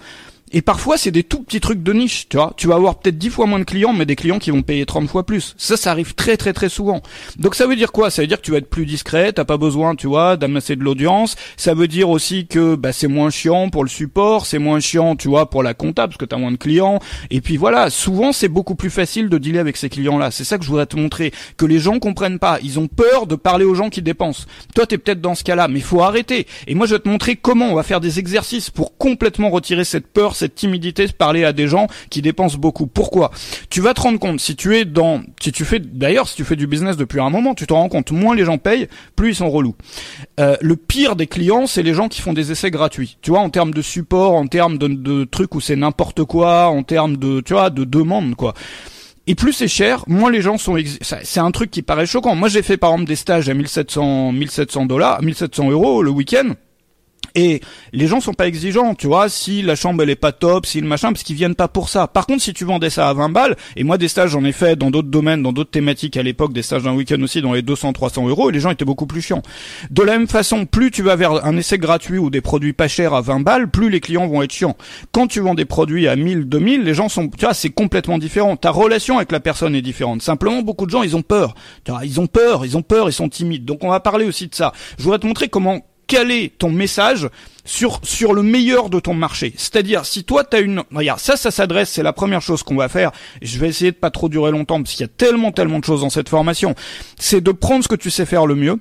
Et 0.51 0.61
parfois, 0.61 0.97
c'est 0.97 1.11
des 1.11 1.23
tout 1.23 1.43
petits 1.43 1.61
trucs 1.61 1.81
de 1.83 1.93
niche, 1.93 2.27
tu 2.29 2.37
vois. 2.37 2.53
Tu 2.57 2.67
vas 2.67 2.75
avoir 2.75 2.99
peut-être 2.99 3.17
10 3.17 3.29
fois 3.29 3.45
moins 3.45 3.59
de 3.59 3.63
clients, 3.63 3.93
mais 3.93 4.05
des 4.05 4.15
clients 4.15 4.39
qui 4.39 4.51
vont 4.51 4.61
payer 4.61 4.85
30 4.85 5.09
fois 5.09 5.25
plus. 5.25 5.55
Ça, 5.57 5.77
ça 5.77 5.91
arrive 5.91 6.13
très 6.13 6.37
très 6.37 6.53
très 6.53 6.69
souvent. 6.69 7.01
Donc 7.37 7.55
ça 7.55 7.67
veut 7.67 7.75
dire 7.75 7.91
quoi? 7.91 8.09
Ça 8.09 8.21
veut 8.21 8.27
dire 8.27 8.37
que 8.37 8.45
tu 8.45 8.51
vas 8.51 8.57
être 8.57 8.69
plus 8.69 8.85
discret, 8.85 9.31
t'as 9.33 9.45
pas 9.45 9.57
besoin, 9.57 9.95
tu 9.95 10.07
vois, 10.07 10.37
d'amasser 10.37 10.75
de 10.75 10.83
l'audience. 10.83 11.35
Ça 11.57 11.73
veut 11.73 11.87
dire 11.87 12.09
aussi 12.09 12.47
que 12.47 12.75
bah, 12.75 12.91
c'est 12.91 13.07
moins 13.07 13.29
chiant 13.29 13.69
pour 13.69 13.83
le 13.83 13.89
support, 13.89 14.45
c'est 14.45 14.59
moins 14.59 14.79
chiant, 14.79 15.15
tu 15.15 15.27
vois, 15.27 15.49
pour 15.49 15.63
la 15.63 15.73
compta, 15.73 16.07
parce 16.07 16.17
que 16.17 16.25
t'as 16.25 16.37
moins 16.37 16.51
de 16.51 16.57
clients. 16.57 16.99
Et 17.29 17.41
puis 17.41 17.57
voilà, 17.57 17.89
souvent 17.89 18.33
c'est 18.33 18.49
beaucoup 18.49 18.75
plus 18.75 18.89
facile 18.89 19.29
de 19.29 19.37
dealer 19.37 19.59
avec 19.59 19.77
ces 19.77 19.89
clients-là. 19.89 20.31
C'est 20.31 20.43
ça 20.43 20.57
que 20.57 20.63
je 20.63 20.69
voudrais 20.69 20.85
te 20.85 20.97
montrer, 20.97 21.31
que 21.57 21.65
les 21.65 21.79
gens 21.79 21.99
comprennent 21.99 22.39
pas. 22.39 22.59
Ils 22.61 22.79
ont 22.79 22.87
peur 22.87 23.27
de 23.27 23.35
parler 23.35 23.65
aux 23.65 23.75
gens 23.75 23.89
qui 23.89 24.01
dépensent. 24.01 24.45
Toi, 24.75 24.85
t'es 24.85 24.97
peut-être 24.97 25.21
dans 25.21 25.35
ce 25.35 25.43
cas-là, 25.43 25.67
mais 25.67 25.79
faut 25.79 26.01
arrêter. 26.01 26.47
Et 26.67 26.75
moi, 26.75 26.87
je 26.87 26.95
vais 26.95 26.99
te 26.99 27.09
montrer 27.09 27.35
comment 27.35 27.67
on 27.67 27.75
va 27.75 27.83
faire 27.83 28.01
des 28.01 28.19
exercices 28.19 28.69
pour 28.69 28.97
complètement 28.97 29.49
retirer 29.49 29.83
cette 29.83 30.07
peur, 30.07 30.35
cette 30.41 30.55
timidité 30.55 31.07
de 31.07 31.11
parler 31.11 31.43
à 31.43 31.53
des 31.53 31.67
gens 31.67 31.87
qui 32.09 32.21
dépensent 32.21 32.57
beaucoup. 32.57 32.87
Pourquoi? 32.87 33.31
Tu 33.69 33.79
vas 33.81 33.93
te 33.93 34.01
rendre 34.01 34.19
compte 34.19 34.39
si 34.39 34.55
tu 34.55 34.75
es 34.75 34.85
dans, 34.85 35.21
si 35.41 35.51
tu 35.51 35.65
fais, 35.65 35.79
d'ailleurs, 35.79 36.27
si 36.27 36.35
tu 36.35 36.43
fais 36.43 36.55
du 36.55 36.67
business 36.67 36.97
depuis 36.97 37.19
un 37.19 37.29
moment, 37.29 37.53
tu 37.53 37.67
te 37.67 37.73
rends 37.73 37.89
compte, 37.89 38.11
moins 38.11 38.35
les 38.35 38.45
gens 38.45 38.57
payent, 38.57 38.87
plus 39.15 39.29
ils 39.29 39.35
sont 39.35 39.49
relous. 39.49 39.75
Euh, 40.39 40.57
le 40.61 40.75
pire 40.75 41.15
des 41.15 41.27
clients, 41.27 41.67
c'est 41.67 41.83
les 41.83 41.93
gens 41.93 42.09
qui 42.09 42.21
font 42.21 42.33
des 42.33 42.51
essais 42.51 42.71
gratuits. 42.71 43.17
Tu 43.21 43.31
vois, 43.31 43.39
en 43.39 43.49
termes 43.49 43.73
de 43.73 43.81
support, 43.81 44.33
en 44.33 44.47
termes 44.47 44.77
de, 44.77 44.87
de 44.87 45.23
trucs 45.23 45.55
où 45.55 45.61
c'est 45.61 45.75
n'importe 45.75 46.23
quoi, 46.23 46.67
en 46.67 46.83
termes 46.83 47.17
de, 47.17 47.41
tu 47.41 47.53
vois, 47.53 47.69
de 47.69 47.83
demande, 47.83 48.35
quoi. 48.35 48.53
Et 49.27 49.35
plus 49.35 49.53
c'est 49.53 49.67
cher, 49.67 50.03
moins 50.07 50.31
les 50.31 50.41
gens 50.41 50.57
sont. 50.57 50.75
C'est 51.01 51.39
un 51.39 51.51
truc 51.51 51.69
qui 51.69 51.83
paraît 51.83 52.07
choquant. 52.07 52.35
Moi, 52.35 52.49
j'ai 52.49 52.63
fait 52.63 52.77
par 52.77 52.91
exemple 52.91 53.07
des 53.07 53.15
stages 53.15 53.47
à 53.49 53.53
1700, 53.53 54.31
1700 54.31 54.87
dollars, 54.87 55.21
1700 55.21 55.69
euros 55.69 56.01
le 56.01 56.09
week-end. 56.09 56.55
Et 57.35 57.61
les 57.93 58.07
gens 58.07 58.19
sont 58.19 58.33
pas 58.33 58.47
exigeants, 58.47 58.93
tu 58.93 59.07
vois, 59.07 59.29
si 59.29 59.61
la 59.61 59.75
chambre 59.75 60.03
elle 60.03 60.09
est 60.09 60.15
pas 60.15 60.33
top, 60.33 60.65
si 60.65 60.81
le 60.81 60.87
machin, 60.87 61.13
parce 61.13 61.23
qu'ils 61.23 61.37
viennent 61.37 61.55
pas 61.55 61.69
pour 61.69 61.87
ça. 61.87 62.07
Par 62.07 62.25
contre, 62.25 62.43
si 62.43 62.53
tu 62.53 62.65
vendais 62.65 62.89
ça 62.89 63.07
à 63.07 63.13
20 63.13 63.29
balles, 63.29 63.55
et 63.77 63.83
moi 63.83 63.97
des 63.97 64.09
stages 64.09 64.31
j'en 64.31 64.43
ai 64.43 64.51
fait 64.51 64.75
dans 64.75 64.91
d'autres 64.91 65.07
domaines, 65.07 65.41
dans 65.41 65.53
d'autres 65.53 65.71
thématiques 65.71 66.17
à 66.17 66.23
l'époque, 66.23 66.51
des 66.51 66.61
stages 66.61 66.83
d'un 66.83 66.93
week-end 66.93 67.21
aussi 67.21 67.41
dans 67.41 67.53
les 67.53 67.61
200-300 67.61 68.27
euros, 68.27 68.49
et 68.49 68.53
les 68.53 68.59
gens 68.59 68.69
étaient 68.69 68.85
beaucoup 68.85 69.05
plus 69.05 69.21
chiants. 69.21 69.43
De 69.89 70.03
la 70.03 70.17
même 70.17 70.27
façon, 70.27 70.65
plus 70.65 70.91
tu 70.91 71.03
vas 71.03 71.15
vers 71.15 71.45
un 71.45 71.55
essai 71.55 71.77
gratuit 71.77 72.17
ou 72.17 72.29
des 72.29 72.41
produits 72.41 72.73
pas 72.73 72.89
chers 72.89 73.13
à 73.13 73.21
20 73.21 73.39
balles, 73.39 73.71
plus 73.71 73.89
les 73.89 74.01
clients 74.01 74.27
vont 74.27 74.41
être 74.41 74.51
chiants. 74.51 74.75
Quand 75.13 75.27
tu 75.27 75.39
vends 75.39 75.55
des 75.55 75.65
produits 75.65 76.09
à 76.09 76.17
1000, 76.17 76.49
2000, 76.49 76.83
les 76.83 76.93
gens 76.93 77.07
sont, 77.07 77.29
tu 77.29 77.45
vois, 77.45 77.53
c'est 77.53 77.69
complètement 77.69 78.17
différent. 78.17 78.57
Ta 78.57 78.71
relation 78.71 79.17
avec 79.17 79.31
la 79.31 79.39
personne 79.39 79.73
est 79.73 79.81
différente. 79.81 80.21
Simplement, 80.21 80.61
beaucoup 80.63 80.85
de 80.85 80.91
gens, 80.91 81.03
ils 81.03 81.15
ont 81.15 81.21
peur. 81.21 81.55
Tu 81.85 81.91
vois, 81.91 82.03
ils 82.03 82.19
ont 82.19 82.27
peur, 82.27 82.65
ils 82.65 82.75
ont 82.75 82.81
peur, 82.81 83.09
ils 83.09 83.13
sont 83.13 83.29
timides. 83.29 83.63
Donc 83.63 83.85
on 83.85 83.89
va 83.89 84.01
parler 84.01 84.25
aussi 84.25 84.47
de 84.47 84.55
ça. 84.55 84.73
Je 84.97 85.03
voudrais 85.03 85.19
te 85.19 85.27
montrer 85.27 85.47
comment 85.47 85.81
caler 86.11 86.51
ton 86.57 86.71
message 86.71 87.29
sur 87.63 88.01
sur 88.03 88.33
le 88.33 88.43
meilleur 88.43 88.89
de 88.89 88.99
ton 88.99 89.13
marché. 89.13 89.53
C'est-à-dire 89.55 90.05
si 90.05 90.25
toi 90.25 90.43
tu 90.43 90.57
as 90.57 90.59
une 90.59 90.83
regarde, 90.93 91.21
ça 91.21 91.37
ça 91.37 91.51
s'adresse, 91.51 91.89
c'est 91.89 92.03
la 92.03 92.11
première 92.11 92.41
chose 92.41 92.63
qu'on 92.63 92.75
va 92.75 92.89
faire. 92.89 93.11
Je 93.41 93.57
vais 93.59 93.69
essayer 93.69 93.91
de 93.91 93.95
pas 93.95 94.11
trop 94.11 94.27
durer 94.27 94.51
longtemps 94.51 94.81
parce 94.83 94.91
qu'il 94.91 95.05
y 95.05 95.09
a 95.09 95.13
tellement 95.15 95.53
tellement 95.53 95.79
de 95.79 95.85
choses 95.85 96.01
dans 96.01 96.09
cette 96.09 96.27
formation. 96.27 96.75
C'est 97.17 97.39
de 97.39 97.51
prendre 97.53 97.81
ce 97.81 97.87
que 97.87 97.95
tu 97.95 98.09
sais 98.09 98.25
faire 98.25 98.45
le 98.45 98.55
mieux 98.55 98.77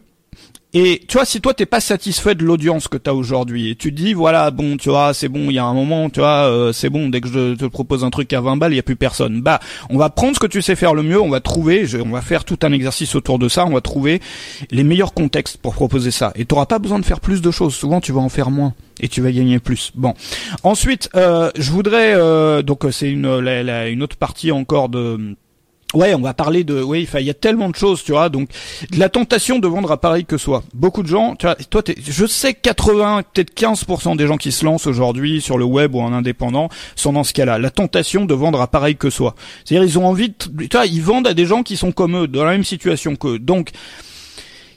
et 0.73 1.02
tu 1.09 1.14
vois, 1.14 1.25
si 1.25 1.40
toi 1.40 1.52
t'es 1.52 1.66
pas 1.66 1.80
satisfait 1.80 2.37
de 2.37 2.45
l'audience 2.45 2.87
que 2.87 2.97
t'as 2.97 3.12
aujourd'hui, 3.12 3.71
et 3.71 3.75
tu 3.75 3.90
dis 3.90 4.14
voilà 4.14 4.52
bon, 4.52 4.76
tu 4.76 4.88
vois, 4.88 5.12
c'est 5.14 5.28
bon, 5.28 5.50
il 5.50 5.54
y 5.54 5.59
a 5.59 5.64
un 5.64 5.75
moment, 5.75 6.09
tu 6.11 6.21
vois, 6.21 6.49
euh, 6.49 6.73
c'est 6.73 6.90
bon, 6.90 7.09
dès 7.09 7.21
que 7.21 7.26
je 7.26 7.54
te 7.57 7.64
propose 7.64 8.04
un 8.04 8.11
truc 8.11 8.33
à 8.33 8.40
20 8.40 8.57
balles, 8.57 8.73
il 8.73 8.76
y 8.76 8.80
a 8.80 8.85
plus 8.85 8.95
personne. 8.95 9.40
Bah, 9.40 9.59
on 9.88 9.99
va 9.99 10.11
prendre 10.11 10.37
ce 10.37 10.40
que 10.40 10.47
tu 10.47 10.62
sais 10.62 10.76
faire 10.76 10.95
le 10.95 11.02
mieux, 11.02 11.21
on 11.21 11.28
va 11.28 11.40
trouver, 11.40 11.87
on 12.04 12.11
va 12.11 12.23
faire 12.23 12.45
tout 12.45 12.59
un 12.62 12.73
exercice 12.73 13.16
autour 13.16 13.40
de 13.40 13.49
ça, 13.49 13.66
on 13.66 13.71
va 13.71 13.80
trouver 13.80 14.21
les 14.71 14.85
meilleurs 14.85 15.12
contextes 15.12 15.57
pour 15.57 15.75
proposer 15.75 16.12
ça. 16.12 16.33
Et 16.37 16.45
t'auras 16.45 16.66
pas 16.66 16.78
besoin 16.78 17.00
de 17.00 17.04
faire 17.04 17.21
plus 17.21 17.42
de 17.42 17.50
choses. 17.50 17.75
Souvent, 17.75 18.00
tu 18.00 18.12
vas 18.12 18.21
en 18.21 18.28
faire 18.28 18.52
moins 18.52 18.75
et 19.00 19.09
tu 19.09 19.21
vas 19.21 19.33
gagner 19.33 19.59
plus. 19.59 19.90
Bon. 19.97 20.14
Ensuite, 20.62 21.11
euh, 21.16 21.50
je 21.57 21.73
voudrais 21.73 22.14
euh, 22.14 22.62
donc 22.62 22.85
c'est 22.92 23.11
une 23.11 23.26
une 23.26 24.02
autre 24.02 24.16
partie 24.16 24.52
encore 24.52 24.88
de 24.88 25.35
Ouais, 25.92 26.14
on 26.14 26.20
va 26.20 26.35
parler 26.35 26.62
de, 26.62 26.80
oui, 26.80 27.09
il 27.14 27.26
y 27.26 27.30
a 27.30 27.35
tellement 27.35 27.68
de 27.68 27.75
choses, 27.75 28.04
tu 28.04 28.12
vois, 28.12 28.28
donc 28.28 28.49
la 28.97 29.09
tentation 29.09 29.59
de 29.59 29.66
vendre 29.66 29.90
à 29.90 30.00
pareil 30.00 30.25
que 30.25 30.38
soi. 30.38 30.62
Beaucoup 30.73 31.02
de 31.02 31.09
gens, 31.09 31.35
tu 31.35 31.47
vois, 31.47 31.56
toi, 31.56 31.82
je 32.00 32.26
sais 32.26 32.54
80, 32.54 33.25
peut-être 33.32 33.52
15% 33.59 34.16
des 34.16 34.28
gens 34.28 34.37
qui 34.37 34.52
se 34.52 34.64
lancent 34.64 34.87
aujourd'hui 34.87 35.40
sur 35.40 35.59
le 35.59 35.64
web 35.64 35.97
ou 35.97 36.00
en 36.00 36.12
indépendant 36.12 36.68
sont 36.94 37.12
dans 37.12 37.25
ce 37.25 37.32
cas-là. 37.32 37.59
La 37.59 37.70
tentation 37.70 38.25
de 38.25 38.35
vendre 38.35 38.61
à 38.61 38.68
pareil 38.68 38.94
que 38.94 39.11
soi. 39.11 39.35
C'est-à-dire, 39.64 39.88
ils 39.88 39.99
ont 39.99 40.06
envie, 40.06 40.28
de, 40.28 40.35
tu 40.66 40.76
vois, 40.76 40.87
ils 40.87 41.02
vendent 41.02 41.26
à 41.26 41.35
des 41.35 41.47
gens 41.47 41.64
qui 41.64 41.76
sont 41.76 41.90
comme 41.90 42.16
eux, 42.16 42.28
dans 42.28 42.44
la 42.44 42.52
même 42.52 42.64
situation 42.64 43.16
qu'eux. 43.16 43.40
Donc, 43.40 43.70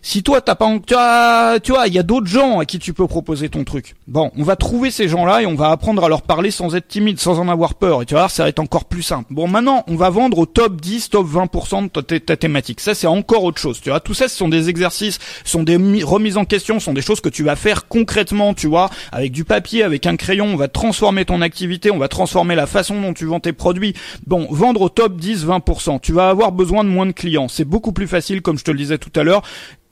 si 0.03 0.21
toi 0.21 0.41
t'as 0.41 0.55
pas, 0.55 0.69
tu 0.85 0.93
vois, 0.93 1.59
tu 1.63 1.71
vois, 1.71 1.87
il 1.87 1.93
y 1.93 1.97
a 1.97 2.03
d'autres 2.03 2.27
gens 2.27 2.59
à 2.59 2.65
qui 2.65 2.77
tu 2.77 2.93
peux 2.93 3.07
proposer 3.07 3.47
ton 3.47 3.63
truc. 3.63 3.95
Bon, 4.07 4.31
on 4.37 4.43
va 4.43 4.57
trouver 4.57 4.91
ces 4.91 5.07
gens-là 5.07 5.41
et 5.41 5.45
on 5.45 5.55
va 5.55 5.71
apprendre 5.71 6.03
à 6.03 6.09
leur 6.09 6.21
parler 6.21 6.51
sans 6.51 6.75
être 6.75 6.89
timide, 6.89 7.19
sans 7.19 7.39
en 7.39 7.47
avoir 7.47 7.75
peur. 7.75 8.01
Et 8.01 8.05
tu 8.05 8.13
vois, 8.13 8.27
ça 8.27 8.43
va 8.43 8.49
être 8.49 8.59
encore 8.59 8.83
plus 8.83 9.01
simple. 9.01 9.33
Bon, 9.33 9.47
maintenant, 9.47 9.85
on 9.87 9.95
va 9.95 10.09
vendre 10.09 10.39
au 10.39 10.45
top 10.45 10.81
10, 10.81 11.09
top 11.09 11.25
20% 11.25 11.89
de 11.93 12.17
ta, 12.17 12.35
thématique. 12.35 12.81
Ça, 12.81 12.93
c'est 12.93 13.07
encore 13.07 13.45
autre 13.45 13.61
chose. 13.61 13.79
Tu 13.79 13.89
vois, 13.89 14.01
tout 14.01 14.13
ça, 14.13 14.27
ce 14.27 14.35
sont 14.35 14.49
des 14.49 14.69
exercices, 14.69 15.19
ce 15.45 15.51
sont 15.51 15.63
des 15.63 15.77
remises 16.03 16.35
en 16.35 16.43
question, 16.43 16.81
sont 16.81 16.93
des 16.93 17.01
choses 17.01 17.21
que 17.21 17.29
tu 17.29 17.43
vas 17.43 17.55
faire 17.55 17.87
concrètement. 17.87 18.53
Tu 18.53 18.67
vois, 18.67 18.89
avec 19.13 19.31
du 19.31 19.45
papier, 19.45 19.83
avec 19.83 20.05
un 20.05 20.17
crayon, 20.17 20.47
on 20.47 20.57
va 20.57 20.67
transformer 20.67 21.23
ton 21.23 21.41
activité, 21.41 21.91
on 21.91 21.97
va 21.97 22.09
transformer 22.09 22.55
la 22.55 22.67
façon 22.67 22.99
dont 22.99 23.13
tu 23.13 23.23
vends 23.25 23.39
tes 23.39 23.53
produits. 23.53 23.93
Bon, 24.27 24.47
vendre 24.51 24.81
au 24.81 24.89
top 24.89 25.15
10, 25.15 25.45
20%. 25.45 26.01
Tu 26.01 26.11
vas 26.11 26.27
avoir 26.27 26.51
besoin 26.51 26.83
de 26.83 26.89
moins 26.89 27.05
de 27.05 27.13
clients. 27.13 27.47
C'est 27.47 27.63
beaucoup 27.63 27.93
plus 27.93 28.07
facile, 28.07 28.41
comme 28.41 28.57
je 28.57 28.65
te 28.65 28.71
le 28.71 28.77
disais 28.77 28.97
tout 28.97 29.17
à 29.17 29.23
l'heure 29.23 29.43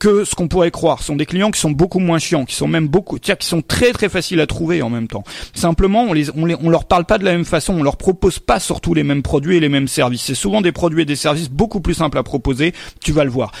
que 0.02 0.24
ce 0.24 0.34
qu'on 0.34 0.48
pourrait 0.48 0.72
croire. 0.72 0.98
Ce 0.98 1.04
sont 1.04 1.14
des 1.14 1.26
clients 1.26 1.52
qui 1.52 1.60
sont 1.60 1.70
beaucoup 1.70 2.00
moins 2.00 2.18
chiants, 2.18 2.44
qui 2.44 2.56
sont 2.56 2.66
même 2.66 2.88
beaucoup, 2.88 3.20
qui 3.20 3.46
sont 3.46 3.62
très 3.62 3.92
très 3.92 4.08
faciles 4.08 4.40
à 4.40 4.48
trouver 4.48 4.82
en 4.82 4.90
même 4.90 5.06
temps. 5.06 5.22
Simplement, 5.54 6.02
on 6.02 6.12
les, 6.12 6.28
on 6.36 6.44
les, 6.44 6.56
on 6.60 6.70
leur 6.70 6.86
parle 6.86 7.04
pas 7.04 7.18
de 7.18 7.24
la 7.24 7.30
même 7.30 7.44
façon, 7.44 7.74
on 7.74 7.84
leur 7.84 7.96
propose 7.96 8.40
pas 8.40 8.58
surtout 8.58 8.94
les 8.94 9.04
mêmes 9.04 9.22
produits 9.22 9.58
et 9.58 9.60
les 9.60 9.68
mêmes 9.68 9.86
services. 9.86 10.22
C'est 10.22 10.34
souvent 10.34 10.60
des 10.60 10.72
produits 10.72 11.02
et 11.02 11.04
des 11.04 11.14
services 11.14 11.50
beaucoup 11.50 11.80
plus 11.80 11.94
simples 11.94 12.18
à 12.18 12.24
proposer. 12.24 12.74
Tu 13.00 13.12
vas 13.12 13.22
le 13.22 13.30
voir 13.30 13.52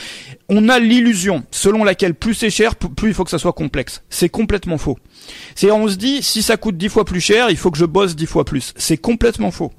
on 0.54 0.68
a 0.68 0.78
l'illusion 0.78 1.44
selon 1.50 1.82
laquelle 1.82 2.14
plus 2.14 2.34
c'est 2.34 2.50
cher, 2.50 2.76
plus 2.76 3.08
il 3.08 3.14
faut 3.14 3.24
que 3.24 3.30
ça 3.30 3.38
soit 3.38 3.54
complexe. 3.54 4.02
C'est 4.10 4.28
complètement 4.28 4.76
faux. 4.76 4.98
C'est 5.54 5.70
on 5.70 5.88
se 5.88 5.96
dit 5.96 6.22
si 6.22 6.42
ça 6.42 6.56
coûte 6.56 6.76
dix 6.76 6.88
fois 6.88 7.04
plus 7.04 7.20
cher, 7.20 7.50
il 7.50 7.56
faut 7.56 7.70
que 7.70 7.78
je 7.78 7.84
bosse 7.84 8.16
dix 8.16 8.26
fois 8.26 8.44
plus. 8.44 8.72
C'est 8.76 8.96
complètement 8.96 9.50
faux. 9.50 9.72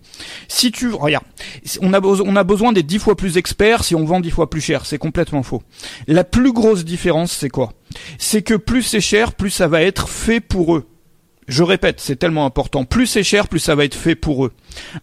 Si 0.48 0.72
tu 0.72 0.90
regarde, 0.90 1.26
on 1.82 1.94
a 1.94 2.02
on 2.02 2.36
a 2.36 2.44
besoin 2.44 2.72
des 2.74 2.84
dix 2.84 3.00
fois 3.00 3.16
plus 3.16 3.38
experts 3.38 3.84
si 3.84 3.96
on 3.96 4.06
vend 4.06 4.20
dix 4.20 4.32
fois 4.32 4.50
plus 4.50 4.62
cher. 4.62 4.86
C'est 4.86 4.98
complètement 4.98 5.44
faux. 5.44 5.64
La 6.08 6.24
plus 6.24 6.54
grosse 6.54 6.86
différence, 6.86 7.32
c'est 7.32 7.50
quoi? 7.50 7.74
C'est 8.18 8.42
que 8.42 8.56
plus 8.56 8.84
c'est 8.84 9.02
cher, 9.02 9.34
plus 9.34 9.50
ça 9.50 9.68
va 9.68 9.82
être 9.82 10.08
fait 10.08 10.40
pour 10.40 10.76
eux. 10.76 10.86
Je 11.48 11.64
répète, 11.64 12.00
c'est 12.00 12.16
tellement 12.16 12.46
important. 12.46 12.86
Plus 12.86 13.08
c'est 13.08 13.24
cher, 13.24 13.48
plus 13.48 13.60
ça 13.60 13.76
va 13.76 13.86
être 13.86 13.96
fait 13.96 14.16
pour 14.16 14.46
eux. 14.46 14.52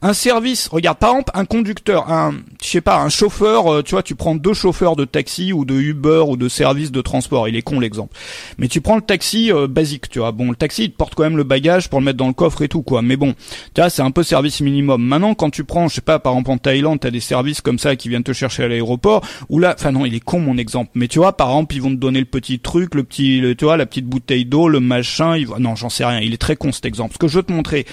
Un 0.03 0.13
service, 0.13 0.69
regarde, 0.69 0.99
par 0.99 1.11
exemple, 1.11 1.31
un 1.35 1.45
conducteur, 1.45 2.11
un, 2.11 2.35
je 2.63 2.69
sais 2.69 2.81
pas, 2.81 2.99
un 2.99 3.09
chauffeur, 3.09 3.73
euh, 3.73 3.83
tu 3.83 3.93
vois, 3.93 4.03
tu 4.03 4.15
prends 4.15 4.35
deux 4.35 4.55
chauffeurs 4.55 4.97
de 4.97 5.05
taxi 5.05 5.53
ou 5.53 5.65
de 5.65 5.75
Uber 5.75 6.25
ou 6.27 6.37
de 6.37 6.49
service 6.49 6.91
de 6.91 7.01
transport. 7.01 7.49
Il 7.49 7.57
est 7.57 7.63
con 7.63 7.81
l'exemple. 7.81 8.17
Mais 8.59 8.69
tu 8.69 8.81
prends 8.81 8.97
le 8.97 9.03
taxi 9.03 9.53
euh, 9.53 9.67
basique, 9.67 10.09
tu 10.09 10.19
vois. 10.19 10.33
Bon, 10.33 10.51
le 10.51 10.57
taxi, 10.57 10.85
il 10.85 10.93
te 10.93 10.97
porte 10.97 11.15
quand 11.15 11.23
même 11.23 11.37
le 11.37 11.45
bagage 11.45 11.89
pour 11.89 12.01
le 12.01 12.05
mettre 12.05 12.19
dans 12.19 12.27
le 12.27 12.33
coffre 12.33 12.63
et 12.63 12.69
tout, 12.69 12.83
quoi. 12.83 13.03
Mais 13.03 13.17
bon, 13.17 13.35
tu 13.75 13.81
vois, 13.81 13.91
c'est 13.91 14.03
un 14.03 14.11
peu 14.11 14.23
service 14.23 14.61
minimum. 14.61 15.03
Maintenant, 15.03 15.35
quand 15.35 15.51
tu 15.51 15.65
prends, 15.65 15.89
je 15.89 15.97
sais 15.97 16.01
pas, 16.01 16.19
par 16.19 16.33
exemple 16.33 16.51
en 16.51 16.59
Thaïlande, 16.59 17.01
t'as 17.01 17.11
des 17.11 17.21
services 17.21 17.61
comme 17.61 17.79
ça 17.79 17.97
qui 17.97 18.09
viennent 18.09 18.25
te 18.25 18.33
chercher 18.33 18.65
à 18.65 18.69
l'aéroport. 18.69 19.25
Ou 19.49 19.59
là, 19.59 19.75
enfin 19.79 19.93
non, 19.93 20.07
il 20.07 20.15
est 20.15 20.21
con 20.21 20.41
mon 20.41 20.57
exemple. 20.57 20.91
Mais 20.95 21.09
tu 21.09 21.19
vois, 21.19 21.37
par 21.37 21.49
exemple, 21.49 21.75
ils 21.75 21.83
vont 21.83 21.91
te 21.91 21.97
donner 21.97 22.19
le 22.19 22.25
petit 22.25 22.59
truc, 22.59 22.95
le 22.95 23.05
petit, 23.05 23.43
tu 23.57 23.65
vois, 23.65 23.77
la 23.77 23.87
petite 23.87 24.07
bouteille 24.07 24.45
d'eau, 24.45 24.69
le 24.69 24.81
machin. 24.81 25.37
Il... 25.37 25.49
Non, 25.59 25.77
j'en 25.77 25.89
sais 25.89 26.05
rien 26.05 26.21
il 26.31 26.35
est 26.35 26.39
très 26.39 26.57
con 26.57 26.73
cet 26.73 26.87
exemple. 26.87 27.15
Ce 27.15 27.19
que 27.19 27.29
je 27.29 27.37
veux 27.37 27.43
te 27.43 27.53
montrer, 27.53 27.87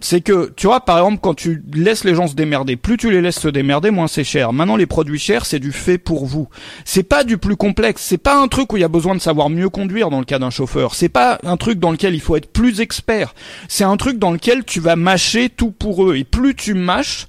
c'est 0.00 0.20
que, 0.20 0.52
tu 0.56 0.66
vois, 0.66 0.84
par 0.84 0.98
exemple, 0.98 1.18
quand 1.22 1.34
tu 1.34 1.62
laisses 1.74 2.04
les 2.04 2.14
gens 2.14 2.26
se 2.26 2.34
démerder, 2.34 2.76
plus 2.76 2.96
tu 2.96 3.10
les 3.10 3.20
laisses 3.20 3.38
se 3.38 3.48
démerder, 3.48 3.90
moins 3.90 4.08
c'est 4.08 4.24
cher. 4.24 4.52
Maintenant, 4.52 4.76
les 4.76 4.86
produits 4.86 5.18
chers, 5.18 5.46
c'est 5.46 5.58
du 5.58 5.72
fait 5.72 5.98
pour 5.98 6.26
vous. 6.26 6.48
C'est 6.84 7.02
pas 7.02 7.24
du 7.24 7.38
plus 7.38 7.56
complexe. 7.56 8.02
C'est 8.02 8.18
pas 8.18 8.40
un 8.40 8.48
truc 8.48 8.72
où 8.72 8.76
il 8.76 8.80
y 8.80 8.84
a 8.84 8.88
besoin 8.88 9.14
de 9.14 9.20
savoir 9.20 9.50
mieux 9.50 9.68
conduire 9.68 10.10
dans 10.10 10.18
le 10.18 10.24
cas 10.24 10.38
d'un 10.38 10.50
chauffeur. 10.50 10.94
C'est 10.94 11.08
pas 11.08 11.38
un 11.44 11.56
truc 11.56 11.78
dans 11.78 11.92
lequel 11.92 12.14
il 12.14 12.20
faut 12.20 12.36
être 12.36 12.50
plus 12.50 12.80
expert. 12.80 13.34
C'est 13.68 13.84
un 13.84 13.96
truc 13.96 14.18
dans 14.18 14.32
lequel 14.32 14.64
tu 14.64 14.80
vas 14.80 14.96
mâcher 14.96 15.48
tout 15.48 15.70
pour 15.70 16.08
eux. 16.08 16.16
Et 16.16 16.24
plus 16.24 16.54
tu 16.54 16.74
mâches, 16.74 17.26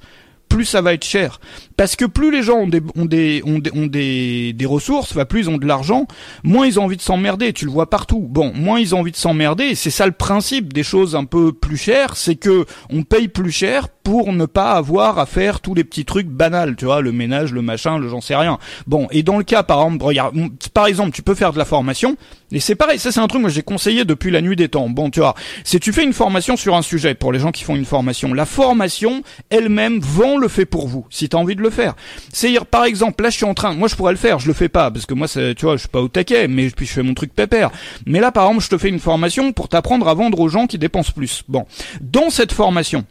plus 0.50 0.66
ça 0.66 0.82
va 0.82 0.94
être 0.94 1.06
cher. 1.06 1.40
Parce 1.78 1.96
que 1.96 2.06
plus 2.06 2.32
les 2.32 2.44
gens 2.44 2.60
ont 2.60 2.68
des, 2.68 2.82
ont 2.96 3.06
des, 3.06 3.42
ont 3.46 3.60
des, 3.60 3.72
ont 3.74 3.88
des, 3.88 4.66
ressources, 4.66 5.18
plus 5.28 5.42
ils 5.42 5.50
ont 5.50 5.58
de 5.58 5.66
l'argent, 5.66 6.08
moins 6.44 6.66
ils 6.66 6.80
ont 6.80 6.84
envie 6.84 6.98
de 6.98 7.02
s'emmerder. 7.02 7.54
Tu 7.54 7.66
le 7.66 7.72
vois 7.72 7.90
partout. 7.90 8.26
Bon, 8.30 8.52
moins 8.54 8.80
ils 8.80 8.96
ont 8.96 9.00
envie 9.00 9.12
de 9.12 9.18
s'emmerder. 9.18 9.76
C'est 9.76 9.90
ça 9.90 10.06
le 10.06 10.12
principe 10.12 10.74
des 10.74 10.84
choses 10.84 11.16
un 11.16 11.26
peu 11.26 11.52
plus 11.52 11.78
chères, 11.78 12.16
c'est 12.16 12.36
que 12.36 12.66
on 12.90 13.04
paye 13.04 13.28
plus 13.28 13.52
cher 13.52 13.88
pour 14.04 14.34
ne 14.34 14.46
pas 14.46 14.74
avoir 14.74 15.18
à 15.18 15.26
faire 15.26 15.62
tous 15.62 15.74
les 15.74 15.84
petits 15.84 16.06
trucs 16.06 16.28
banals, 16.28 16.76
tu 16.76 16.86
vois, 16.86 17.02
le 17.02 17.12
ménage, 17.12 17.54
le 17.54 17.62
machin, 17.62 17.98
le 17.98 18.10
j'en 18.10 18.22
sais 18.22 18.36
rien. 18.36 18.60
Bon, 18.86 19.08
et 19.12 19.24
dans 19.24 19.38
le 19.38 19.44
cas, 19.44 19.64
par 19.64 19.82
exemple, 19.82 20.04
regarde, 20.04 20.36
par 20.74 20.88
exemple, 20.88 21.12
tu 21.12 21.22
peux 21.22 21.36
faire 21.36 21.54
de 21.54 21.58
la 21.58 21.66
formation, 21.66 22.18
et 22.52 22.60
c'est 22.60 22.76
pareil, 22.76 23.00
ça 23.00 23.12
c'est 23.12 23.22
un 23.22 23.28
truc 23.28 23.44
que 23.44 23.50
j'ai 23.50 23.64
conseillé 23.64 24.04
depuis 24.04 24.30
la 24.30 24.42
nuit 24.42 24.56
des 24.56 24.68
temps. 24.68 24.90
Bon, 24.90 25.10
tu 25.10 25.22
vois, 25.22 25.36
si 25.64 25.80
tu 25.80 25.94
fais 25.94 26.04
une 26.04 26.14
formation 26.14 26.58
sur 26.58 26.76
un 26.76 26.82
sujet, 26.82 27.16
pour 27.16 27.32
les 27.32 27.40
gens 27.40 27.52
qui 27.52 27.64
font 27.64 27.76
une 27.76 27.86
formation, 27.86 28.34
la 28.34 28.46
formation 28.46 29.24
elle-même 29.50 30.00
vend 30.00 30.38
le 30.38 30.50
fait 30.50 30.66
pour 30.66 30.88
vous, 30.88 31.06
si 31.10 31.30
tu 31.30 31.38
as 31.38 31.40
envie 31.40 31.56
de 31.56 31.63
le 31.64 31.70
faire. 31.70 31.96
C'est 32.32 32.54
par 32.66 32.86
exemple, 32.86 33.24
là 33.24 33.30
je 33.30 33.38
suis 33.38 33.46
en 33.46 33.54
train, 33.54 33.74
moi 33.74 33.88
je 33.88 33.96
pourrais 33.96 34.14
le 34.14 34.18
faire, 34.18 34.40
je 34.40 34.48
le 34.48 34.54
fais 34.54 34.70
pas, 34.70 34.92
parce 34.92 35.06
que 35.06 35.14
moi, 35.14 35.28
tu 35.28 35.54
vois, 35.62 35.76
je 35.76 35.82
suis 35.82 35.90
pas 35.90 36.02
au 36.02 36.08
taquet, 36.08 36.48
mais 36.48 36.70
puis 36.70 36.86
je 36.86 36.94
fais 36.94 37.04
mon 37.04 37.14
truc 37.14 37.34
pépère. 37.34 37.72
Mais 38.06 38.20
là, 38.20 38.32
par 38.32 38.46
exemple, 38.46 38.64
je 38.64 38.70
te 38.70 38.78
fais 38.78 38.90
une 38.90 39.00
formation 39.00 39.52
pour 39.54 39.70
t'apprendre 39.70 40.08
à 40.08 40.14
vendre 40.14 40.40
aux 40.40 40.50
gens 40.50 40.68
qui 40.68 40.78
dépensent 40.78 41.12
plus. 41.12 41.44
Bon, 41.48 41.66
dans 42.02 42.30
cette 42.30 42.52
formation, 42.52 43.06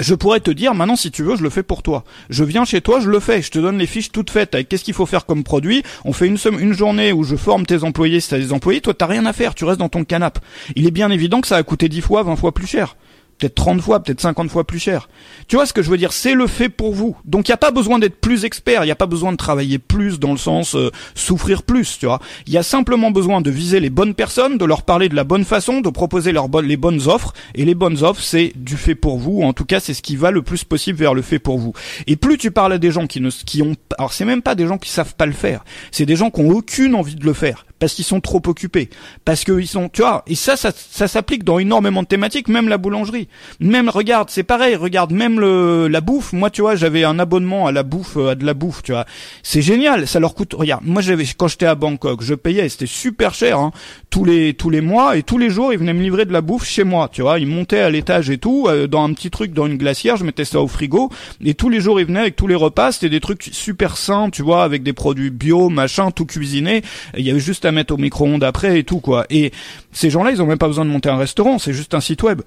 je 0.00 0.14
pourrais 0.14 0.40
te 0.40 0.50
dire 0.50 0.74
maintenant 0.74 0.94
si 0.94 1.10
tu 1.10 1.24
veux 1.24 1.36
je 1.36 1.42
le 1.42 1.50
fais 1.50 1.62
pour 1.62 1.82
toi. 1.82 2.04
Je 2.30 2.44
viens 2.44 2.64
chez 2.64 2.80
toi, 2.80 3.00
je 3.00 3.08
le 3.08 3.18
fais, 3.20 3.42
je 3.42 3.50
te 3.50 3.58
donne 3.58 3.78
les 3.78 3.86
fiches 3.86 4.12
toutes 4.12 4.30
faites 4.30 4.54
avec 4.54 4.68
qu'est-ce 4.68 4.84
qu'il 4.84 4.94
faut 4.94 5.06
faire 5.06 5.26
comme 5.26 5.42
produit? 5.42 5.82
On 6.04 6.12
fait 6.12 6.26
une 6.26 6.38
une 6.58 6.72
journée 6.72 7.12
où 7.12 7.24
je 7.24 7.36
forme 7.36 7.66
tes 7.66 7.82
employés 7.82 8.20
si 8.20 8.28
t'as 8.30 8.38
des 8.38 8.52
employés, 8.52 8.80
toi 8.80 8.94
t'as 8.94 9.06
rien 9.06 9.26
à 9.26 9.32
faire, 9.32 9.54
tu 9.54 9.64
restes 9.64 9.80
dans 9.80 9.88
ton 9.88 10.04
canapé. 10.04 10.40
Il 10.76 10.86
est 10.86 10.92
bien 10.92 11.10
évident 11.10 11.40
que 11.40 11.48
ça 11.48 11.56
a 11.56 11.62
coûté 11.62 11.88
10 11.88 12.00
fois, 12.02 12.22
20 12.22 12.36
fois 12.36 12.52
plus 12.52 12.66
cher 12.66 12.96
peut-être 13.38 13.54
30 13.54 13.80
fois, 13.80 14.02
peut-être 14.02 14.20
50 14.20 14.50
fois 14.50 14.64
plus 14.64 14.78
cher. 14.78 15.08
Tu 15.46 15.56
vois 15.56 15.66
ce 15.66 15.72
que 15.72 15.82
je 15.82 15.90
veux 15.90 15.96
dire? 15.96 16.12
C'est 16.12 16.34
le 16.34 16.46
fait 16.46 16.68
pour 16.68 16.92
vous. 16.92 17.16
Donc 17.24 17.48
il 17.48 17.52
n'y 17.52 17.54
a 17.54 17.58
pas 17.58 17.70
besoin 17.70 17.98
d'être 17.98 18.20
plus 18.20 18.44
expert, 18.44 18.82
il 18.82 18.86
n'y 18.86 18.92
a 18.92 18.96
pas 18.96 19.06
besoin 19.06 19.32
de 19.32 19.36
travailler 19.36 19.78
plus 19.78 20.18
dans 20.18 20.32
le 20.32 20.38
sens 20.38 20.74
euh, 20.74 20.90
souffrir 21.14 21.62
plus, 21.62 21.98
tu 21.98 22.06
vois. 22.06 22.20
Il 22.46 22.52
y 22.52 22.58
a 22.58 22.62
simplement 22.62 23.10
besoin 23.10 23.40
de 23.40 23.50
viser 23.50 23.80
les 23.80 23.90
bonnes 23.90 24.14
personnes, 24.14 24.58
de 24.58 24.64
leur 24.64 24.82
parler 24.82 25.08
de 25.08 25.14
la 25.14 25.24
bonne 25.24 25.44
façon, 25.44 25.80
de 25.80 25.90
proposer 25.90 26.32
leurs 26.32 26.48
les 26.62 26.76
bonnes 26.76 27.06
offres. 27.06 27.32
Et 27.54 27.64
les 27.64 27.74
bonnes 27.74 28.02
offres, 28.02 28.22
c'est 28.22 28.52
du 28.56 28.76
fait 28.76 28.94
pour 28.94 29.18
vous. 29.18 29.42
En 29.42 29.52
tout 29.52 29.64
cas, 29.64 29.80
c'est 29.80 29.94
ce 29.94 30.02
qui 30.02 30.16
va 30.16 30.30
le 30.30 30.42
plus 30.42 30.64
possible 30.64 30.98
vers 30.98 31.14
le 31.14 31.22
fait 31.22 31.38
pour 31.38 31.58
vous. 31.58 31.72
Et 32.06 32.16
plus 32.16 32.38
tu 32.38 32.50
parles 32.50 32.72
à 32.72 32.78
des 32.78 32.90
gens 32.90 33.06
qui 33.06 33.20
ne, 33.20 33.30
qui 33.30 33.62
ont, 33.62 33.76
alors 33.98 34.12
c'est 34.12 34.24
même 34.24 34.42
pas 34.42 34.54
des 34.54 34.66
gens 34.66 34.78
qui 34.78 34.90
savent 34.90 35.14
pas 35.14 35.26
le 35.26 35.32
faire, 35.32 35.64
c'est 35.90 36.06
des 36.06 36.16
gens 36.16 36.30
qui 36.30 36.40
ont 36.40 36.50
aucune 36.50 36.94
envie 36.94 37.14
de 37.16 37.24
le 37.24 37.32
faire 37.32 37.64
parce 37.78 37.94
qu'ils 37.94 38.04
sont 38.04 38.20
trop 38.20 38.42
occupés, 38.46 38.90
parce 39.24 39.44
qu'ils 39.44 39.68
sont, 39.68 39.88
tu 39.88 40.02
vois, 40.02 40.22
et 40.26 40.34
ça, 40.34 40.56
ça, 40.56 40.72
ça 40.74 41.08
s'applique 41.08 41.44
dans 41.44 41.58
énormément 41.58 42.02
de 42.02 42.08
thématiques, 42.08 42.48
même 42.48 42.68
la 42.68 42.78
boulangerie, 42.78 43.28
même 43.60 43.88
regarde, 43.88 44.30
c'est 44.30 44.42
pareil, 44.42 44.76
regarde 44.76 45.12
même 45.12 45.40
le 45.40 45.88
la 45.88 46.00
bouffe. 46.00 46.32
Moi, 46.32 46.50
tu 46.50 46.60
vois, 46.60 46.76
j'avais 46.76 47.04
un 47.04 47.18
abonnement 47.18 47.66
à 47.66 47.72
la 47.72 47.82
bouffe, 47.82 48.16
à 48.16 48.34
de 48.34 48.44
la 48.44 48.54
bouffe, 48.54 48.82
tu 48.82 48.92
vois, 48.92 49.06
c'est 49.42 49.62
génial, 49.62 50.06
ça 50.06 50.20
leur 50.20 50.34
coûte. 50.34 50.54
Regarde, 50.54 50.84
moi 50.84 51.02
j'avais 51.02 51.24
quand 51.36 51.48
j'étais 51.48 51.66
à 51.66 51.74
Bangkok, 51.74 52.22
je 52.22 52.34
payais, 52.34 52.68
c'était 52.68 52.86
super 52.86 53.34
cher, 53.34 53.58
hein, 53.58 53.72
tous 54.10 54.24
les 54.24 54.54
tous 54.54 54.70
les 54.70 54.80
mois 54.80 55.16
et 55.16 55.22
tous 55.22 55.38
les 55.38 55.50
jours 55.50 55.72
ils 55.72 55.78
venaient 55.78 55.94
me 55.94 56.02
livrer 56.02 56.24
de 56.24 56.32
la 56.32 56.40
bouffe 56.40 56.66
chez 56.66 56.84
moi, 56.84 57.08
tu 57.12 57.22
vois, 57.22 57.38
ils 57.38 57.46
montaient 57.46 57.80
à 57.80 57.90
l'étage 57.90 58.30
et 58.30 58.38
tout, 58.38 58.66
euh, 58.68 58.86
dans 58.86 59.04
un 59.04 59.12
petit 59.12 59.30
truc, 59.30 59.52
dans 59.52 59.66
une 59.66 59.76
glacière, 59.76 60.16
je 60.16 60.24
mettais 60.24 60.44
ça 60.44 60.60
au 60.60 60.68
frigo 60.68 61.10
et 61.44 61.54
tous 61.54 61.68
les 61.68 61.80
jours 61.80 62.00
ils 62.00 62.06
venaient 62.06 62.20
avec 62.20 62.36
tous 62.36 62.46
les 62.46 62.54
repas, 62.54 62.92
c'était 62.92 63.10
des 63.10 63.20
trucs 63.20 63.48
super 63.52 63.96
sains, 63.96 64.30
tu 64.30 64.42
vois, 64.42 64.64
avec 64.64 64.82
des 64.82 64.92
produits 64.92 65.30
bio, 65.30 65.68
machin, 65.68 66.10
tout 66.10 66.26
cuisiné. 66.26 66.82
Il 67.16 67.24
y 67.24 67.30
avait 67.30 67.40
juste 67.40 67.64
à 67.68 67.72
mettre 67.72 67.94
au 67.94 67.96
micro-ondes 67.96 68.42
après 68.44 68.78
et 68.78 68.84
tout 68.84 69.00
quoi. 69.00 69.26
Et 69.30 69.52
ces 69.92 70.10
gens-là, 70.10 70.30
ils 70.30 70.42
ont 70.42 70.46
même 70.46 70.58
pas 70.58 70.66
besoin 70.66 70.84
de 70.84 70.90
monter 70.90 71.08
un 71.08 71.16
restaurant, 71.16 71.58
c'est 71.58 71.72
juste 71.72 71.94
un 71.94 72.00
site 72.00 72.22
web. 72.22 72.42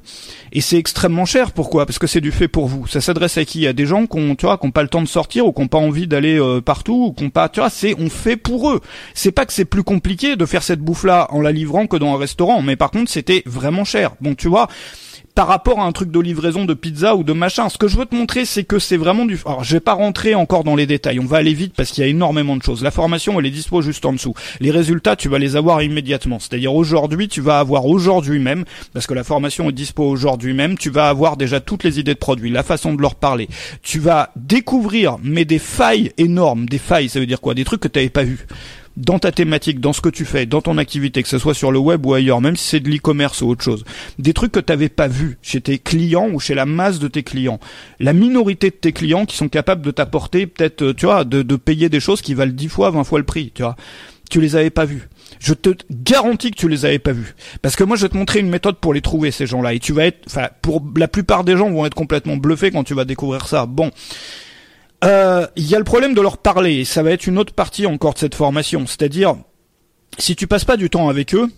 Et 0.52 0.62
c'est 0.62 0.78
extrêmement 0.78 1.26
cher. 1.26 1.52
Pourquoi? 1.52 1.86
Parce 1.86 2.00
que 2.00 2.08
c'est 2.08 2.22
du 2.22 2.32
fait 2.32 2.48
pour 2.48 2.68
vous. 2.68 2.88
Ça 2.88 3.02
s'adresse 3.02 3.38
à 3.38 3.46
qui? 3.46 3.68
À 3.68 3.74
des 3.74 3.86
gens 3.86 4.06
qui 4.06 4.18
ont, 4.18 4.36
tu 4.36 4.46
vois, 4.46 4.58
qui 4.58 4.66
ont 4.66 4.72
pas 4.72 4.84
le 4.84 4.90
temps 4.90 5.02
de 5.02 5.08
sortir 5.08 5.46
ou 5.46 5.54
qui 5.54 5.62
ont 5.62 5.68
pas 5.68 5.78
envie 5.78 6.08
d'aller 6.08 6.40
euh, 6.40 6.62
partout 6.62 7.08
ou 7.08 7.14
qui 7.14 7.24
ont 7.24 7.30
pas, 7.30 7.50
tu 7.50 7.60
vois, 7.60 7.70
c'est 7.70 7.96
on 8.00 8.10
fait 8.10 8.38
pour 8.38 8.72
eux. 8.72 8.82
C'est 9.14 9.32
pas 9.32 9.46
que 9.46 9.54
c'est 9.54 9.66
plus 9.66 9.84
compliqué 9.84 10.36
de 10.36 10.46
faire 10.46 10.64
cette 10.64 10.80
bouffe-là 10.80 11.28
en 11.32 11.42
la 11.42 11.52
livrant 11.52 11.88
que 11.88 11.98
dans 11.98 12.14
un 12.16 12.18
restaurant, 12.18 12.62
mais 12.62 12.76
par 12.76 12.92
contre, 12.92 13.10
c'était 13.12 13.44
vraiment 13.46 13.84
cher. 13.84 14.12
Bon, 14.22 14.36
tu 14.36 14.48
vois 14.48 14.68
par 15.36 15.48
rapport 15.48 15.80
à 15.80 15.86
un 15.86 15.92
truc 15.92 16.12
de 16.12 16.20
livraison 16.20 16.66
de 16.66 16.74
pizza 16.74 17.16
ou 17.16 17.24
de 17.24 17.34
machin. 17.34 17.70
Ce 17.70 17.78
que 17.78 17.88
je 17.88 17.98
veux 17.98 18.06
te 18.06 18.16
montrer, 18.16 18.46
c'est 18.46 18.64
que 18.64 18.80
c'est 18.80 18.98
vraiment 18.98 19.26
du... 19.26 19.40
Alors, 19.46 19.64
je 19.64 19.74
vais 19.74 19.80
pas 19.80 19.94
rentrer 19.94 20.36
encore 20.36 20.64
dans 20.64 20.76
les 20.76 20.86
détails. 20.86 21.20
On 21.20 21.26
va 21.26 21.38
aller 21.38 21.54
vite 21.54 21.74
parce 21.76 21.92
qu'il 21.92 22.04
y 22.04 22.08
a 22.08 22.10
énormément 22.10 22.56
de 22.56 22.64
choses. 22.64 22.84
La 22.84 22.92
formation, 22.92 23.40
elle 23.40 23.46
est 23.46 23.52
dispo 23.52 23.82
juste 23.82 24.06
en 24.06 24.14
dessous. 24.14 24.34
Les 24.60 24.72
résultats, 24.72 25.16
tu 25.16 25.30
vas 25.30 25.40
les 25.40 25.56
avoir 25.56 25.82
immédiatement. 25.82 26.40
C'est-à-dire 26.40 26.74
aujourd'hui, 26.74 27.28
tu 27.28 27.42
vas 27.42 27.60
avoir 27.60 27.86
aujourd'hui 27.86 28.40
même, 28.40 28.66
parce 28.94 29.08
que 29.08 29.14
la 29.14 29.24
formation 29.24 29.70
est 29.70 29.74
dispo 29.74 30.04
aujourd'hui 30.04 30.54
même, 30.54 30.78
tu 30.78 30.90
vas 30.90 31.10
avoir 31.10 31.38
déjà 31.38 31.60
toutes 31.60 31.84
les 31.84 32.00
idées 32.00 32.14
de 32.14 32.20
produits, 32.20 32.50
la 32.50 32.64
façon 32.64 32.94
de 32.94 33.02
leur 33.02 33.16
parler. 33.16 33.48
Tu 33.82 34.00
vas 34.00 34.32
découvrir, 34.36 35.18
mais 35.24 35.46
des 35.46 35.60
failles 35.60 36.12
énormes. 36.18 36.66
Des 36.66 36.78
failles, 36.78 37.10
ça 37.10 37.20
veut 37.20 37.26
dire 37.26 37.42
quoi? 37.42 37.54
Des 37.54 37.64
trucs 37.64 37.82
que 37.82 37.88
tu 37.88 38.00
n'avais 38.00 38.10
pas 38.10 38.24
vus 38.24 38.48
dans 38.98 39.20
ta 39.20 39.32
thématique, 39.32 39.80
dans 39.80 39.94
ce 39.94 40.02
que 40.02 40.10
tu 40.10 40.26
fais, 40.26 40.46
dans 40.46 40.62
ton 40.62 40.78
activité, 40.78 41.24
que 41.24 41.30
ce 41.30 41.38
soit 41.38 41.54
sur 41.54 41.72
le 41.72 41.80
web 41.80 42.06
ou 42.06 42.14
ailleurs, 42.14 42.42
même 42.42 42.56
si 42.56 42.68
c'est 42.68 42.80
de 42.80 42.90
l'e-commerce 42.90 43.42
ou 43.42 43.50
autre 43.50 43.64
chose, 43.64 43.84
des 44.20 44.34
trucs 44.34 44.52
que 44.52 44.60
tu 44.60 44.72
n'avais 44.72 44.90
pas 44.90 45.08
vus 45.08 45.38
chez 45.42 45.62
tes 45.62 45.78
clients 45.80 46.30
ou 46.32 46.40
chez 46.40 46.56
la 46.56 46.66
masse 46.66 47.00
de 47.00 47.08
tes 47.08 47.24
clients. 47.24 47.60
La 48.00 48.14
minorité 48.14 48.70
de 48.70 48.76
tes 48.76 48.92
clients 48.92 49.26
qui 49.26 49.38
sont 49.38 49.50
capables 49.50 49.82
de 49.82 49.92
t'apporter 49.92 50.48
peut-être, 50.48 50.82
euh, 50.82 50.94
tu 50.94 51.06
vois, 51.06 51.24
de, 51.24 51.42
de 51.42 51.56
payer 51.56 51.90
des 51.90 52.00
choses 52.00 52.22
qui 52.22 52.34
valent 52.34 52.54
10 52.54 52.68
fois, 52.70 52.92
20 52.92 53.04
fois 53.04 53.20
le 53.20 53.26
prix, 53.26 53.52
tu 53.54 53.64
vois. 53.64 53.76
Tu 54.30 54.40
les 54.40 54.56
avais 54.56 54.70
pas 54.70 54.86
vus. 54.86 55.10
Je 55.40 55.54
te 55.54 55.72
garantis 55.90 56.52
que 56.52 56.56
tu 56.56 56.70
les 56.70 56.86
avais 56.86 57.00
pas 57.00 57.12
vus. 57.12 57.36
Parce 57.62 57.76
que 57.76 57.84
moi, 57.84 57.98
je 57.98 58.04
vais 58.04 58.10
te 58.10 58.18
montrer 58.18 58.40
une 58.40 58.50
méthode 58.50 58.78
pour 58.78 58.94
les 58.94 59.02
trouver, 59.02 59.32
ces 59.32 59.46
gens-là. 59.46 59.74
Et 59.74 59.80
tu 59.80 59.92
vas 59.92 60.06
être, 60.06 60.20
enfin, 60.28 60.48
pour 60.62 60.82
la 60.96 61.08
plupart 61.08 61.44
des 61.44 61.58
gens 61.58 61.70
vont 61.70 61.86
être 61.86 61.96
complètement 61.96 62.38
bluffés 62.38 62.72
quand 62.72 62.84
tu 62.84 62.94
vas 62.94 63.06
découvrir 63.06 63.48
ça. 63.48 63.66
Bon. 63.66 63.92
Euh, 65.04 65.48
il 65.56 65.68
y 65.68 65.76
a 65.76 65.80
le 65.80 65.84
problème 65.84 66.14
de 66.14 66.22
leur 66.22 66.38
parler, 66.38 66.82
et 66.82 66.86
ça 66.86 67.04
va 67.04 67.12
être 67.12 67.28
une 67.28 67.38
autre 67.38 67.54
partie 67.54 67.86
encore 67.86 68.14
de 68.14 68.20
cette 68.20 68.36
formation. 68.36 68.86
C'est-à-dire, 68.86 69.36
si 70.18 70.36
tu 70.36 70.48
passes 70.48 70.66
pas 70.66 70.78
du 70.78 70.90
temps 70.90 71.10
avec 71.10 71.34
eux, 71.34 71.50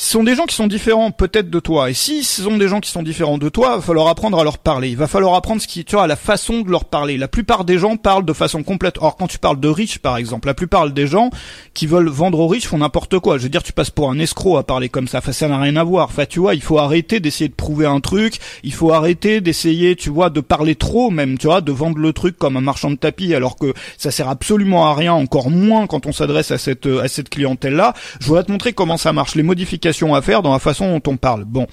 ce 0.00 0.12
sont 0.12 0.22
des 0.22 0.36
gens 0.36 0.44
qui 0.44 0.54
sont 0.54 0.68
différents 0.68 1.10
peut-être 1.10 1.50
de 1.50 1.58
toi. 1.58 1.90
Et 1.90 1.92
si 1.92 2.22
ce 2.22 2.44
sont 2.44 2.56
des 2.56 2.68
gens 2.68 2.78
qui 2.78 2.88
sont 2.88 3.02
différents 3.02 3.36
de 3.36 3.48
toi, 3.48 3.72
il 3.72 3.76
va 3.78 3.82
falloir 3.82 4.06
apprendre 4.06 4.38
à 4.38 4.44
leur 4.44 4.58
parler. 4.58 4.90
Il 4.90 4.96
va 4.96 5.08
falloir 5.08 5.34
apprendre 5.34 5.60
ce 5.60 5.66
qui, 5.66 5.84
tu 5.84 5.96
vois, 5.96 6.06
la 6.06 6.14
façon 6.14 6.60
de 6.60 6.70
leur 6.70 6.84
parler. 6.84 7.16
La 7.18 7.26
plupart 7.26 7.64
des 7.64 7.78
gens 7.78 7.96
parlent 7.96 8.24
de 8.24 8.32
façon 8.32 8.62
complète. 8.62 8.98
Or, 9.00 9.16
quand 9.16 9.26
tu 9.26 9.40
parles 9.40 9.58
de 9.58 9.66
riches, 9.66 9.98
par 9.98 10.16
exemple, 10.16 10.46
la 10.46 10.54
plupart 10.54 10.88
des 10.88 11.08
gens 11.08 11.30
qui 11.74 11.88
veulent 11.88 12.08
vendre 12.08 12.38
aux 12.38 12.46
riches 12.46 12.68
font 12.68 12.78
n'importe 12.78 13.18
quoi. 13.18 13.38
Je 13.38 13.42
veux 13.42 13.48
dire, 13.48 13.64
tu 13.64 13.72
passes 13.72 13.90
pour 13.90 14.08
un 14.08 14.20
escroc 14.20 14.56
à 14.56 14.62
parler 14.62 14.88
comme 14.88 15.08
ça. 15.08 15.18
Enfin, 15.18 15.32
ça 15.32 15.48
n'a 15.48 15.58
rien 15.58 15.74
à 15.74 15.82
voir. 15.82 16.06
Enfin, 16.06 16.26
tu 16.26 16.38
vois, 16.38 16.54
il 16.54 16.62
faut 16.62 16.78
arrêter 16.78 17.18
d'essayer 17.18 17.48
de 17.48 17.54
prouver 17.54 17.86
un 17.86 17.98
truc. 17.98 18.38
Il 18.62 18.72
faut 18.72 18.92
arrêter 18.92 19.40
d'essayer, 19.40 19.96
tu 19.96 20.10
vois, 20.10 20.30
de 20.30 20.40
parler 20.40 20.76
trop 20.76 21.10
même, 21.10 21.38
tu 21.38 21.48
vois, 21.48 21.60
de 21.60 21.72
vendre 21.72 21.98
le 21.98 22.12
truc 22.12 22.38
comme 22.38 22.56
un 22.56 22.60
marchand 22.60 22.92
de 22.92 22.96
tapis 22.96 23.34
alors 23.34 23.56
que 23.56 23.74
ça 23.96 24.12
sert 24.12 24.28
absolument 24.28 24.86
à 24.86 24.94
rien, 24.94 25.12
encore 25.12 25.50
moins 25.50 25.88
quand 25.88 26.06
on 26.06 26.12
s'adresse 26.12 26.52
à 26.52 26.58
cette, 26.58 26.86
à 26.86 27.08
cette 27.08 27.30
clientèle-là. 27.30 27.94
Je 28.20 28.28
voudrais 28.28 28.44
te 28.44 28.52
montrer 28.52 28.72
comment 28.72 28.96
ça 28.96 29.12
marche. 29.12 29.34
Les 29.34 29.42
modifications 29.42 29.87
à 30.14 30.22
faire 30.22 30.42
dans 30.42 30.52
la 30.52 30.58
façon 30.58 30.98
dont 30.98 31.12
on 31.12 31.16
parle. 31.16 31.44
Bon, 31.44 31.66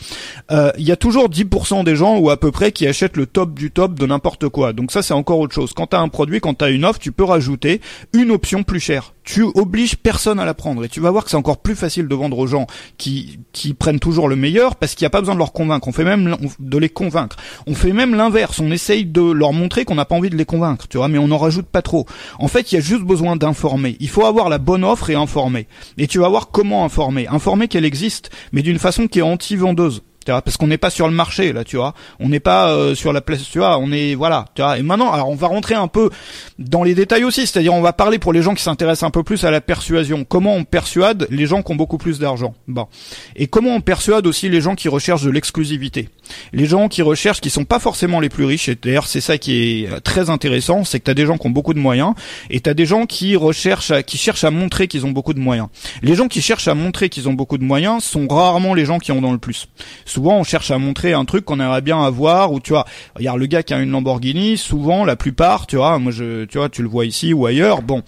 euh, 0.52 0.72
il 0.78 0.86
y 0.86 0.92
a 0.92 0.96
toujours 0.96 1.30
10% 1.30 1.84
des 1.84 1.96
gens 1.96 2.18
ou 2.18 2.30
à 2.30 2.38
peu 2.38 2.52
près 2.52 2.72
qui 2.72 2.88
achètent 2.88 3.18
le 3.18 3.26
top 3.26 3.54
du 3.54 3.72
top 3.72 3.96
de 3.96 4.06
n'importe 4.06 4.50
quoi. 4.50 4.74
Donc 4.74 4.92
ça 4.92 5.02
c'est 5.02 5.14
encore 5.14 5.40
autre 5.40 5.54
chose. 5.54 5.74
Quand 5.74 5.88
tu 5.88 5.96
as 5.96 6.00
un 6.00 6.10
produit, 6.10 6.40
quand 6.40 6.56
tu 6.56 6.66
as 6.66 6.70
une 6.70 6.86
offre, 6.86 7.00
tu 7.00 7.12
peux 7.12 7.24
rajouter 7.24 7.82
une 8.14 8.32
option 8.32 8.64
plus 8.64 8.80
chère. 8.80 9.15
Tu 9.26 9.44
obliges 9.44 9.96
personne 9.98 10.40
à 10.40 10.46
la 10.46 10.54
prendre 10.54 10.86
et 10.86 10.90
tu 10.90 11.00
vas 11.00 11.12
voir 11.12 11.24
que 11.24 11.32
c'est 11.32 11.36
encore 11.36 11.58
plus 11.58 11.76
facile 11.76 12.08
de 12.08 12.16
vendre 12.16 12.38
aux 12.38 12.48
gens 12.48 12.68
qui 12.98 13.40
qui 13.52 13.74
prennent 13.74 14.00
toujours 14.00 14.30
le 14.30 14.36
meilleur 14.36 14.76
parce 14.76 14.96
qu'il 14.96 15.04
n'y 15.04 15.08
a 15.08 15.10
pas 15.10 15.20
besoin 15.20 15.34
de 15.34 15.40
leur 15.40 15.52
convaincre. 15.52 15.88
On 15.88 15.92
fait 15.92 16.04
même 16.04 16.38
de 16.60 16.78
les 16.78 16.90
convaincre. 16.90 17.36
On 17.68 17.74
fait 17.74 17.92
même 17.92 18.16
l'inverse. 18.16 18.60
On 18.60 18.72
essaye 18.72 19.06
de 19.06 19.22
leur 19.22 19.52
montrer 19.52 19.84
qu'on 19.84 19.96
n'a 19.96 20.06
pas 20.06 20.16
envie 20.16 20.30
de 20.30 20.38
les 20.38 20.46
convaincre, 20.46 20.88
tu 20.88 20.98
vois, 20.98 21.08
mais 21.08 21.18
on 21.18 21.28
n'en 21.28 21.38
rajoute 21.38 21.66
pas 21.66 21.82
trop. 21.82 22.06
En 22.40 22.48
fait, 22.48 22.72
il 22.72 22.76
y 22.76 22.78
a 22.78 22.82
juste 22.82 23.04
besoin 23.04 23.36
d'informer. 23.36 23.98
Il 24.00 24.10
faut 24.10 24.26
avoir 24.26 24.50
la 24.50 24.60
bonne 24.60 24.84
offre 24.84 25.10
et 25.10 25.16
informer. 25.16 25.68
Et 25.98 26.08
tu 26.08 26.20
vas 26.20 26.30
voir 26.30 26.50
comment 26.52 26.86
informer. 26.86 27.28
Informer 27.28 27.68
qu'elle 27.68 27.86
existe, 27.86 28.30
mais 28.52 28.62
d'une 28.62 28.80
façon 28.80 29.08
qui 29.08 29.20
est 29.20 29.24
anti-vendeuse 29.24 30.04
parce 30.26 30.58
qu'on 30.58 30.68
n'est 30.68 30.78
pas 30.78 30.90
sur 30.90 31.08
le 31.08 31.14
marché 31.14 31.54
là, 31.54 31.64
tu 31.64 31.78
vois. 31.78 31.94
On 32.20 32.30
n'est 32.30 32.40
pas 32.40 32.70
euh, 32.70 32.96
sur 32.96 33.14
la 33.14 33.22
place, 33.22 33.44
tu 33.50 33.60
vois. 33.60 33.78
On 33.78 33.92
est 33.92 34.16
voilà, 34.16 34.46
tu 34.56 34.62
vois. 34.62 34.78
Et 34.78 34.84
maintenant, 34.84 35.12
alors 35.12 35.30
on 35.30 35.36
va 35.36 35.48
rentrer 35.48 35.76
un 35.76 35.88
peu 35.88 36.10
dans 36.60 36.84
les 36.84 36.96
détails 36.96 37.24
aussi, 37.24 37.48
c'est-à-dire 37.48 37.74
on 37.74 37.82
va 37.82 37.94
parler 37.94 38.20
pour 38.20 38.34
les 38.34 38.42
gens 38.42 38.54
qui 38.54 38.64
s'intéressent 38.64 39.08
un 39.08 39.12
peu 39.12 39.24
plus 39.24 39.44
à 39.44 39.52
la 39.52 39.62
persuasion. 39.62 40.24
Comment 40.24 40.56
on 40.56 40.64
persuade 40.64 41.28
les 41.30 41.46
gens 41.46 41.62
qui 41.62 41.72
ont 41.72 41.76
beaucoup 41.76 41.98
plus 41.98 42.20
d'argent? 42.20 42.54
Bon. 42.68 42.88
Et 43.36 43.48
comment 43.48 43.76
on 43.76 43.82
persuade 43.82 44.28
aussi 44.28 44.50
les 44.50 44.62
gens 44.62 44.76
qui 44.76 44.90
recherchent 44.90 45.24
de 45.24 45.32
l'exclusivité? 45.32 46.10
Les 46.54 46.66
gens 46.66 46.88
qui 46.88 47.02
recherchent, 47.02 47.42
qui 47.42 47.50
sont 47.50 47.66
pas 47.66 47.80
forcément 47.80 48.20
les 48.20 48.30
plus 48.30 48.46
riches. 48.46 48.70
Et 48.70 48.76
d'ailleurs, 48.76 49.08
c'est 49.08 49.22
ça 49.22 49.38
qui 49.38 49.84
est 49.84 49.92
euh, 49.92 50.00
très 50.00 50.30
intéressant, 50.30 50.84
c'est 50.84 51.00
que 51.00 51.06
tu 51.06 51.12
as 51.12 51.16
des 51.16 51.26
gens 51.26 51.38
qui 51.38 51.48
ont 51.48 51.52
beaucoup 51.52 51.74
de 51.74 51.80
moyens 51.80 52.14
et 52.50 52.60
tu 52.60 52.70
as 52.70 52.74
des 52.74 52.86
gens 52.86 53.06
qui 53.06 53.36
recherchent, 53.36 53.94
qui 54.04 54.18
cherchent 54.18 54.44
à 54.44 54.52
montrer 54.52 54.88
qu'ils 54.88 55.06
ont 55.06 55.12
beaucoup 55.12 55.34
de 55.34 55.40
moyens. 55.40 55.68
Les 56.02 56.16
gens 56.16 56.28
qui 56.28 56.42
cherchent 56.42 56.68
à 56.68 56.76
montrer 56.76 57.10
qu'ils 57.10 57.30
ont 57.30 57.34
beaucoup 57.34 57.58
de 57.58 57.64
moyens 57.64 58.04
sont 58.04 58.28
rarement 58.28 58.74
les 58.74 58.86
gens 58.86 59.00
qui 59.00 59.12
en 59.12 59.24
ont 59.24 59.32
le 59.32 59.38
plus 59.38 59.68
souvent 60.16 60.38
on 60.38 60.44
cherche 60.46 60.72
à 60.72 60.78
montrer 60.78 61.12
un 61.12 61.26
truc 61.26 61.44
qu'on 61.44 61.60
aimerait 61.60 61.82
bien 61.82 62.02
avoir 62.02 62.54
ou 62.54 62.62
tu 62.62 62.72
vois 62.72 62.86
regarde 63.18 63.38
le 63.38 63.48
gars 63.48 63.64
qui 63.64 63.74
a 63.74 63.80
une 63.80 63.92
Lamborghini 63.92 64.56
souvent 64.58 65.04
la 65.04 65.18
plupart 65.18 65.68
tu 65.68 65.76
vois 65.76 66.00
moi 66.00 66.14
je 66.14 66.46
tu 66.46 66.58
vois 66.58 66.70
tu 66.70 66.82
le 66.84 66.88
vois 66.88 67.06
ici 67.06 67.34
ou 67.34 67.46
ailleurs 67.46 67.82
bon 67.82 68.02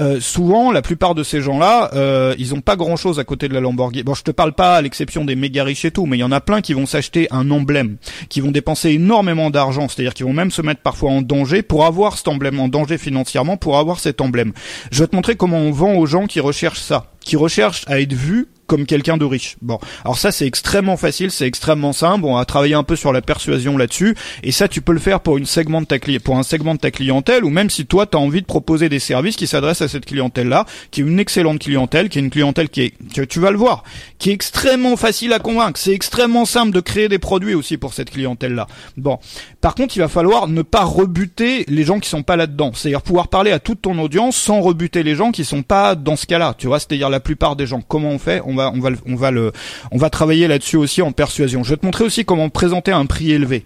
euh, 0.00 0.18
souvent 0.18 0.72
la 0.72 0.82
plupart 0.82 1.14
de 1.14 1.22
ces 1.22 1.40
gens 1.40 1.60
là 1.60 1.90
euh, 1.94 2.34
ils 2.38 2.54
ont 2.54 2.60
pas 2.60 2.74
grand 2.74 2.96
chose 2.96 3.20
à 3.20 3.24
côté 3.24 3.46
de 3.48 3.54
la 3.54 3.60
Lamborghini. 3.60 4.02
Bon 4.02 4.14
je 4.14 4.24
te 4.24 4.32
parle 4.32 4.52
pas 4.52 4.74
à 4.74 4.82
l'exception 4.82 5.24
des 5.24 5.36
méga 5.36 5.62
riches 5.62 5.84
et 5.84 5.92
tout 5.92 6.06
mais 6.06 6.16
il 6.16 6.20
y 6.20 6.24
en 6.24 6.32
a 6.32 6.40
plein 6.40 6.60
qui 6.60 6.72
vont 6.72 6.86
s'acheter 6.86 7.28
un 7.30 7.48
emblème 7.52 7.98
qui 8.28 8.40
vont 8.40 8.50
dépenser 8.50 8.90
énormément 8.90 9.50
d'argent 9.50 9.86
c'est-à-dire 9.86 10.14
qu'ils 10.14 10.26
vont 10.26 10.32
même 10.32 10.50
se 10.50 10.60
mettre 10.60 10.80
parfois 10.80 11.12
en 11.12 11.22
danger 11.22 11.62
pour 11.62 11.86
avoir 11.86 12.18
cet 12.18 12.26
emblème 12.26 12.58
en 12.58 12.66
danger 12.66 12.98
financièrement 12.98 13.56
pour 13.56 13.78
avoir 13.78 14.00
cet 14.00 14.20
emblème. 14.20 14.52
Je 14.90 15.04
vais 15.04 15.06
te 15.06 15.14
montrer 15.14 15.36
comment 15.36 15.58
on 15.58 15.70
vend 15.70 15.94
aux 15.94 16.06
gens 16.06 16.26
qui 16.26 16.40
recherchent 16.40 16.80
ça 16.80 17.06
qui 17.24 17.36
recherchent 17.36 17.84
à 17.86 18.00
être 18.00 18.12
vus 18.12 18.48
comme 18.74 18.86
quelqu'un 18.86 19.16
de 19.16 19.24
riche. 19.24 19.54
Bon, 19.62 19.78
alors 20.04 20.18
ça 20.18 20.32
c'est 20.32 20.48
extrêmement 20.48 20.96
facile, 20.96 21.30
c'est 21.30 21.46
extrêmement 21.46 21.92
simple. 21.92 22.24
On 22.24 22.36
a 22.36 22.44
travaillé 22.44 22.74
un 22.74 22.82
peu 22.82 22.96
sur 22.96 23.12
la 23.12 23.22
persuasion 23.22 23.76
là-dessus, 23.76 24.16
et 24.42 24.50
ça 24.50 24.66
tu 24.66 24.80
peux 24.80 24.92
le 24.92 24.98
faire 24.98 25.20
pour 25.20 25.38
une 25.38 25.46
segment 25.46 25.80
de 25.80 25.86
ta 25.86 25.98
pour 26.24 26.36
un 26.36 26.42
segment 26.42 26.74
de 26.74 26.80
ta 26.80 26.90
clientèle, 26.90 27.44
ou 27.44 27.50
même 27.50 27.70
si 27.70 27.86
toi 27.86 28.04
tu 28.06 28.16
as 28.16 28.20
envie 28.20 28.40
de 28.40 28.46
proposer 28.46 28.88
des 28.88 28.98
services 28.98 29.36
qui 29.36 29.46
s'adressent 29.46 29.82
à 29.82 29.86
cette 29.86 30.06
clientèle-là, 30.06 30.66
qui 30.90 31.02
est 31.02 31.04
une 31.04 31.20
excellente 31.20 31.60
clientèle, 31.60 32.08
qui 32.08 32.18
est 32.18 32.22
une 32.22 32.30
clientèle 32.30 32.68
qui 32.68 32.82
est, 32.82 33.26
tu 33.28 33.38
vas 33.38 33.52
le 33.52 33.58
voir, 33.58 33.84
qui 34.18 34.30
est 34.30 34.32
extrêmement 34.32 34.96
facile 34.96 35.32
à 35.32 35.38
convaincre. 35.38 35.78
C'est 35.78 35.92
extrêmement 35.92 36.46
simple 36.46 36.72
de 36.72 36.80
créer 36.80 37.08
des 37.08 37.20
produits 37.20 37.54
aussi 37.54 37.76
pour 37.76 37.94
cette 37.94 38.10
clientèle-là. 38.10 38.66
Bon, 38.96 39.20
par 39.60 39.76
contre 39.76 39.96
il 39.96 40.00
va 40.00 40.08
falloir 40.08 40.48
ne 40.48 40.62
pas 40.62 40.82
rebuter 40.82 41.64
les 41.68 41.84
gens 41.84 42.00
qui 42.00 42.08
sont 42.08 42.24
pas 42.24 42.34
là-dedans, 42.34 42.72
c'est-à-dire 42.74 43.02
pouvoir 43.02 43.28
parler 43.28 43.52
à 43.52 43.60
toute 43.60 43.82
ton 43.82 43.96
audience 44.00 44.36
sans 44.36 44.60
rebuter 44.60 45.04
les 45.04 45.14
gens 45.14 45.30
qui 45.30 45.44
sont 45.44 45.62
pas 45.62 45.94
dans 45.94 46.16
ce 46.16 46.26
cas-là. 46.26 46.56
Tu 46.58 46.66
vois, 46.66 46.80
c'est-à-dire 46.80 47.08
la 47.08 47.20
plupart 47.20 47.54
des 47.54 47.68
gens. 47.68 47.80
Comment 47.86 48.10
on 48.10 48.18
fait? 48.18 48.42
On 48.44 48.56
va, 48.56 48.63
on 48.74 48.80
va, 48.80 48.90
on 49.06 49.16
va 49.16 49.30
le, 49.30 49.52
on 49.90 49.98
va 49.98 50.10
travailler 50.10 50.48
là-dessus 50.48 50.76
aussi 50.76 51.02
en 51.02 51.12
persuasion. 51.12 51.64
Je 51.64 51.70
vais 51.70 51.76
te 51.76 51.84
montrer 51.84 52.04
aussi 52.04 52.24
comment 52.24 52.48
présenter 52.48 52.92
un 52.92 53.06
prix 53.06 53.32
élevé. 53.32 53.64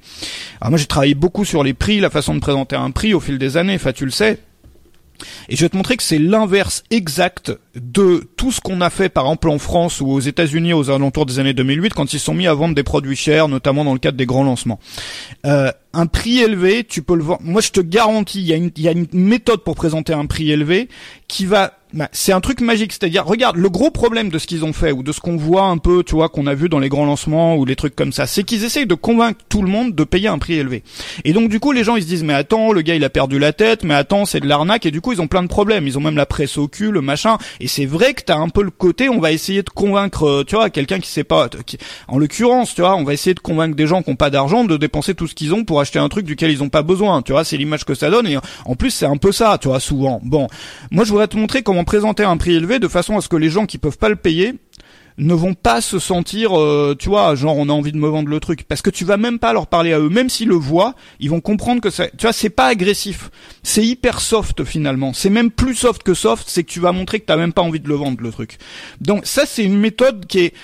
Alors 0.61 0.71
moi, 0.71 0.79
j'ai 0.79 0.87
travaillé 0.87 1.15
beaucoup 1.15 1.45
sur 1.45 1.63
les 1.63 1.75
prix, 1.75 2.01
la 2.01 2.11
façon 2.11 2.35
de 2.35 2.41
présenter 2.41 2.77
un 2.77 2.91
prix 2.91 3.15
au 3.15 3.21
fil 3.21 3.39
des 3.39 3.57
années. 3.57 3.75
Enfin, 3.75 3.93
tu 3.93 4.05
le 4.05 4.11
sais. 4.11 4.39
Et 5.49 5.57
je 5.57 5.65
vais 5.65 5.69
te 5.69 5.77
montrer 5.77 5.97
que 5.97 6.03
c'est 6.03 6.19
l'inverse 6.19 6.85
exact 6.91 7.53
de 7.75 8.29
tout 8.37 8.53
ce 8.53 8.61
qu'on 8.61 8.81
a 8.81 8.91
fait 8.91 9.09
par 9.09 9.25
exemple 9.25 9.49
en 9.49 9.59
France 9.59 10.01
ou 10.01 10.09
aux 10.09 10.21
États-Unis 10.21 10.73
aux 10.73 10.91
alentours 10.91 11.27
des 11.27 11.39
années 11.39 11.55
2008 11.55 11.95
quand 11.95 12.13
ils 12.13 12.21
sont 12.21 12.35
mis 12.35 12.47
à 12.47 12.55
vendre 12.55 12.75
des 12.75 12.83
produits 12.83 13.17
chers, 13.17 13.49
notamment 13.49 13.85
dans 13.85 13.93
le 13.93 13.99
cadre 13.99 14.17
des 14.17 14.27
grands 14.27 14.45
lancements. 14.45 14.79
Euh, 15.47 15.73
un 15.93 16.07
prix 16.07 16.41
élevé, 16.41 16.85
tu 16.85 17.03
peux 17.03 17.17
le 17.17 17.23
vendre. 17.23 17.41
Moi, 17.43 17.61
je 17.61 17.71
te 17.71 17.81
garantis, 17.81 18.41
il 18.41 18.47
y, 18.47 18.53
a 18.53 18.57
une, 18.57 18.71
y 18.77 18.89
a 18.89 18.93
une 18.93 19.07
méthode 19.13 19.63
pour 19.65 19.75
présenter 19.75 20.13
un 20.13 20.27
prix 20.27 20.51
élevé 20.51 20.89
qui 21.29 21.47
va 21.47 21.79
bah, 21.95 22.09
c'est 22.13 22.33
un 22.33 22.41
truc 22.43 22.61
magique, 22.61 22.93
c'est-à-dire, 22.93 23.25
regarde, 23.25 23.57
le 23.57 23.71
gros 23.71 23.91
problème 23.91 24.29
de 24.29 24.39
ce 24.39 24.47
qu'ils 24.47 24.65
ont 24.65 24.75
fait 24.75 24.93
ou 24.93 25.03
de 25.03 25.11
ce 25.11 25.21
qu'on 25.21 25.37
voit 25.37 25.65
un 25.65 25.79
peu, 25.79 26.03
tu 26.05 26.15
vois, 26.15 26.29
qu'on 26.29 26.47
a 26.47 26.55
vu 26.55 26.69
dans 26.69 26.79
les 26.79 26.91
grands 26.91 27.07
lancements 27.07 27.57
ou 27.57 27.65
les 27.65 27.77
trucs 27.77 27.97
comme 27.97 28.13
ça, 28.13 28.27
c'est 28.27 28.45
qu'ils 28.45 28.65
essayent 28.65 28.87
de 28.87 28.95
convaincre 28.95 29.41
tout 29.49 29.63
le 29.63 29.69
monde 29.69 29.95
de 29.95 30.05
payer 30.05 30.29
un 30.29 30.39
prix 30.39 30.55
élevé. 30.55 30.83
Et 31.25 31.33
donc 31.33 31.49
du 31.49 31.61
coup, 31.61 31.73
les 31.73 31.85
gens 31.85 31.97
ils 31.97 32.03
se 32.03 32.07
disent 32.07 32.25
mais 32.25 32.35
attends, 32.35 32.73
le 32.73 32.83
gars 32.83 32.95
il 32.95 33.05
a 33.05 33.11
perdu 33.11 33.39
la 33.39 33.55
tête, 33.55 33.85
mais 33.85 33.95
attends, 33.95 34.27
c'est 34.27 34.41
de 34.41 34.47
l'arnaque 34.47 34.85
et 34.85 34.91
du 34.91 35.01
coup 35.01 35.13
ils 35.13 35.23
ont 35.23 35.29
plein 35.29 35.43
de 35.43 35.49
problèmes, 35.49 35.87
ils 35.87 35.97
ont 35.97 36.03
même 36.03 36.17
la 36.17 36.27
presse 36.27 36.59
au 36.59 36.69
cul, 36.69 36.91
le 36.91 37.01
machin. 37.01 37.39
Et 37.61 37.69
c'est 37.69 37.87
vrai 37.87 38.13
que 38.13 38.23
t'as 38.23 38.37
un 38.37 38.51
peu 38.51 38.63
le 38.63 38.71
côté, 38.71 39.09
on 39.09 39.19
va 39.19 39.33
essayer 39.33 39.63
de 39.63 39.71
convaincre, 39.71 40.25
euh, 40.25 40.45
tu 40.45 40.57
vois, 40.57 40.69
quelqu'un 40.69 41.01
qui 41.01 41.09
sait 41.09 41.25
pas, 41.25 41.49
en 42.09 42.19
l'occurrence, 42.19 42.75
tu 42.75 42.83
vois, 42.83 42.97
on 42.97 43.05
va 43.05 43.15
essayer 43.15 43.35
de 43.35 43.41
convaincre 43.41 43.77
des 43.77 43.87
gens 43.87 44.03
qui 44.03 44.11
ont 44.11 44.17
pas 44.17 44.31
d'argent 44.31 44.65
de 44.65 44.77
dépenser 44.77 45.15
tout 45.15 45.27
ce 45.27 45.35
qu'ils 45.35 45.55
ont 45.55 45.65
pour 45.65 45.78
acheter 45.81 45.99
un 45.99 46.09
truc 46.09 46.25
duquel 46.25 46.51
ils 46.51 46.63
ont 46.63 46.69
pas 46.69 46.83
besoin, 46.83 47.23
tu 47.23 47.33
vois, 47.33 47.45
c'est 47.45 47.57
l'image 47.57 47.85
que 47.85 47.95
ça 47.95 48.11
donne 48.11 48.27
et 48.27 48.37
en 48.65 48.75
plus 48.75 48.91
c'est 48.91 49.07
un 49.07 49.17
peu 49.17 49.33
ça, 49.33 49.59
tu 49.61 49.69
vois, 49.69 49.81
souvent. 49.81 50.21
Bon, 50.25 50.49
moi 50.91 51.05
je 51.05 51.11
voudrais 51.11 51.29
te 51.29 51.37
montrer 51.37 51.63
comment 51.63 51.85
présenter 51.85 52.25
un 52.25 52.37
prix 52.37 52.55
élevé 52.55 52.79
de 52.79 52.89
façon 52.89 53.17
à 53.17 53.21
ce 53.21 53.29
que 53.29 53.37
les 53.37 53.51
gens 53.51 53.67
qui 53.67 53.79
peuvent 53.79 53.99
pas 53.99 54.09
le 54.09 54.17
payer 54.17 54.55
ne 55.19 55.35
vont 55.35 55.55
pas 55.55 55.81
se 55.81 55.99
sentir, 55.99 56.59
euh, 56.59 56.95
tu 56.99 57.09
vois, 57.09 57.35
genre 57.35 57.57
on 57.57 57.69
a 57.69 57.73
envie 57.73 57.93
de 57.93 57.99
me 57.99 58.09
vendre 58.09 58.29
le 58.29 58.41
truc, 58.41 58.65
parce 58.65 58.83
que 58.83 58.91
tu 58.91 59.05
vas 59.05 59.17
même 59.17 59.39
pas 59.39 59.53
leur 59.53 59.67
parler 59.67 59.93
à 59.93 59.99
eux, 59.99 60.09
même 60.09 60.29
s'ils 60.29 60.49
le 60.49 60.55
voient, 60.55 60.95
ils 61.19 61.29
vont 61.29 61.41
comprendre 61.41 61.81
que 61.81 61.91
ça, 61.91 62.07
tu 62.07 62.23
vois, 62.23 62.33
c'est 62.33 62.51
pas 62.51 62.67
agressif, 62.67 63.31
c'est 63.65 63.85
hyper 63.85 64.21
soft 64.21 64.65
finalement, 64.65 65.13
c'est 65.13 65.31
même 65.31 65.51
plus 65.51 65.75
soft 65.75 66.05
que 66.05 66.15
soft, 66.15 66.45
c'est 66.49 66.63
que 66.63 66.71
tu 66.71 66.81
vas 66.81 66.93
montrer 66.93 67.19
que 67.19 67.27
t'as 67.27 67.37
même 67.37 67.53
pas 67.53 67.63
envie 67.63 67.81
de 67.81 67.89
le 67.89 67.97
vendre 67.97 68.19
le 68.21 68.31
truc. 68.31 68.59
Donc 69.01 69.27
ça 69.27 69.45
c'est 69.45 69.65
une 69.65 69.79
méthode 69.79 70.27
qui 70.27 70.39
est 70.39 70.55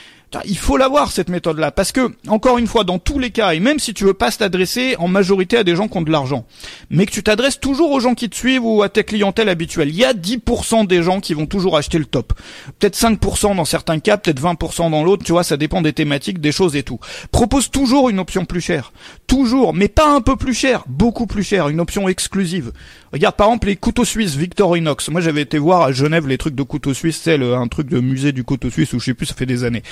il 0.44 0.56
faut 0.56 0.76
l'avoir 0.76 1.12
cette 1.12 1.28
méthode-là, 1.28 1.70
parce 1.70 1.92
que 1.92 2.12
encore 2.28 2.58
une 2.58 2.66
fois, 2.66 2.84
dans 2.84 2.98
tous 2.98 3.18
les 3.18 3.30
cas, 3.30 3.52
et 3.54 3.60
même 3.60 3.78
si 3.78 3.94
tu 3.94 4.04
veux 4.04 4.14
pas 4.14 4.30
t'adresser 4.30 4.96
en 4.98 5.08
majorité 5.08 5.56
à 5.56 5.64
des 5.64 5.76
gens 5.76 5.88
qui 5.88 5.98
ont 5.98 6.02
de 6.02 6.10
l'argent, 6.10 6.44
mais 6.90 7.06
que 7.06 7.12
tu 7.12 7.22
t'adresses 7.22 7.60
toujours 7.60 7.92
aux 7.92 8.00
gens 8.00 8.14
qui 8.14 8.28
te 8.28 8.36
suivent 8.36 8.64
ou 8.64 8.82
à 8.82 8.88
ta 8.88 9.02
clientèle 9.02 9.48
habituelle, 9.48 9.88
il 9.88 9.96
y 9.96 10.04
a 10.04 10.12
10% 10.12 10.86
des 10.86 11.02
gens 11.02 11.20
qui 11.20 11.34
vont 11.34 11.46
toujours 11.46 11.76
acheter 11.76 11.98
le 11.98 12.04
top. 12.04 12.32
Peut-être 12.78 12.96
5% 12.96 13.56
dans 13.56 13.64
certains 13.64 13.98
cas, 14.00 14.16
peut-être 14.16 14.40
20% 14.40 14.90
dans 14.90 15.04
l'autre, 15.04 15.24
tu 15.24 15.32
vois, 15.32 15.44
ça 15.44 15.56
dépend 15.56 15.82
des 15.82 15.92
thématiques, 15.92 16.40
des 16.40 16.52
choses 16.52 16.76
et 16.76 16.82
tout. 16.82 16.98
Propose 17.30 17.70
toujours 17.70 18.08
une 18.08 18.18
option 18.18 18.44
plus 18.44 18.60
chère, 18.60 18.92
toujours, 19.34 19.74
mais 19.74 19.88
pas 19.88 20.14
un 20.14 20.20
peu 20.20 20.36
plus 20.36 20.54
chère, 20.54 20.84
beaucoup 20.86 21.26
plus 21.26 21.42
chère, 21.42 21.68
une 21.68 21.80
option 21.80 22.08
exclusive. 22.08 22.70
Regarde 23.12 23.34
par 23.34 23.48
exemple 23.48 23.66
les 23.66 23.74
couteaux 23.74 24.04
suisses 24.04 24.36
Victorinox. 24.36 25.08
Moi 25.08 25.20
j'avais 25.20 25.40
été 25.42 25.58
voir 25.58 25.82
à 25.82 25.90
Genève 25.90 26.28
les 26.28 26.38
trucs 26.38 26.54
de 26.54 26.62
couteaux 26.62 26.94
suisses, 26.94 27.20
c'est 27.20 27.42
un 27.42 27.66
truc 27.66 27.88
de 27.88 27.98
musée 27.98 28.30
du 28.30 28.44
couteau 28.44 28.70
suisse 28.70 28.92
ou 28.92 29.00
je 29.00 29.06
sais 29.06 29.14
plus, 29.14 29.26
ça 29.26 29.34
fait 29.34 29.44
des 29.44 29.64
années. 29.64 29.82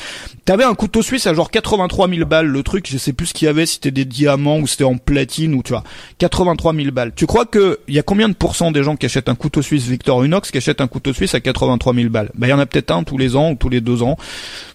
T'avais 0.45 0.63
un 0.63 0.75
couteau 0.75 1.03
suisse 1.03 1.27
à 1.27 1.35
genre 1.35 1.51
83 1.51 2.09
000 2.09 2.25
balles, 2.25 2.47
le 2.47 2.63
truc, 2.63 2.89
je 2.89 2.97
sais 2.99 3.13
plus 3.13 3.27
ce 3.27 3.35
qu'il 3.35 3.47
y 3.47 3.49
avait, 3.49 3.67
si 3.67 3.75
c'était 3.75 3.91
des 3.91 4.05
diamants 4.05 4.61
ou 4.61 4.69
c'était 4.69 4.85
en 4.85 4.97
platine 4.97 5.55
ou 5.55 5.65
tu 5.65 5.73
vois, 5.73 5.83
83 6.19 6.73
000 6.73 6.93
balles. 6.93 7.13
Tu 7.17 7.27
crois 7.27 7.45
que 7.45 7.81
il 7.89 7.95
y 7.95 7.99
a 7.99 8.05
combien 8.05 8.29
de 8.29 8.35
pourcents 8.35 8.71
des 8.71 8.85
gens 8.85 8.95
qui 8.95 9.07
achètent 9.07 9.29
un 9.29 9.35
couteau 9.35 9.61
suisse 9.61 9.87
Victorinox 9.87 10.53
qui 10.53 10.59
achètent 10.59 10.81
un 10.81 10.89
couteau 10.89 11.13
suisse 11.13 11.35
à 11.35 11.41
83 11.41 11.95
000 11.95 12.11
balles? 12.11 12.31
Bah 12.37 12.47
il 12.47 12.51
y 12.51 12.53
en 12.55 12.61
a 12.61 12.67
peut-être 12.67 12.93
un 12.93 13.03
tous 13.03 13.19
les 13.19 13.35
ans 13.35 13.51
ou 13.51 13.55
tous 13.57 13.71
les 13.71 13.81
deux 13.81 14.05
ans. 14.05 14.17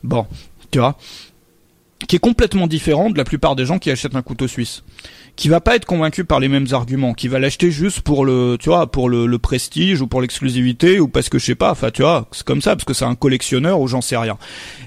Bon, 0.03 0.27
tu 0.71 0.80
vois 0.80 0.97
qui 2.07 2.15
est 2.15 2.19
complètement 2.19 2.67
différent 2.67 3.10
de 3.10 3.17
la 3.17 3.23
plupart 3.23 3.55
des 3.55 3.65
gens 3.65 3.79
qui 3.79 3.89
achètent 3.91 4.15
un 4.15 4.21
couteau 4.21 4.47
suisse 4.47 4.83
qui 5.38 5.50
va 5.50 5.62
pas 5.62 5.76
être 5.76 5.86
convaincu 5.86 6.26
par 6.26 6.39
les 6.39 6.47
mêmes 6.47 6.65
arguments, 6.71 7.13
qui 7.13 7.28
va 7.28 7.38
l'acheter 7.38 7.69
juste 7.69 8.02
pour 8.02 8.26
le, 8.26 8.58
tu 8.60 8.69
vois, 8.69 8.91
pour 8.91 9.08
le, 9.08 9.38
prestige 9.38 10.02
ou 10.02 10.08
pour 10.08 10.19
l'exclusivité 10.21 11.00
ou 11.00 11.08
parce 11.08 11.30
que 11.30 11.38
je 11.38 11.45
sais 11.45 11.56
pas, 11.56 11.69
enfin 11.71 11.91
tu 11.91 12.02
vois, 12.02 12.28
c'est 12.32 12.43
comme 12.43 12.62
ça 12.62 12.76
parce 12.76 12.86
que 12.86 12.93
c'est 12.93 13.06
un 13.06 13.13
collectionneur 13.13 13.80
ou 13.80 13.88
j'en 13.88 14.02
sais 14.02 14.17
rien. 14.17 14.38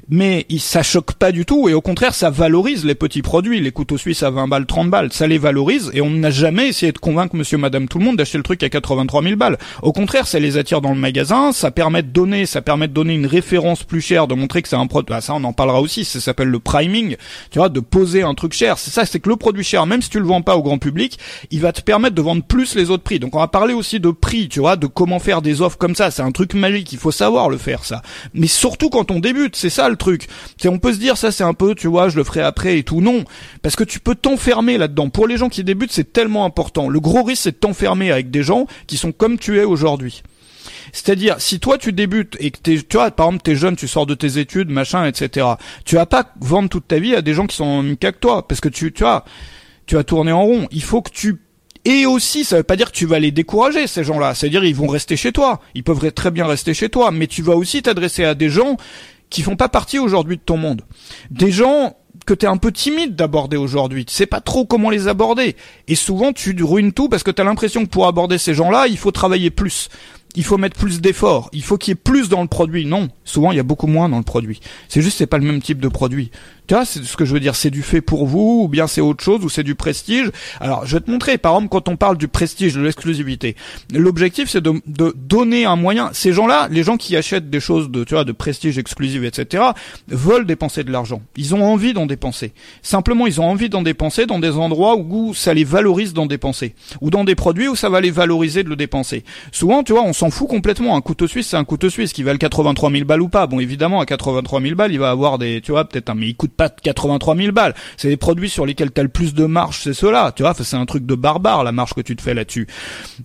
Mais 0.08 0.44
il, 0.48 0.58
ça 0.58 0.82
choque 0.82 1.12
pas 1.12 1.30
du 1.30 1.46
tout 1.46 1.68
et 1.68 1.72
au 1.72 1.80
contraire 1.80 2.14
ça 2.14 2.30
valorise 2.30 2.84
les 2.84 2.96
petits 2.96 3.22
produits, 3.22 3.60
les 3.60 3.70
couteaux 3.70 3.96
suisses 3.96 4.24
à 4.24 4.30
20 4.30 4.48
balles, 4.48 4.66
30 4.66 4.90
balles, 4.90 5.12
ça 5.12 5.28
les 5.28 5.38
valorise 5.38 5.92
et 5.94 6.00
on 6.00 6.10
n'a 6.10 6.30
jamais 6.30 6.66
essayé 6.66 6.90
de 6.90 6.98
convaincre 6.98 7.36
Monsieur, 7.36 7.58
Madame, 7.58 7.86
tout 7.86 8.00
le 8.00 8.04
monde 8.04 8.16
d'acheter 8.16 8.38
le 8.38 8.42
truc 8.42 8.60
à 8.64 8.68
83 8.68 9.22
000 9.22 9.36
balles. 9.36 9.56
Au 9.82 9.92
contraire, 9.92 10.26
ça 10.26 10.40
les 10.40 10.56
attire 10.56 10.80
dans 10.80 10.92
le 10.92 10.98
magasin, 10.98 11.52
ça 11.52 11.70
permet 11.70 12.02
de 12.02 12.08
donner, 12.08 12.44
ça 12.44 12.60
permet 12.60 12.88
de 12.88 12.92
donner 12.92 13.14
une 13.14 13.26
référence 13.26 13.84
plus 13.84 14.00
chère, 14.00 14.26
de 14.26 14.34
montrer 14.34 14.62
que 14.62 14.68
c'est 14.68 14.74
un 14.74 14.88
produit. 14.88 15.14
Ah, 15.14 15.20
ça 15.20 15.34
on 15.34 15.44
en 15.44 15.52
parlera 15.52 15.80
aussi, 15.80 16.04
ça 16.04 16.18
s'appelle 16.18 16.48
le 16.48 16.58
priming, 16.58 17.16
tu 17.52 17.60
vois, 17.60 17.68
de 17.68 17.78
poser 17.78 18.22
un 18.22 18.34
truc 18.34 18.52
cher. 18.52 18.78
C'est 18.78 18.90
ça, 18.90 19.06
c'est 19.06 19.20
que 19.20 19.28
le 19.28 19.36
produit 19.36 19.62
cher, 19.62 19.86
même 19.86 20.02
si 20.02 20.10
tu 20.10 20.18
le 20.18 20.24
vends 20.24 20.39
pas 20.42 20.56
au 20.56 20.62
grand 20.62 20.78
public, 20.78 21.18
il 21.50 21.60
va 21.60 21.72
te 21.72 21.80
permettre 21.80 22.14
de 22.14 22.22
vendre 22.22 22.42
plus 22.42 22.74
les 22.74 22.90
autres 22.90 23.02
prix. 23.02 23.18
Donc 23.18 23.34
on 23.34 23.38
va 23.38 23.48
parler 23.48 23.74
aussi 23.74 24.00
de 24.00 24.10
prix, 24.10 24.48
tu 24.48 24.60
vois, 24.60 24.76
de 24.76 24.86
comment 24.86 25.18
faire 25.18 25.42
des 25.42 25.62
offres 25.62 25.78
comme 25.78 25.94
ça. 25.94 26.10
C'est 26.10 26.22
un 26.22 26.32
truc 26.32 26.54
magique, 26.54 26.92
il 26.92 26.98
faut 26.98 27.12
savoir 27.12 27.48
le 27.48 27.58
faire 27.58 27.84
ça. 27.84 28.02
Mais 28.34 28.46
surtout 28.46 28.90
quand 28.90 29.10
on 29.10 29.20
débute, 29.20 29.56
c'est 29.56 29.70
ça 29.70 29.88
le 29.88 29.96
truc. 29.96 30.28
C'est 30.56 30.68
on 30.68 30.78
peut 30.78 30.92
se 30.92 30.98
dire 30.98 31.16
ça 31.16 31.32
c'est 31.32 31.44
un 31.44 31.54
peu, 31.54 31.74
tu 31.74 31.88
vois, 31.88 32.08
je 32.08 32.16
le 32.16 32.24
ferai 32.24 32.42
après 32.42 32.78
et 32.78 32.82
tout. 32.82 33.00
Non, 33.00 33.24
parce 33.62 33.76
que 33.76 33.84
tu 33.84 34.00
peux 34.00 34.14
t'enfermer 34.14 34.78
là-dedans. 34.78 35.10
Pour 35.10 35.26
les 35.26 35.36
gens 35.36 35.48
qui 35.48 35.64
débutent, 35.64 35.92
c'est 35.92 36.12
tellement 36.12 36.44
important. 36.44 36.88
Le 36.88 37.00
gros 37.00 37.22
risque 37.22 37.42
c'est 37.42 37.52
de 37.52 37.56
t'enfermer 37.56 38.10
avec 38.10 38.30
des 38.30 38.42
gens 38.42 38.66
qui 38.86 38.96
sont 38.96 39.12
comme 39.12 39.38
tu 39.38 39.58
es 39.58 39.64
aujourd'hui. 39.64 40.22
C'est-à-dire, 40.92 41.40
si 41.40 41.60
toi 41.60 41.78
tu 41.78 41.92
débutes 41.92 42.36
et 42.40 42.50
que 42.50 42.58
t'es, 42.58 42.76
tu 42.76 42.96
vois, 42.96 43.10
par 43.10 43.26
exemple, 43.26 43.42
t'es 43.42 43.56
jeune, 43.56 43.76
tu 43.76 43.88
sors 43.88 44.06
de 44.06 44.14
tes 44.14 44.38
études, 44.38 44.70
machin, 44.70 45.06
etc. 45.06 45.46
Tu 45.84 45.94
vas 45.96 46.06
pas 46.06 46.32
vendre 46.40 46.68
toute 46.68 46.88
ta 46.88 46.98
vie 46.98 47.14
à 47.14 47.22
des 47.22 47.34
gens 47.34 47.46
qui 47.46 47.56
sont 47.56 47.64
en 47.64 47.82
même 47.82 47.96
cas 47.96 48.12
que 48.12 48.18
toi, 48.18 48.46
parce 48.46 48.60
que 48.60 48.68
tu, 48.68 48.92
tu 48.92 49.02
vois, 49.02 49.24
tu 49.90 49.96
vas 49.96 50.04
tourner 50.04 50.30
en 50.30 50.44
rond. 50.44 50.68
Il 50.70 50.84
faut 50.84 51.02
que 51.02 51.10
tu 51.10 51.40
et 51.84 52.06
aussi, 52.06 52.44
ça 52.44 52.58
veut 52.58 52.62
pas 52.62 52.76
dire 52.76 52.92
que 52.92 52.96
tu 52.96 53.06
vas 53.06 53.18
les 53.18 53.32
décourager, 53.32 53.88
ces 53.88 54.04
gens-là. 54.04 54.36
C'est-à-dire, 54.36 54.62
ils 54.64 54.74
vont 54.74 54.86
rester 54.86 55.16
chez 55.16 55.32
toi. 55.32 55.60
Ils 55.74 55.82
peuvent 55.82 56.12
très 56.12 56.30
bien 56.30 56.46
rester 56.46 56.74
chez 56.74 56.88
toi. 56.88 57.10
Mais 57.10 57.26
tu 57.26 57.42
vas 57.42 57.56
aussi 57.56 57.82
t'adresser 57.82 58.22
à 58.22 58.36
des 58.36 58.50
gens 58.50 58.76
qui 59.30 59.42
font 59.42 59.56
pas 59.56 59.68
partie 59.68 59.98
aujourd'hui 59.98 60.36
de 60.36 60.42
ton 60.42 60.58
monde. 60.58 60.82
Des 61.32 61.50
gens 61.50 61.96
que 62.24 62.34
t'es 62.34 62.46
un 62.46 62.56
peu 62.56 62.70
timide 62.70 63.16
d'aborder 63.16 63.56
aujourd'hui. 63.56 64.04
Tu 64.04 64.14
sais 64.14 64.26
pas 64.26 64.40
trop 64.40 64.64
comment 64.64 64.90
les 64.90 65.08
aborder. 65.08 65.56
Et 65.88 65.96
souvent, 65.96 66.32
tu 66.32 66.54
ruines 66.62 66.92
tout 66.92 67.08
parce 67.08 67.24
que 67.24 67.32
t'as 67.32 67.42
l'impression 67.42 67.84
que 67.84 67.90
pour 67.90 68.06
aborder 68.06 68.38
ces 68.38 68.54
gens-là, 68.54 68.86
il 68.86 68.96
faut 68.96 69.10
travailler 69.10 69.50
plus 69.50 69.88
il 70.36 70.44
faut 70.44 70.58
mettre 70.58 70.78
plus 70.78 71.00
d'efforts, 71.00 71.50
il 71.52 71.62
faut 71.62 71.76
qu'il 71.76 71.92
y 71.92 71.92
ait 71.92 71.94
plus 71.96 72.28
dans 72.28 72.42
le 72.42 72.48
produit. 72.48 72.86
Non, 72.86 73.08
souvent 73.24 73.52
il 73.52 73.56
y 73.56 73.60
a 73.60 73.64
beaucoup 73.64 73.86
moins 73.86 74.08
dans 74.08 74.18
le 74.18 74.22
produit. 74.22 74.60
C'est 74.88 75.02
juste 75.02 75.18
c'est 75.18 75.26
pas 75.26 75.38
le 75.38 75.44
même 75.44 75.60
type 75.60 75.80
de 75.80 75.88
produit. 75.88 76.30
Vois, 76.74 76.84
c'est 76.84 77.04
ce 77.04 77.16
que 77.16 77.24
je 77.24 77.32
veux 77.32 77.40
dire, 77.40 77.54
c'est 77.54 77.70
du 77.70 77.82
fait 77.82 78.00
pour 78.00 78.26
vous, 78.26 78.62
ou 78.64 78.68
bien 78.68 78.86
c'est 78.86 79.00
autre 79.00 79.24
chose, 79.24 79.44
ou 79.44 79.48
c'est 79.48 79.62
du 79.62 79.74
prestige. 79.74 80.30
Alors, 80.60 80.86
je 80.86 80.96
vais 80.96 81.00
te 81.00 81.10
montrer, 81.10 81.38
par 81.38 81.54
exemple, 81.54 81.68
quand 81.70 81.88
on 81.88 81.96
parle 81.96 82.16
du 82.16 82.28
prestige, 82.28 82.74
de 82.74 82.80
l'exclusivité, 82.80 83.56
l'objectif 83.92 84.48
c'est 84.48 84.60
de, 84.60 84.80
de, 84.86 85.14
donner 85.16 85.64
un 85.64 85.76
moyen. 85.76 86.10
Ces 86.12 86.32
gens-là, 86.32 86.68
les 86.70 86.82
gens 86.82 86.96
qui 86.96 87.16
achètent 87.16 87.50
des 87.50 87.60
choses 87.60 87.90
de, 87.90 88.04
tu 88.04 88.14
vois, 88.14 88.24
de 88.24 88.32
prestige 88.32 88.78
exclusive, 88.78 89.24
etc., 89.24 89.64
veulent 90.08 90.46
dépenser 90.46 90.84
de 90.84 90.92
l'argent. 90.92 91.22
Ils 91.36 91.54
ont 91.54 91.64
envie 91.64 91.92
d'en 91.92 92.06
dépenser. 92.06 92.52
Simplement, 92.82 93.26
ils 93.26 93.40
ont 93.40 93.50
envie 93.50 93.68
d'en 93.68 93.82
dépenser 93.82 94.26
dans 94.26 94.38
des 94.38 94.52
endroits 94.52 94.96
où 94.96 95.34
ça 95.34 95.54
les 95.54 95.64
valorise 95.64 96.12
d'en 96.12 96.26
dépenser, 96.26 96.74
ou 97.00 97.10
dans 97.10 97.24
des 97.24 97.34
produits 97.34 97.68
où 97.68 97.76
ça 97.76 97.88
va 97.88 98.00
les 98.00 98.10
valoriser 98.10 98.62
de 98.62 98.68
le 98.68 98.76
dépenser. 98.76 99.24
Souvent, 99.52 99.82
tu 99.82 99.92
vois, 99.92 100.02
on 100.02 100.12
s'en 100.12 100.30
fout 100.30 100.48
complètement. 100.48 100.96
Un 100.96 101.00
couteau 101.00 101.26
suisse, 101.26 101.48
c'est 101.48 101.56
un 101.56 101.64
couteau 101.64 101.90
suisse 101.90 102.12
qui 102.12 102.22
valent 102.22 102.38
83 102.38 102.90
000 102.90 103.04
balles 103.04 103.22
ou 103.22 103.28
pas. 103.28 103.46
Bon, 103.46 103.60
évidemment, 103.60 104.00
à 104.00 104.06
83 104.06 104.60
000 104.60 104.74
balles, 104.74 104.92
il 104.92 104.98
va 104.98 105.10
avoir 105.10 105.38
des, 105.38 105.60
tu 105.60 105.72
vois, 105.72 105.84
peut-être 105.84 106.10
un, 106.10 106.14
mais 106.14 106.28
il 106.28 106.36
coûte 106.36 106.52
pas 106.60 106.68
83 106.68 107.36
000 107.36 107.52
balles. 107.52 107.74
C'est 107.96 108.10
les 108.10 108.18
produits 108.18 108.50
sur 108.50 108.66
lesquels 108.66 108.90
t'as 108.90 109.02
le 109.02 109.08
plus 109.08 109.32
de 109.32 109.46
marge, 109.46 109.80
c'est 109.82 109.94
cela. 109.94 110.30
Tu 110.36 110.42
vois, 110.42 110.52
c'est 110.52 110.76
un 110.76 110.84
truc 110.84 111.06
de 111.06 111.14
barbare 111.14 111.64
la 111.64 111.72
marge 111.72 111.94
que 111.94 112.02
tu 112.02 112.14
te 112.16 112.20
fais 112.20 112.34
là-dessus. 112.34 112.66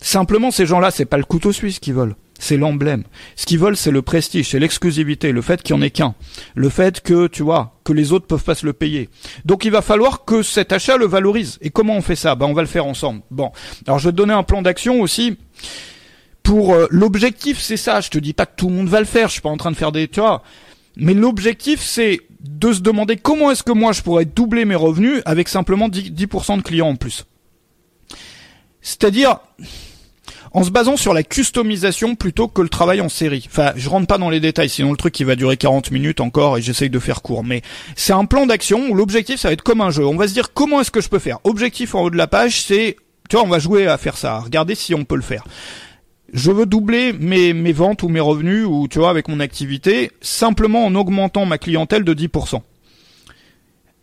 Simplement, 0.02 0.52
ces 0.52 0.66
gens-là, 0.66 0.90
c'est 0.90 1.04
pas 1.04 1.18
le 1.18 1.26
couteau 1.26 1.52
suisse 1.52 1.80
qu'ils 1.80 1.96
veulent. 1.96 2.16
C'est 2.40 2.56
l'emblème. 2.56 3.04
Ce 3.36 3.46
qu'ils 3.46 3.60
veulent, 3.60 3.76
c'est 3.76 3.92
le 3.92 4.02
prestige, 4.02 4.50
c'est 4.50 4.60
l'exclusivité, 4.60 5.34
le 5.34 5.42
fait 5.42 5.62
qu'il 5.62 5.76
n'y 5.76 5.82
en 5.82 5.86
ait 5.86 5.90
qu'un. 5.90 6.16
Le 6.56 6.70
fait 6.70 7.02
que, 7.02 7.28
tu 7.28 7.44
vois, 7.44 7.78
que 7.84 7.92
les 7.92 8.14
autres 8.14 8.26
peuvent 8.26 8.44
pas 8.44 8.56
se 8.56 8.66
le 8.66 8.72
payer. 8.72 9.10
Donc 9.44 9.66
il 9.66 9.72
va 9.72 9.82
falloir 9.82 10.24
que 10.24 10.42
cet 10.42 10.72
achat 10.72 10.96
le 10.96 11.06
valorise. 11.06 11.58
Et 11.62 11.72
comment 11.72 11.98
on 11.98 12.02
fait 12.02 12.16
ça? 12.16 12.36
Ben 12.36 12.46
on 12.46 12.54
va 12.54 12.62
le 12.62 12.70
faire 12.70 12.86
ensemble. 12.86 13.22
Bon. 13.32 13.52
Alors 13.86 14.00
je 14.00 14.08
vais 14.08 14.12
te 14.12 14.18
donner 14.18 14.34
un 14.34 14.44
plan 14.44 14.62
d'action 14.62 15.02
aussi. 15.02 15.38
Pour 16.42 16.74
euh, 16.74 16.88
l'objectif, 16.90 17.60
c'est 17.60 17.78
ça. 17.78 18.00
Je 18.00 18.10
te 18.10 18.18
dis 18.18 18.34
pas 18.34 18.46
que 18.46 18.56
tout 18.56 18.70
le 18.70 18.76
monde 18.76 18.88
va 18.88 19.00
le 19.00 19.06
faire. 19.06 19.28
Je 19.28 19.34
suis 19.34 19.42
pas 19.42 19.50
en 19.50 19.58
train 19.58 19.72
de 19.72 19.78
faire 19.78 19.92
des, 19.92 20.08
tu 20.08 20.22
vois. 20.22 20.42
Mais 20.98 21.14
l'objectif, 21.14 21.82
c'est 21.82 22.22
de 22.48 22.74
se 22.74 22.82
demander 22.82 23.18
comment 23.18 23.52
est-ce 23.52 23.64
que 23.64 23.72
moi 23.72 23.92
je 23.92 24.02
pourrais 24.02 24.26
doubler 24.26 24.66
mes 24.66 24.76
revenus 24.76 25.22
avec 25.26 25.50
simplement 25.50 25.90
10%, 25.90 26.58
de 26.58 26.62
clients 26.62 26.90
en 26.90 26.96
plus. 26.96 27.26
C'est-à-dire 28.82 29.40
en 30.52 30.64
se 30.64 30.70
basant 30.70 30.96
sur 30.96 31.14
la 31.14 31.24
customisation 31.24 32.16
plutôt 32.16 32.48
que 32.48 32.62
le 32.62 32.70
travail 32.70 33.02
en 33.02 33.10
série. 33.10 33.46
Enfin, 33.48 33.74
je 33.76 33.90
rentre 33.90 34.08
pas 34.08 34.18
dans 34.18 34.30
les 34.30 34.40
détails, 34.40 34.70
sinon 34.70 34.92
le 34.92 34.98
truc 34.98 35.14
qui 35.14 35.26
va 35.26 35.36
durer 35.36 35.58
40 35.58 35.92
minutes 35.92 36.22
encore 36.22 36.58
et 36.58 36.62
j'essaye 36.62 36.90
de 36.90 37.00
faire 37.00 37.22
court. 37.22 37.44
Mais 37.44 37.62
c'est 37.98 38.14
un 38.14 38.24
plan 38.24 38.46
d'action 38.46 38.88
où 38.90 38.96
l'objectif 38.96 39.40
ça 39.42 39.50
va 39.50 39.54
être 39.54 39.64
comme 39.64 39.82
un 39.82 39.92
jeu. 39.92 40.06
On 40.06 40.16
va 40.16 40.28
se 40.28 40.34
dire 40.34 40.54
comment 40.54 40.80
est-ce 40.80 40.92
que 40.92 41.02
je 41.02 41.10
peux 41.10 41.20
faire? 41.20 41.40
Objectif 41.44 41.94
en 41.94 42.04
haut 42.04 42.10
de 42.10 42.16
la 42.16 42.28
page, 42.28 42.62
c'est 42.62 42.96
tu 43.30 43.36
vois, 43.36 43.46
on 43.46 43.50
va 43.50 43.60
jouer 43.60 43.88
à 43.88 43.98
faire 43.98 44.18
ça, 44.18 44.40
regarder 44.40 44.76
si 44.76 44.94
on 44.94 45.04
peut 45.04 45.16
le 45.16 45.24
faire 45.24 45.44
je 46.36 46.52
veux 46.52 46.66
doubler 46.66 47.14
mes, 47.14 47.54
mes 47.54 47.72
ventes 47.72 48.04
ou 48.04 48.10
mes 48.10 48.20
revenus 48.20 48.66
ou 48.68 48.88
tu 48.90 49.00
vois 49.00 49.10
avec 49.10 49.30
mon 49.30 49.40
activité 49.40 50.12
simplement 50.22 50.86
en 50.86 50.94
augmentant 50.94 51.46
ma 51.46 51.58
clientèle 51.58 52.04
de 52.04 52.14
10%. 52.14 52.62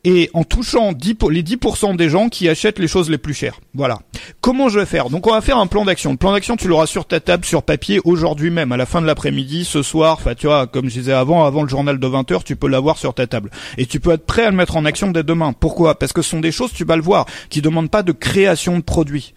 Et 0.05 0.31
en 0.33 0.43
touchant 0.43 0.93
10, 0.93 1.15
les 1.31 1.45
10% 1.45 1.95
des 1.95 2.09
gens 2.09 2.29
qui 2.29 2.49
achètent 2.49 2.81
les 2.81 2.89
choses 2.89 3.09
les 3.09 3.19
plus 3.19 3.35
chères. 3.35 3.61
Voilà. 3.75 4.01
Comment 4.41 4.69
je 4.69 4.81
vais 4.81 4.87
faire? 4.87 5.11
Donc 5.11 5.29
on 5.29 5.31
va 5.31 5.41
faire 5.43 5.59
un 5.59 5.69
plan 5.69 5.85
d'action. 5.85 6.11
Le 6.11 6.17
plan 6.17 6.33
d'action, 6.33 6.57
tu 6.57 6.67
l'auras 6.67 6.87
sur 6.87 7.05
ta 7.05 7.21
table, 7.21 7.45
sur 7.45 7.63
papier, 7.63 8.01
aujourd'hui 8.05 8.51
même, 8.51 8.73
à 8.73 8.77
la 8.77 8.87
fin 8.87 9.01
de 9.01 9.07
l'après-midi, 9.07 9.65
ce 9.65 9.83
soir. 9.83 10.17
Enfin, 10.19 10.35
tu 10.35 10.47
vois, 10.47 10.67
comme 10.67 10.87
je 10.89 10.99
disais 10.99 11.13
avant, 11.13 11.45
avant 11.45 11.63
le 11.63 11.69
journal 11.69 12.01
de 12.01 12.07
20h, 12.07 12.43
tu 12.43 12.57
peux 12.57 12.67
l'avoir 12.67 12.99
sur 12.99 13.15
ta 13.15 13.29
table. 13.29 13.51
Et 13.79 13.87
tu 13.87 14.01
peux 14.01 14.11
être 14.11 14.27
prêt 14.27 14.47
à 14.47 14.51
le 14.51 14.57
mettre 14.57 14.77
en 14.77 14.87
action 14.87 15.13
dès 15.13 15.23
demain. 15.23 15.53
Pourquoi? 15.53 15.97
Parce 15.97 16.13
que 16.13 16.23
ce 16.23 16.31
sont 16.31 16.41
des 16.41 16.51
choses, 16.51 16.73
tu 16.73 16.85
vas 16.85 16.97
le 16.97 17.03
voir, 17.03 17.27
qui 17.49 17.63
demandent 17.63 17.91
pas 17.91 18.03
de 18.03 18.13
création 18.13 18.79
de 18.79 18.83
produits. 18.83 19.35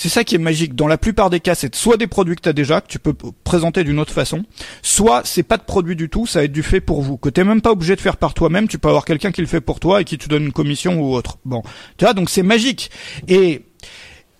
C'est 0.00 0.08
ça 0.08 0.24
qui 0.24 0.34
est 0.34 0.38
magique. 0.38 0.74
Dans 0.74 0.88
la 0.88 0.96
plupart 0.96 1.28
des 1.28 1.40
cas, 1.40 1.54
c'est 1.54 1.74
soit 1.74 1.98
des 1.98 2.06
produits 2.06 2.34
que 2.34 2.40
tu 2.40 2.48
as 2.48 2.54
déjà, 2.54 2.80
que 2.80 2.86
tu 2.86 2.98
peux 2.98 3.12
présenter 3.44 3.84
d'une 3.84 3.98
autre 3.98 4.14
façon, 4.14 4.46
soit 4.80 5.20
c'est 5.26 5.42
pas 5.42 5.58
de 5.58 5.62
produit 5.62 5.94
du 5.94 6.08
tout, 6.08 6.24
ça 6.24 6.38
va 6.38 6.46
être 6.46 6.52
du 6.52 6.62
fait 6.62 6.80
pour 6.80 7.02
vous, 7.02 7.18
que 7.18 7.28
t'es 7.28 7.44
même 7.44 7.60
pas 7.60 7.72
obligé 7.72 7.96
de 7.96 8.00
faire 8.00 8.16
par 8.16 8.32
toi-même, 8.32 8.66
tu 8.66 8.78
peux 8.78 8.88
avoir 8.88 9.04
quelqu'un 9.04 9.30
qui 9.30 9.42
le 9.42 9.46
fait 9.46 9.60
pour 9.60 9.78
toi 9.78 10.00
et 10.00 10.04
qui 10.04 10.16
te 10.16 10.26
donne 10.26 10.44
une 10.44 10.52
commission 10.52 11.02
ou 11.02 11.14
autre. 11.14 11.36
Bon, 11.44 11.62
tu 11.98 12.06
vois, 12.06 12.14
donc 12.14 12.30
c'est 12.30 12.42
magique. 12.42 12.90
Et 13.28 13.66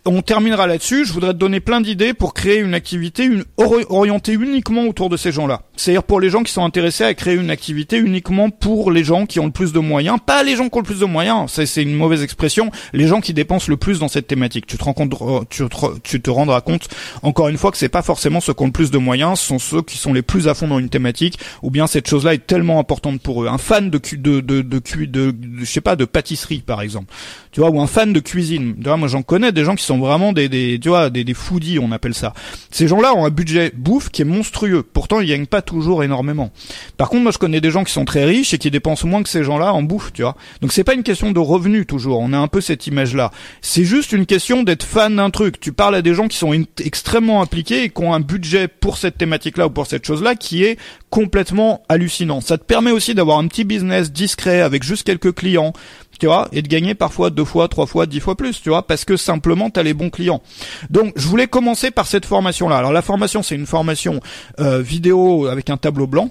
on 0.06 0.22
terminera 0.22 0.66
là-dessus. 0.66 1.04
Je 1.04 1.12
voudrais 1.12 1.32
te 1.32 1.38
donner 1.38 1.60
plein 1.60 1.80
d'idées 1.80 2.14
pour 2.14 2.34
créer 2.34 2.58
une 2.58 2.74
activité 2.74 3.24
une, 3.24 3.44
orientée 3.58 4.32
uniquement 4.32 4.84
autour 4.84 5.08
de 5.08 5.16
ces 5.16 5.32
gens-là. 5.32 5.62
C'est-à-dire 5.76 6.02
pour 6.02 6.20
les 6.20 6.30
gens 6.30 6.42
qui 6.42 6.52
sont 6.52 6.64
intéressés 6.64 7.04
à 7.04 7.14
créer 7.14 7.34
une 7.34 7.50
activité 7.50 7.98
uniquement 7.98 8.50
pour 8.50 8.90
les 8.90 9.04
gens 9.04 9.26
qui 9.26 9.40
ont 9.40 9.46
le 9.46 9.52
plus 9.52 9.72
de 9.72 9.78
moyens. 9.78 10.18
Pas 10.24 10.42
les 10.42 10.56
gens 10.56 10.68
qui 10.68 10.76
ont 10.76 10.80
le 10.80 10.86
plus 10.86 11.00
de 11.00 11.04
moyens, 11.04 11.50
c'est 11.50 11.82
une 11.82 11.94
mauvaise 11.94 12.22
expression. 12.22 12.70
Les 12.92 13.06
gens 13.06 13.20
qui 13.20 13.34
dépensent 13.34 13.70
le 13.70 13.76
plus 13.76 13.98
dans 13.98 14.08
cette 14.08 14.26
thématique. 14.26 14.66
Tu 14.66 14.78
te 14.78 14.84
rends 14.84 14.92
compte, 14.92 15.14
euh, 15.20 15.40
tu 15.48 16.20
te, 16.20 16.30
rendras 16.30 16.60
compte 16.60 16.88
encore 17.22 17.48
une 17.48 17.58
fois 17.58 17.70
que 17.70 17.76
c'est 17.76 17.88
pas 17.88 18.02
forcément 18.02 18.40
ceux 18.40 18.54
qui 18.54 18.62
ont 18.62 18.66
le 18.66 18.72
plus 18.72 18.90
de 18.90 18.98
moyens, 18.98 19.38
ce 19.38 19.46
sont 19.46 19.58
ceux 19.58 19.82
qui 19.82 19.98
sont 19.98 20.12
les 20.12 20.22
plus 20.22 20.48
à 20.48 20.54
fond 20.54 20.68
dans 20.68 20.78
une 20.78 20.88
thématique. 20.88 21.38
Ou 21.62 21.70
bien 21.70 21.86
cette 21.86 22.08
chose-là 22.08 22.34
est 22.34 22.46
tellement 22.46 22.78
importante 22.78 23.20
pour 23.20 23.42
eux. 23.42 23.48
Un 23.48 23.58
fan 23.58 23.90
de 23.90 24.00
de 24.12 24.40
de 24.40 24.62
de, 24.62 25.04
de, 25.04 25.34
je 25.58 25.64
sais 25.64 25.80
pas 25.80 25.96
de 25.96 26.04
pâtisserie 26.04 26.62
par 26.64 26.80
exemple. 26.80 27.12
Tu 27.52 27.60
vois 27.60 27.70
ou 27.70 27.80
un 27.80 27.86
fan 27.86 28.12
de 28.12 28.20
cuisine. 28.20 28.76
Moi 28.84 29.08
j'en 29.08 29.22
connais 29.22 29.52
des 29.52 29.64
gens 29.64 29.74
qui 29.74 29.84
sont 29.84 29.89
vraiment 29.98 30.32
des, 30.32 30.48
des 30.48 30.78
tu 30.80 30.88
vois, 30.88 31.10
des, 31.10 31.24
des 31.24 31.34
foodies, 31.34 31.78
on 31.78 31.92
appelle 31.92 32.14
ça. 32.14 32.32
Ces 32.70 32.88
gens-là 32.88 33.14
ont 33.14 33.24
un 33.24 33.30
budget 33.30 33.72
bouffe 33.74 34.10
qui 34.10 34.22
est 34.22 34.24
monstrueux. 34.26 34.82
Pourtant, 34.82 35.20
ils 35.20 35.28
gagnent 35.28 35.46
pas 35.46 35.62
toujours 35.62 36.04
énormément. 36.04 36.50
Par 36.96 37.08
contre, 37.08 37.22
moi, 37.22 37.32
je 37.32 37.38
connais 37.38 37.60
des 37.60 37.70
gens 37.70 37.84
qui 37.84 37.92
sont 37.92 38.04
très 38.04 38.24
riches 38.24 38.54
et 38.54 38.58
qui 38.58 38.70
dépensent 38.70 39.06
moins 39.06 39.22
que 39.22 39.28
ces 39.28 39.44
gens-là 39.44 39.72
en 39.72 39.82
bouffe, 39.82 40.12
tu 40.12 40.22
vois. 40.22 40.36
Donc, 40.60 40.72
c'est 40.72 40.84
pas 40.84 40.94
une 40.94 41.02
question 41.02 41.32
de 41.32 41.38
revenus 41.38 41.86
toujours. 41.86 42.20
On 42.20 42.32
a 42.32 42.38
un 42.38 42.48
peu 42.48 42.60
cette 42.60 42.86
image-là. 42.86 43.30
C'est 43.60 43.84
juste 43.84 44.12
une 44.12 44.26
question 44.26 44.62
d'être 44.62 44.84
fan 44.84 45.16
d'un 45.16 45.30
truc. 45.30 45.60
Tu 45.60 45.72
parles 45.72 45.94
à 45.94 46.02
des 46.02 46.14
gens 46.14 46.28
qui 46.28 46.36
sont 46.36 46.52
extrêmement 46.78 47.42
impliqués 47.42 47.84
et 47.84 47.88
qui 47.90 48.02
ont 48.02 48.14
un 48.14 48.20
budget 48.20 48.68
pour 48.68 48.96
cette 48.98 49.18
thématique-là 49.18 49.66
ou 49.66 49.70
pour 49.70 49.86
cette 49.86 50.06
chose-là 50.06 50.34
qui 50.34 50.64
est 50.64 50.78
complètement 51.10 51.82
hallucinant. 51.88 52.40
Ça 52.40 52.56
te 52.56 52.64
permet 52.64 52.92
aussi 52.92 53.14
d'avoir 53.14 53.38
un 53.38 53.48
petit 53.48 53.64
business 53.64 54.12
discret 54.12 54.60
avec 54.60 54.82
juste 54.82 55.04
quelques 55.04 55.34
clients 55.34 55.72
tu 56.20 56.26
vois, 56.26 56.48
et 56.52 56.62
de 56.62 56.68
gagner 56.68 56.94
parfois 56.94 57.30
deux 57.30 57.46
fois, 57.46 57.66
trois 57.66 57.86
fois, 57.86 58.06
dix 58.06 58.20
fois 58.20 58.36
plus, 58.36 58.60
tu 58.60 58.68
vois, 58.68 58.86
parce 58.86 59.04
que 59.04 59.16
simplement 59.16 59.70
tu 59.70 59.80
as 59.80 59.82
les 59.82 59.94
bons 59.94 60.10
clients. 60.10 60.42
Donc 60.90 61.14
je 61.16 61.26
voulais 61.26 61.46
commencer 61.46 61.90
par 61.90 62.06
cette 62.06 62.26
formation-là. 62.26 62.76
Alors 62.76 62.92
la 62.92 63.02
formation, 63.02 63.42
c'est 63.42 63.54
une 63.54 63.66
formation 63.66 64.20
euh, 64.60 64.80
vidéo 64.82 65.46
avec 65.46 65.70
un 65.70 65.78
tableau 65.78 66.06
blanc 66.06 66.30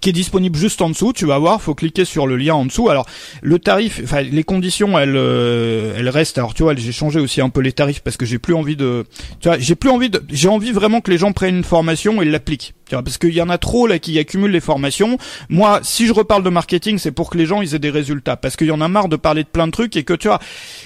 qui 0.00 0.10
est 0.10 0.12
disponible 0.12 0.56
juste 0.56 0.80
en 0.82 0.90
dessous. 0.90 1.12
Tu 1.12 1.26
vas 1.26 1.38
voir, 1.38 1.60
faut 1.60 1.74
cliquer 1.74 2.04
sur 2.04 2.26
le 2.26 2.36
lien 2.36 2.54
en 2.54 2.64
dessous. 2.64 2.88
Alors 2.88 3.06
le 3.42 3.58
tarif, 3.58 4.00
enfin 4.04 4.22
les 4.22 4.44
conditions, 4.44 4.98
elles, 4.98 5.16
euh, 5.16 5.94
elles 5.96 6.08
restent. 6.08 6.38
Alors 6.38 6.54
tu 6.54 6.62
vois, 6.62 6.76
j'ai 6.76 6.92
changé 6.92 7.18
aussi 7.18 7.40
un 7.40 7.48
peu 7.48 7.60
les 7.60 7.72
tarifs 7.72 8.00
parce 8.00 8.16
que 8.16 8.24
j'ai 8.24 8.38
plus 8.38 8.54
envie 8.54 8.76
de, 8.76 9.04
tu 9.40 9.48
vois, 9.48 9.58
j'ai 9.58 9.74
plus 9.74 9.90
envie 9.90 10.10
de, 10.10 10.22
j'ai 10.30 10.48
envie 10.48 10.72
vraiment 10.72 11.00
que 11.00 11.10
les 11.10 11.18
gens 11.18 11.32
prennent 11.32 11.56
une 11.56 11.64
formation 11.64 12.22
et 12.22 12.24
l'appliquent 12.24 12.74
parce 12.90 13.18
qu'il 13.18 13.34
y 13.34 13.42
en 13.42 13.48
a 13.48 13.58
trop 13.58 13.86
là 13.86 13.98
qui 13.98 14.18
accumulent 14.18 14.50
les 14.50 14.60
formations. 14.60 15.18
Moi, 15.48 15.80
si 15.82 16.06
je 16.06 16.12
reparle 16.12 16.42
de 16.42 16.50
marketing, 16.50 16.98
c'est 16.98 17.12
pour 17.12 17.30
que 17.30 17.38
les 17.38 17.46
gens 17.46 17.60
ils 17.60 17.74
aient 17.74 17.78
des 17.78 17.90
résultats, 17.90 18.36
parce 18.36 18.56
qu'il 18.56 18.68
y 18.68 18.70
en 18.70 18.80
a 18.80 18.88
marre 18.88 19.08
de 19.08 19.16
parler 19.16 19.42
de 19.42 19.48
plein 19.48 19.66
de 19.66 19.72
trucs 19.72 19.96
et 19.96 20.04
que 20.04 20.14
tu 20.14 20.28
vois, 20.28 20.38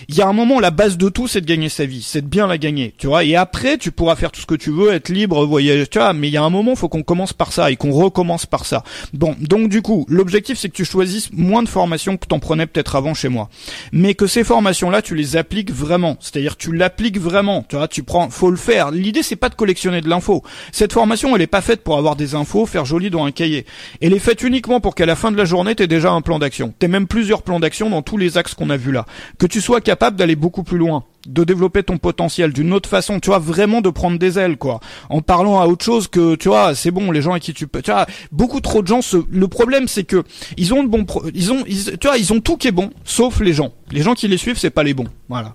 il 0.09 0.15
y 0.15 0.23
a 0.23 0.29
un 0.29 0.33
moment 0.33 0.61
la 0.61 0.71
base 0.71 0.97
de 0.97 1.09
tout, 1.09 1.29
c'est 1.29 1.41
de 1.41 1.47
gagner 1.47 1.69
sa 1.69 1.87
vie, 1.87 2.03
c'est 2.03 2.23
de 2.23 2.27
bien 2.27 2.47
la 2.47 2.59
gagner, 2.59 2.95
tu 2.99 3.07
vois. 3.07 3.25
Et 3.25 3.37
après, 3.37 3.79
tu 3.79 3.93
pourras 3.93 4.17
faire 4.17 4.33
tout 4.33 4.41
ce 4.41 4.47
que 4.47 4.55
tu 4.55 4.71
veux, 4.71 4.93
être 4.93 5.09
libre, 5.09 5.45
voyager, 5.45 5.87
tu 5.87 5.99
vois. 5.99 6.13
Mais 6.13 6.29
il 6.29 6.33
y 6.33 6.37
a 6.37 6.43
un 6.43 6.51
moment, 6.51 6.75
faut 6.75 6.89
qu'on 6.89 7.03
commence 7.03 7.33
par 7.33 7.53
ça 7.53 7.71
et 7.71 7.77
qu'on 7.77 7.93
recommence 7.93 8.47
par 8.47 8.65
ça. 8.65 8.83
Bon, 9.13 9.37
donc 9.41 9.69
du 9.69 9.83
coup, 9.83 10.05
l'objectif 10.09 10.59
c'est 10.59 10.69
que 10.69 10.75
tu 10.75 10.85
choisisses 10.85 11.31
moins 11.33 11.63
de 11.63 11.69
formations 11.69 12.17
que 12.17 12.27
t'en 12.27 12.39
prenais 12.39 12.67
peut-être 12.67 12.97
avant 12.97 13.15
chez 13.15 13.29
moi, 13.29 13.49
mais 13.93 14.15
que 14.15 14.27
ces 14.27 14.45
formations-là, 14.45 15.03
tu 15.03 15.15
les 15.15 15.37
appliques 15.37 15.73
vraiment. 15.73 16.17
C'est-à-dire, 16.21 16.57
tu 16.57 16.73
l'appliques 16.73 17.19
vraiment. 17.19 17.65
Tu 17.69 17.77
vois, 17.77 17.89
tu 17.89 18.03
prends, 18.03 18.31
faut 18.31 18.51
le 18.51 18.57
faire. 18.57 18.91
L'idée 18.91 19.23
c'est 19.23 19.37
pas 19.37 19.49
de 19.49 19.55
collectionner 19.55 20.01
de 20.01 20.09
l'info. 20.09 20.43
Cette 20.73 20.93
formation, 20.93 21.35
elle 21.37 21.43
est 21.43 21.47
pas 21.47 21.61
faite 21.61 21.83
pour 21.83 21.92
avoir 21.99 22.17
des 22.17 22.35
infos, 22.35 22.67
faire 22.67 22.85
joli 22.85 23.11
dans 23.11 23.25
un 23.25 23.31
cahier. 23.31 23.67
Et 24.01 24.09
les 24.09 24.19
faites 24.19 24.43
uniquement 24.43 24.81
pour 24.81 24.95
qu'à 24.95 25.07
la 25.07 25.17
fin 25.17 25.33
de 25.33 25.37
la 25.37 25.45
journée, 25.45 25.75
t'aies 25.75 25.87
déjà 25.87 26.11
un 26.13 26.21
plan 26.21 26.39
d'action. 26.39 26.73
T'aies 26.79 26.89
même 26.89 27.07
plusieurs 27.07 27.43
plans 27.43 27.61
d'action 27.61 27.91
dans 27.91 28.03
tous 28.03 28.17
les 28.17 28.39
axes 28.39 28.55
qu'on 28.55 28.71
a 28.71 28.77
vus 28.77 28.93
là. 28.93 29.07
Que 29.39 29.47
tu 29.47 29.61
sois 29.61 29.81
capable 29.81 30.17
d'aller 30.17 30.37
beaucoup 30.37 30.63
plus 30.63 30.79
loin 30.79 31.05
de 31.27 31.45
développer 31.45 31.83
ton 31.83 31.99
potentiel 31.99 32.53
d'une 32.53 32.73
autre 32.73 32.89
façon, 32.89 33.21
tu 33.21 33.29
vois, 33.29 33.39
vraiment 33.39 33.81
de 33.81 33.91
prendre 33.91 34.19
des 34.19 34.39
ailes, 34.39 34.57
quoi. 34.57 34.81
En 35.09 35.21
parlant 35.21 35.61
à 35.61 35.67
autre 35.67 35.85
chose 35.85 36.09
que, 36.09 36.35
tu 36.35 36.49
vois, 36.49 36.75
c'est 36.75 36.91
bon, 36.91 37.11
les 37.11 37.23
gens 37.23 37.33
avec 37.33 37.45
qui 37.45 37.55
tu 37.55 37.67
peux, 37.67 37.83
tu 37.83 37.91
vois, 37.91 38.07
beaucoup 38.33 38.61
trop 38.61 38.83
de 38.83 38.89
gens 38.89 39.03
se, 39.03 39.19
le 39.31 39.49
problème 39.49 39.89
c'est 39.89 40.05
que, 40.05 40.25
ils 40.57 40.75
ont 40.75 40.83
de 40.83 40.89
bons, 40.89 41.07
ils 41.35 41.53
ont, 41.53 41.63
tu 41.65 42.07
vois, 42.07 42.19
ils 42.19 42.33
ont 42.33 42.41
tout 42.41 42.57
qui 42.57 42.69
est 42.69 42.73
bon, 42.73 42.91
sauf 43.05 43.41
les 43.41 43.53
gens. 43.53 43.73
Les 43.91 44.03
gens 44.03 44.15
qui 44.15 44.27
les 44.29 44.37
suivent, 44.37 44.59
c'est 44.59 44.71
pas 44.71 44.83
les 44.83 44.95
bons. 44.95 45.07
Voilà. 45.29 45.55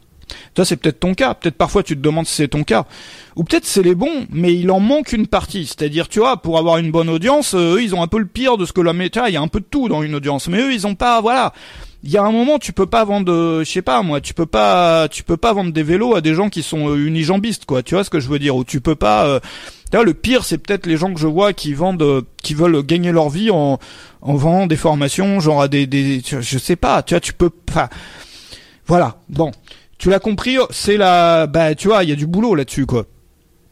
Toi, 0.54 0.66
c'est 0.66 0.78
peut-être 0.78 1.00
ton 1.00 1.14
cas. 1.14 1.34
Peut-être 1.34 1.56
parfois 1.56 1.84
tu 1.84 1.96
te 1.96 2.02
demandes 2.02 2.26
si 2.26 2.36
c'est 2.36 2.48
ton 2.48 2.64
cas. 2.64 2.86
Ou 3.36 3.44
peut-être 3.44 3.66
c'est 3.66 3.84
les 3.84 3.96
bons, 3.96 4.26
mais 4.32 4.56
il 4.56 4.72
en 4.72 4.80
manque 4.80 5.14
une 5.14 5.28
partie. 5.28 5.66
C'est-à-dire, 5.66 6.08
tu 6.08 6.20
vois, 6.20 6.38
pour 6.38 6.58
avoir 6.58 6.78
une 6.78 6.92
bonne 6.92 7.10
audience, 7.10 7.54
euh, 7.54 7.76
eux, 7.76 7.84
ils 7.84 7.94
ont 7.94 8.02
un 8.02 8.08
peu 8.08 8.20
le 8.20 8.26
pire 8.26 8.58
de 8.58 8.66
ce 8.66 8.74
que 8.74 8.82
la 8.82 8.94
méta. 8.94 9.30
Il 9.30 9.34
y 9.34 9.38
a 9.38 9.42
un 9.42 9.48
peu 9.48 9.60
de 9.60 9.66
tout 9.70 9.88
dans 9.88 10.02
une 10.02 10.16
audience, 10.16 10.48
mais 10.48 10.60
eux, 10.60 10.74
ils 10.74 10.88
ont 10.88 10.96
pas, 10.96 11.22
voilà. 11.22 11.54
Il 12.04 12.12
y 12.12 12.18
a 12.18 12.24
un 12.24 12.32
moment, 12.32 12.58
tu 12.58 12.74
peux 12.74 12.86
pas 12.86 13.04
vendre, 13.06 13.32
euh, 13.32 13.64
je 13.64 13.72
sais 13.72 13.82
pas 13.82 14.02
moi, 14.04 14.22
tu 14.22 14.34
peux 14.34 14.46
pas, 14.46 15.08
tu 15.10 15.24
peux 15.24 15.38
pas 15.38 15.54
vendre 15.54 15.72
des 15.72 15.84
vélos 15.84 16.16
à 16.16 16.22
des 16.22 16.36
gens 16.36 16.50
qui 16.50 16.64
sont 16.64 16.90
euh, 16.90 17.06
unijambistes, 17.06 17.66
quoi. 17.66 17.84
Tu 17.84 17.96
vois 17.96 18.04
ce 18.04 18.10
que 18.10 18.20
je 18.20 18.28
veux 18.28 18.40
dire? 18.40 18.56
Ou 18.56 18.64
tu 18.64 18.82
peux 18.82 18.96
pas. 18.96 19.40
vois, 19.92 20.04
le 20.04 20.14
pire, 20.14 20.44
c'est 20.44 20.58
peut-être 20.58 20.86
les 20.88 20.98
gens 20.98 21.14
que 21.14 21.20
je 21.20 21.28
vois 21.28 21.54
qui 21.54 21.74
vendent, 21.74 22.24
qui 22.42 22.54
veulent 22.54 22.84
gagner 22.84 23.12
leur 23.12 23.30
vie 23.30 23.52
en, 23.52 23.78
en 24.22 24.36
vendant 24.36 24.68
des 24.68 24.76
formations, 24.78 25.40
genre 25.40 25.62
à 25.62 25.68
des, 25.68 25.86
des, 25.86 26.22
je 26.24 26.58
sais 26.58 26.76
pas. 26.76 27.04
Tu 27.04 27.14
vois, 27.14 27.22
tu 27.22 27.34
peux, 27.34 27.50
pas... 27.50 27.90
voilà. 28.88 29.18
Bon, 29.30 29.52
tu 29.98 30.10
l'as 30.10 30.20
compris, 30.20 30.58
c'est 30.70 30.98
la, 30.98 31.48
bah, 31.48 31.76
tu 31.76 31.88
vois, 31.88 32.04
il 32.04 32.10
y 32.10 32.14
a 32.14 32.16
du 32.16 32.28
boulot 32.28 32.56
là-dessus, 32.56 32.86
quoi 32.86 33.06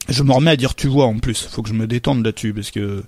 je 0.09 0.23
me 0.23 0.31
remets 0.31 0.51
à 0.51 0.55
dire 0.55 0.75
tu 0.75 0.87
vois 0.87 1.05
en 1.05 1.17
plus. 1.17 1.47
Faut 1.51 1.61
que 1.61 1.69
je 1.69 1.73
me 1.73 1.87
détende 1.87 2.23
là-dessus 2.25 2.53
parce 2.53 2.71
que 2.71 3.03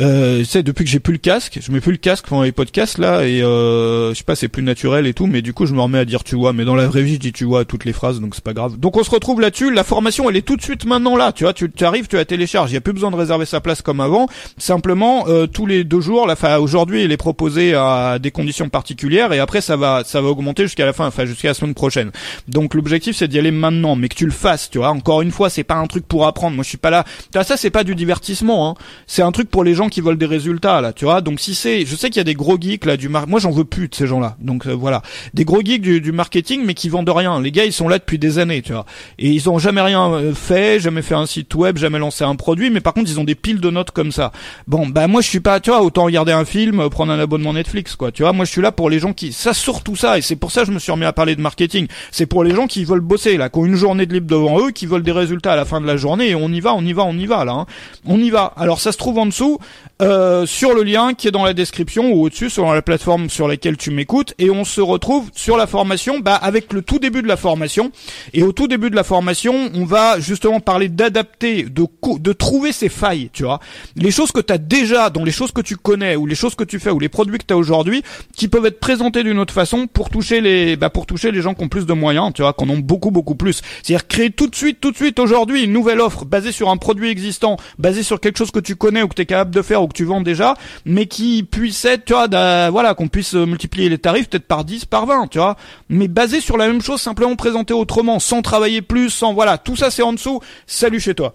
euh, 0.00 0.38
tu 0.38 0.44
sais 0.44 0.62
depuis 0.62 0.84
que 0.84 0.90
j'ai 0.90 1.00
plus 1.00 1.12
le 1.12 1.18
casque, 1.18 1.58
je 1.62 1.70
mets 1.70 1.80
plus 1.80 1.92
le 1.92 1.98
casque 1.98 2.26
pendant 2.26 2.42
les 2.42 2.52
podcasts 2.52 2.98
là 2.98 3.26
et 3.26 3.42
euh, 3.42 4.10
je 4.10 4.18
sais 4.18 4.24
pas 4.24 4.36
c'est 4.36 4.48
plus 4.48 4.62
naturel 4.62 5.06
et 5.06 5.14
tout, 5.14 5.26
mais 5.26 5.42
du 5.42 5.52
coup 5.52 5.66
je 5.66 5.74
me 5.74 5.80
remets 5.80 5.98
à 5.98 6.04
dire 6.04 6.24
tu 6.24 6.36
vois. 6.36 6.52
Mais 6.52 6.64
dans 6.64 6.74
la 6.74 6.86
vraie 6.86 7.02
vie 7.02 7.14
je 7.14 7.20
dis 7.20 7.32
tu 7.32 7.44
vois 7.44 7.64
toutes 7.64 7.84
les 7.84 7.92
phrases 7.92 8.20
donc 8.20 8.34
c'est 8.34 8.44
pas 8.44 8.54
grave. 8.54 8.78
Donc 8.78 8.96
on 8.96 9.04
se 9.04 9.10
retrouve 9.10 9.40
là-dessus. 9.40 9.72
La 9.72 9.84
formation 9.84 10.28
elle 10.30 10.36
est 10.36 10.46
tout 10.46 10.56
de 10.56 10.62
suite 10.62 10.86
maintenant 10.86 11.16
là. 11.16 11.32
Tu 11.32 11.44
vois 11.44 11.52
tu, 11.52 11.70
tu 11.70 11.84
arrives 11.84 12.06
tu 12.06 12.16
la 12.16 12.24
télécharges. 12.24 12.70
Il 12.70 12.74
y 12.74 12.78
a 12.78 12.80
plus 12.80 12.92
besoin 12.92 13.10
de 13.10 13.16
réserver 13.16 13.46
sa 13.46 13.60
place 13.60 13.82
comme 13.82 14.00
avant. 14.00 14.28
Simplement 14.56 15.26
euh, 15.28 15.46
tous 15.46 15.66
les 15.66 15.84
deux 15.84 16.00
jours. 16.00 16.26
La 16.26 16.36
fin 16.36 16.58
aujourd'hui 16.58 17.02
elle 17.02 17.12
est 17.12 17.16
proposée 17.16 17.74
à 17.74 18.18
des 18.18 18.30
conditions 18.30 18.68
particulières 18.68 19.32
et 19.32 19.38
après 19.40 19.60
ça 19.60 19.76
va 19.76 20.02
ça 20.04 20.20
va 20.20 20.28
augmenter 20.28 20.62
jusqu'à 20.64 20.86
la 20.86 20.92
fin, 20.92 21.06
enfin 21.06 21.26
jusqu'à 21.26 21.48
la 21.48 21.54
semaine 21.54 21.74
prochaine. 21.74 22.10
Donc 22.48 22.74
l'objectif 22.74 23.16
c'est 23.16 23.28
d'y 23.28 23.38
aller 23.38 23.50
maintenant, 23.50 23.96
mais 23.96 24.08
que 24.08 24.14
tu 24.14 24.24
le 24.24 24.32
fasses. 24.32 24.70
Tu 24.70 24.78
vois 24.78 24.90
encore 24.90 25.22
une 25.22 25.30
fois 25.30 25.50
c'est 25.50 25.64
pas 25.64 25.74
un 25.74 25.86
truc 25.86 26.06
apprendre. 26.22 26.54
Moi, 26.54 26.62
je 26.62 26.68
suis 26.68 26.78
pas 26.78 26.90
là. 26.90 27.04
Ça, 27.42 27.56
c'est 27.56 27.70
pas 27.70 27.82
du 27.82 27.94
divertissement. 27.94 28.70
Hein. 28.70 28.74
C'est 29.06 29.22
un 29.22 29.32
truc 29.32 29.50
pour 29.50 29.64
les 29.64 29.74
gens 29.74 29.88
qui 29.88 30.00
veulent 30.00 30.18
des 30.18 30.26
résultats 30.26 30.80
là. 30.80 30.92
Tu 30.92 31.04
vois. 31.04 31.20
Donc 31.20 31.40
si 31.40 31.54
c'est, 31.54 31.84
je 31.84 31.96
sais 31.96 32.08
qu'il 32.08 32.18
y 32.18 32.20
a 32.20 32.24
des 32.24 32.34
gros 32.34 32.56
geeks 32.60 32.84
là 32.84 32.96
du 32.96 33.08
mar... 33.08 33.26
Moi, 33.26 33.40
j'en 33.40 33.50
veux 33.50 33.64
plus 33.64 33.88
de 33.88 33.94
ces 33.94 34.06
gens-là. 34.06 34.36
Donc 34.40 34.66
euh, 34.66 34.72
voilà, 34.72 35.02
des 35.32 35.44
gros 35.44 35.60
geeks 35.60 35.82
du, 35.82 36.00
du, 36.00 36.12
marketing, 36.12 36.62
mais 36.64 36.74
qui 36.74 36.88
vendent 36.88 37.08
rien. 37.08 37.40
Les 37.40 37.50
gars, 37.50 37.64
ils 37.64 37.72
sont 37.72 37.88
là 37.88 37.98
depuis 37.98 38.18
des 38.18 38.38
années, 38.38 38.62
tu 38.62 38.72
vois. 38.72 38.86
Et 39.18 39.30
ils 39.30 39.50
ont 39.50 39.58
jamais 39.58 39.80
rien 39.80 40.10
euh, 40.12 40.34
fait, 40.34 40.80
jamais 40.80 41.02
fait 41.02 41.14
un 41.14 41.26
site 41.26 41.54
web, 41.54 41.76
jamais 41.78 41.98
lancé 41.98 42.24
un 42.24 42.36
produit. 42.36 42.70
Mais 42.70 42.80
par 42.80 42.94
contre, 42.94 43.10
ils 43.10 43.18
ont 43.18 43.24
des 43.24 43.34
piles 43.34 43.60
de 43.60 43.70
notes 43.70 43.90
comme 43.90 44.12
ça. 44.12 44.32
Bon, 44.66 44.86
bah 44.86 45.06
moi, 45.06 45.20
je 45.20 45.28
suis 45.28 45.40
pas. 45.40 45.60
Tu 45.60 45.70
vois, 45.70 45.82
autant 45.82 46.04
regarder 46.04 46.32
un 46.32 46.44
film, 46.44 46.80
euh, 46.80 46.88
prendre 46.88 47.12
un 47.12 47.18
abonnement 47.18 47.52
Netflix, 47.52 47.96
quoi. 47.96 48.12
Tu 48.12 48.22
vois. 48.22 48.32
Moi, 48.32 48.44
je 48.44 48.50
suis 48.50 48.62
là 48.62 48.72
pour 48.72 48.90
les 48.90 48.98
gens 48.98 49.12
qui, 49.12 49.32
ça 49.32 49.52
surtout 49.52 49.96
ça. 49.96 50.18
Et 50.18 50.22
c'est 50.22 50.36
pour 50.36 50.50
ça 50.50 50.62
que 50.62 50.66
je 50.68 50.72
me 50.72 50.78
suis 50.78 50.92
remis 50.92 51.04
à 51.04 51.12
parler 51.12 51.36
de 51.36 51.40
marketing. 51.40 51.86
C'est 52.10 52.26
pour 52.26 52.44
les 52.44 52.54
gens 52.54 52.66
qui 52.66 52.84
veulent 52.84 53.00
bosser 53.00 53.36
là, 53.36 53.48
qui 53.48 53.58
ont 53.58 53.64
une 53.64 53.76
journée 53.76 54.06
de 54.06 54.12
libre 54.12 54.28
devant 54.28 54.60
eux, 54.60 54.70
qui 54.70 54.86
veulent 54.86 55.02
des 55.02 55.12
résultats 55.12 55.52
à 55.52 55.56
la 55.56 55.64
fin 55.64 55.80
de 55.80 55.86
la 55.86 55.96
journée. 55.96 56.03
On 56.06 56.52
y 56.52 56.60
va, 56.60 56.74
on 56.74 56.84
y 56.84 56.92
va, 56.92 57.04
on 57.04 57.16
y 57.16 57.26
va 57.26 57.44
là. 57.44 57.52
Hein. 57.52 57.66
On 58.06 58.18
y 58.18 58.30
va. 58.30 58.52
Alors 58.56 58.80
ça 58.80 58.92
se 58.92 58.98
trouve 58.98 59.18
en 59.18 59.26
dessous 59.26 59.58
euh, 60.02 60.44
sur 60.44 60.74
le 60.74 60.82
lien 60.82 61.14
qui 61.14 61.28
est 61.28 61.30
dans 61.30 61.44
la 61.44 61.52
description 61.52 62.10
ou 62.12 62.24
au-dessus 62.24 62.50
sur 62.50 62.72
la 62.72 62.82
plateforme 62.82 63.30
sur 63.30 63.46
laquelle 63.46 63.76
tu 63.76 63.92
m'écoutes. 63.92 64.34
Et 64.38 64.50
on 64.50 64.64
se 64.64 64.80
retrouve 64.80 65.30
sur 65.34 65.56
la 65.56 65.68
formation 65.68 66.18
bah, 66.18 66.34
avec 66.34 66.72
le 66.72 66.82
tout 66.82 66.98
début 66.98 67.22
de 67.22 67.28
la 67.28 67.36
formation. 67.36 67.92
Et 68.32 68.42
au 68.42 68.50
tout 68.50 68.66
début 68.66 68.90
de 68.90 68.96
la 68.96 69.04
formation 69.04 69.70
on 69.72 69.84
va 69.84 70.18
justement 70.18 70.58
parler 70.58 70.88
d'adapter 70.88 71.62
de 71.62 71.86
de 72.18 72.32
trouver 72.32 72.72
ces 72.72 72.88
failles 72.88 73.30
tu 73.32 73.44
vois. 73.44 73.60
Les 73.94 74.10
choses 74.10 74.32
que 74.32 74.40
tu 74.40 74.52
as 74.52 74.58
déjà 74.58 75.10
dans 75.10 75.22
les 75.22 75.30
choses 75.30 75.52
que 75.52 75.60
tu 75.60 75.76
connais 75.76 76.16
ou 76.16 76.26
les 76.26 76.34
choses 76.34 76.56
que 76.56 76.64
tu 76.64 76.80
fais 76.80 76.90
ou 76.90 76.98
les 76.98 77.08
produits 77.08 77.38
que 77.38 77.44
tu 77.46 77.54
as 77.54 77.56
aujourd'hui 77.56 78.02
qui 78.36 78.48
peuvent 78.48 78.66
être 78.66 78.80
présentés 78.80 79.22
d'une 79.22 79.38
autre 79.38 79.54
façon 79.54 79.86
pour 79.86 80.10
toucher 80.10 80.40
les 80.40 80.76
bah, 80.76 80.90
pour 80.90 81.06
toucher 81.06 81.30
les 81.30 81.40
gens 81.40 81.54
qui 81.54 81.62
ont 81.62 81.68
plus 81.68 81.86
de 81.86 81.92
moyens 81.92 82.32
tu 82.34 82.42
vois 82.42 82.52
qu'on 82.52 82.68
ont 82.68 82.78
beaucoup 82.78 83.12
beaucoup 83.12 83.36
plus. 83.36 83.62
C'est-à-dire 83.82 84.08
créer 84.08 84.30
tout 84.30 84.48
de 84.48 84.56
suite 84.56 84.80
tout 84.80 84.90
de 84.90 84.96
suite 84.96 85.20
aujourd'hui 85.20 85.62
une 85.62 85.72
nouvelle 85.72 86.00
offre 86.00 86.24
basée 86.24 86.50
sur 86.50 86.68
un 86.70 86.78
produit 86.78 87.10
existant 87.10 87.58
basé 87.78 88.02
sur 88.02 88.18
quelque 88.18 88.38
chose 88.38 88.50
que 88.50 88.58
tu 88.58 88.74
connais 88.74 89.02
ou 89.02 89.08
que 89.08 89.14
tu 89.14 89.22
es 89.22 89.26
capable 89.26 89.54
de 89.54 89.62
faire 89.62 89.83
que 89.88 89.94
tu 89.94 90.04
vends 90.04 90.20
déjà, 90.20 90.54
mais 90.84 91.06
qui 91.06 91.42
puisse 91.42 91.84
être, 91.84 92.04
tu 92.04 92.12
vois, 92.12 92.28
voilà, 92.70 92.94
qu'on 92.94 93.08
puisse 93.08 93.34
euh, 93.34 93.46
multiplier 93.46 93.88
les 93.88 93.98
tarifs 93.98 94.28
peut-être 94.28 94.46
par 94.46 94.64
10, 94.64 94.84
par 94.84 95.06
20, 95.06 95.28
tu 95.28 95.38
vois, 95.38 95.56
mais 95.88 96.08
basé 96.08 96.40
sur 96.40 96.56
la 96.56 96.66
même 96.66 96.82
chose, 96.82 97.00
simplement 97.00 97.36
présenté 97.36 97.74
autrement, 97.74 98.18
sans 98.18 98.42
travailler 98.42 98.82
plus, 98.82 99.10
sans, 99.10 99.34
voilà, 99.34 99.58
tout 99.58 99.76
ça 99.76 99.90
c'est 99.90 100.02
en 100.02 100.12
dessous, 100.12 100.40
salut 100.66 101.00
chez 101.00 101.14
toi. 101.14 101.34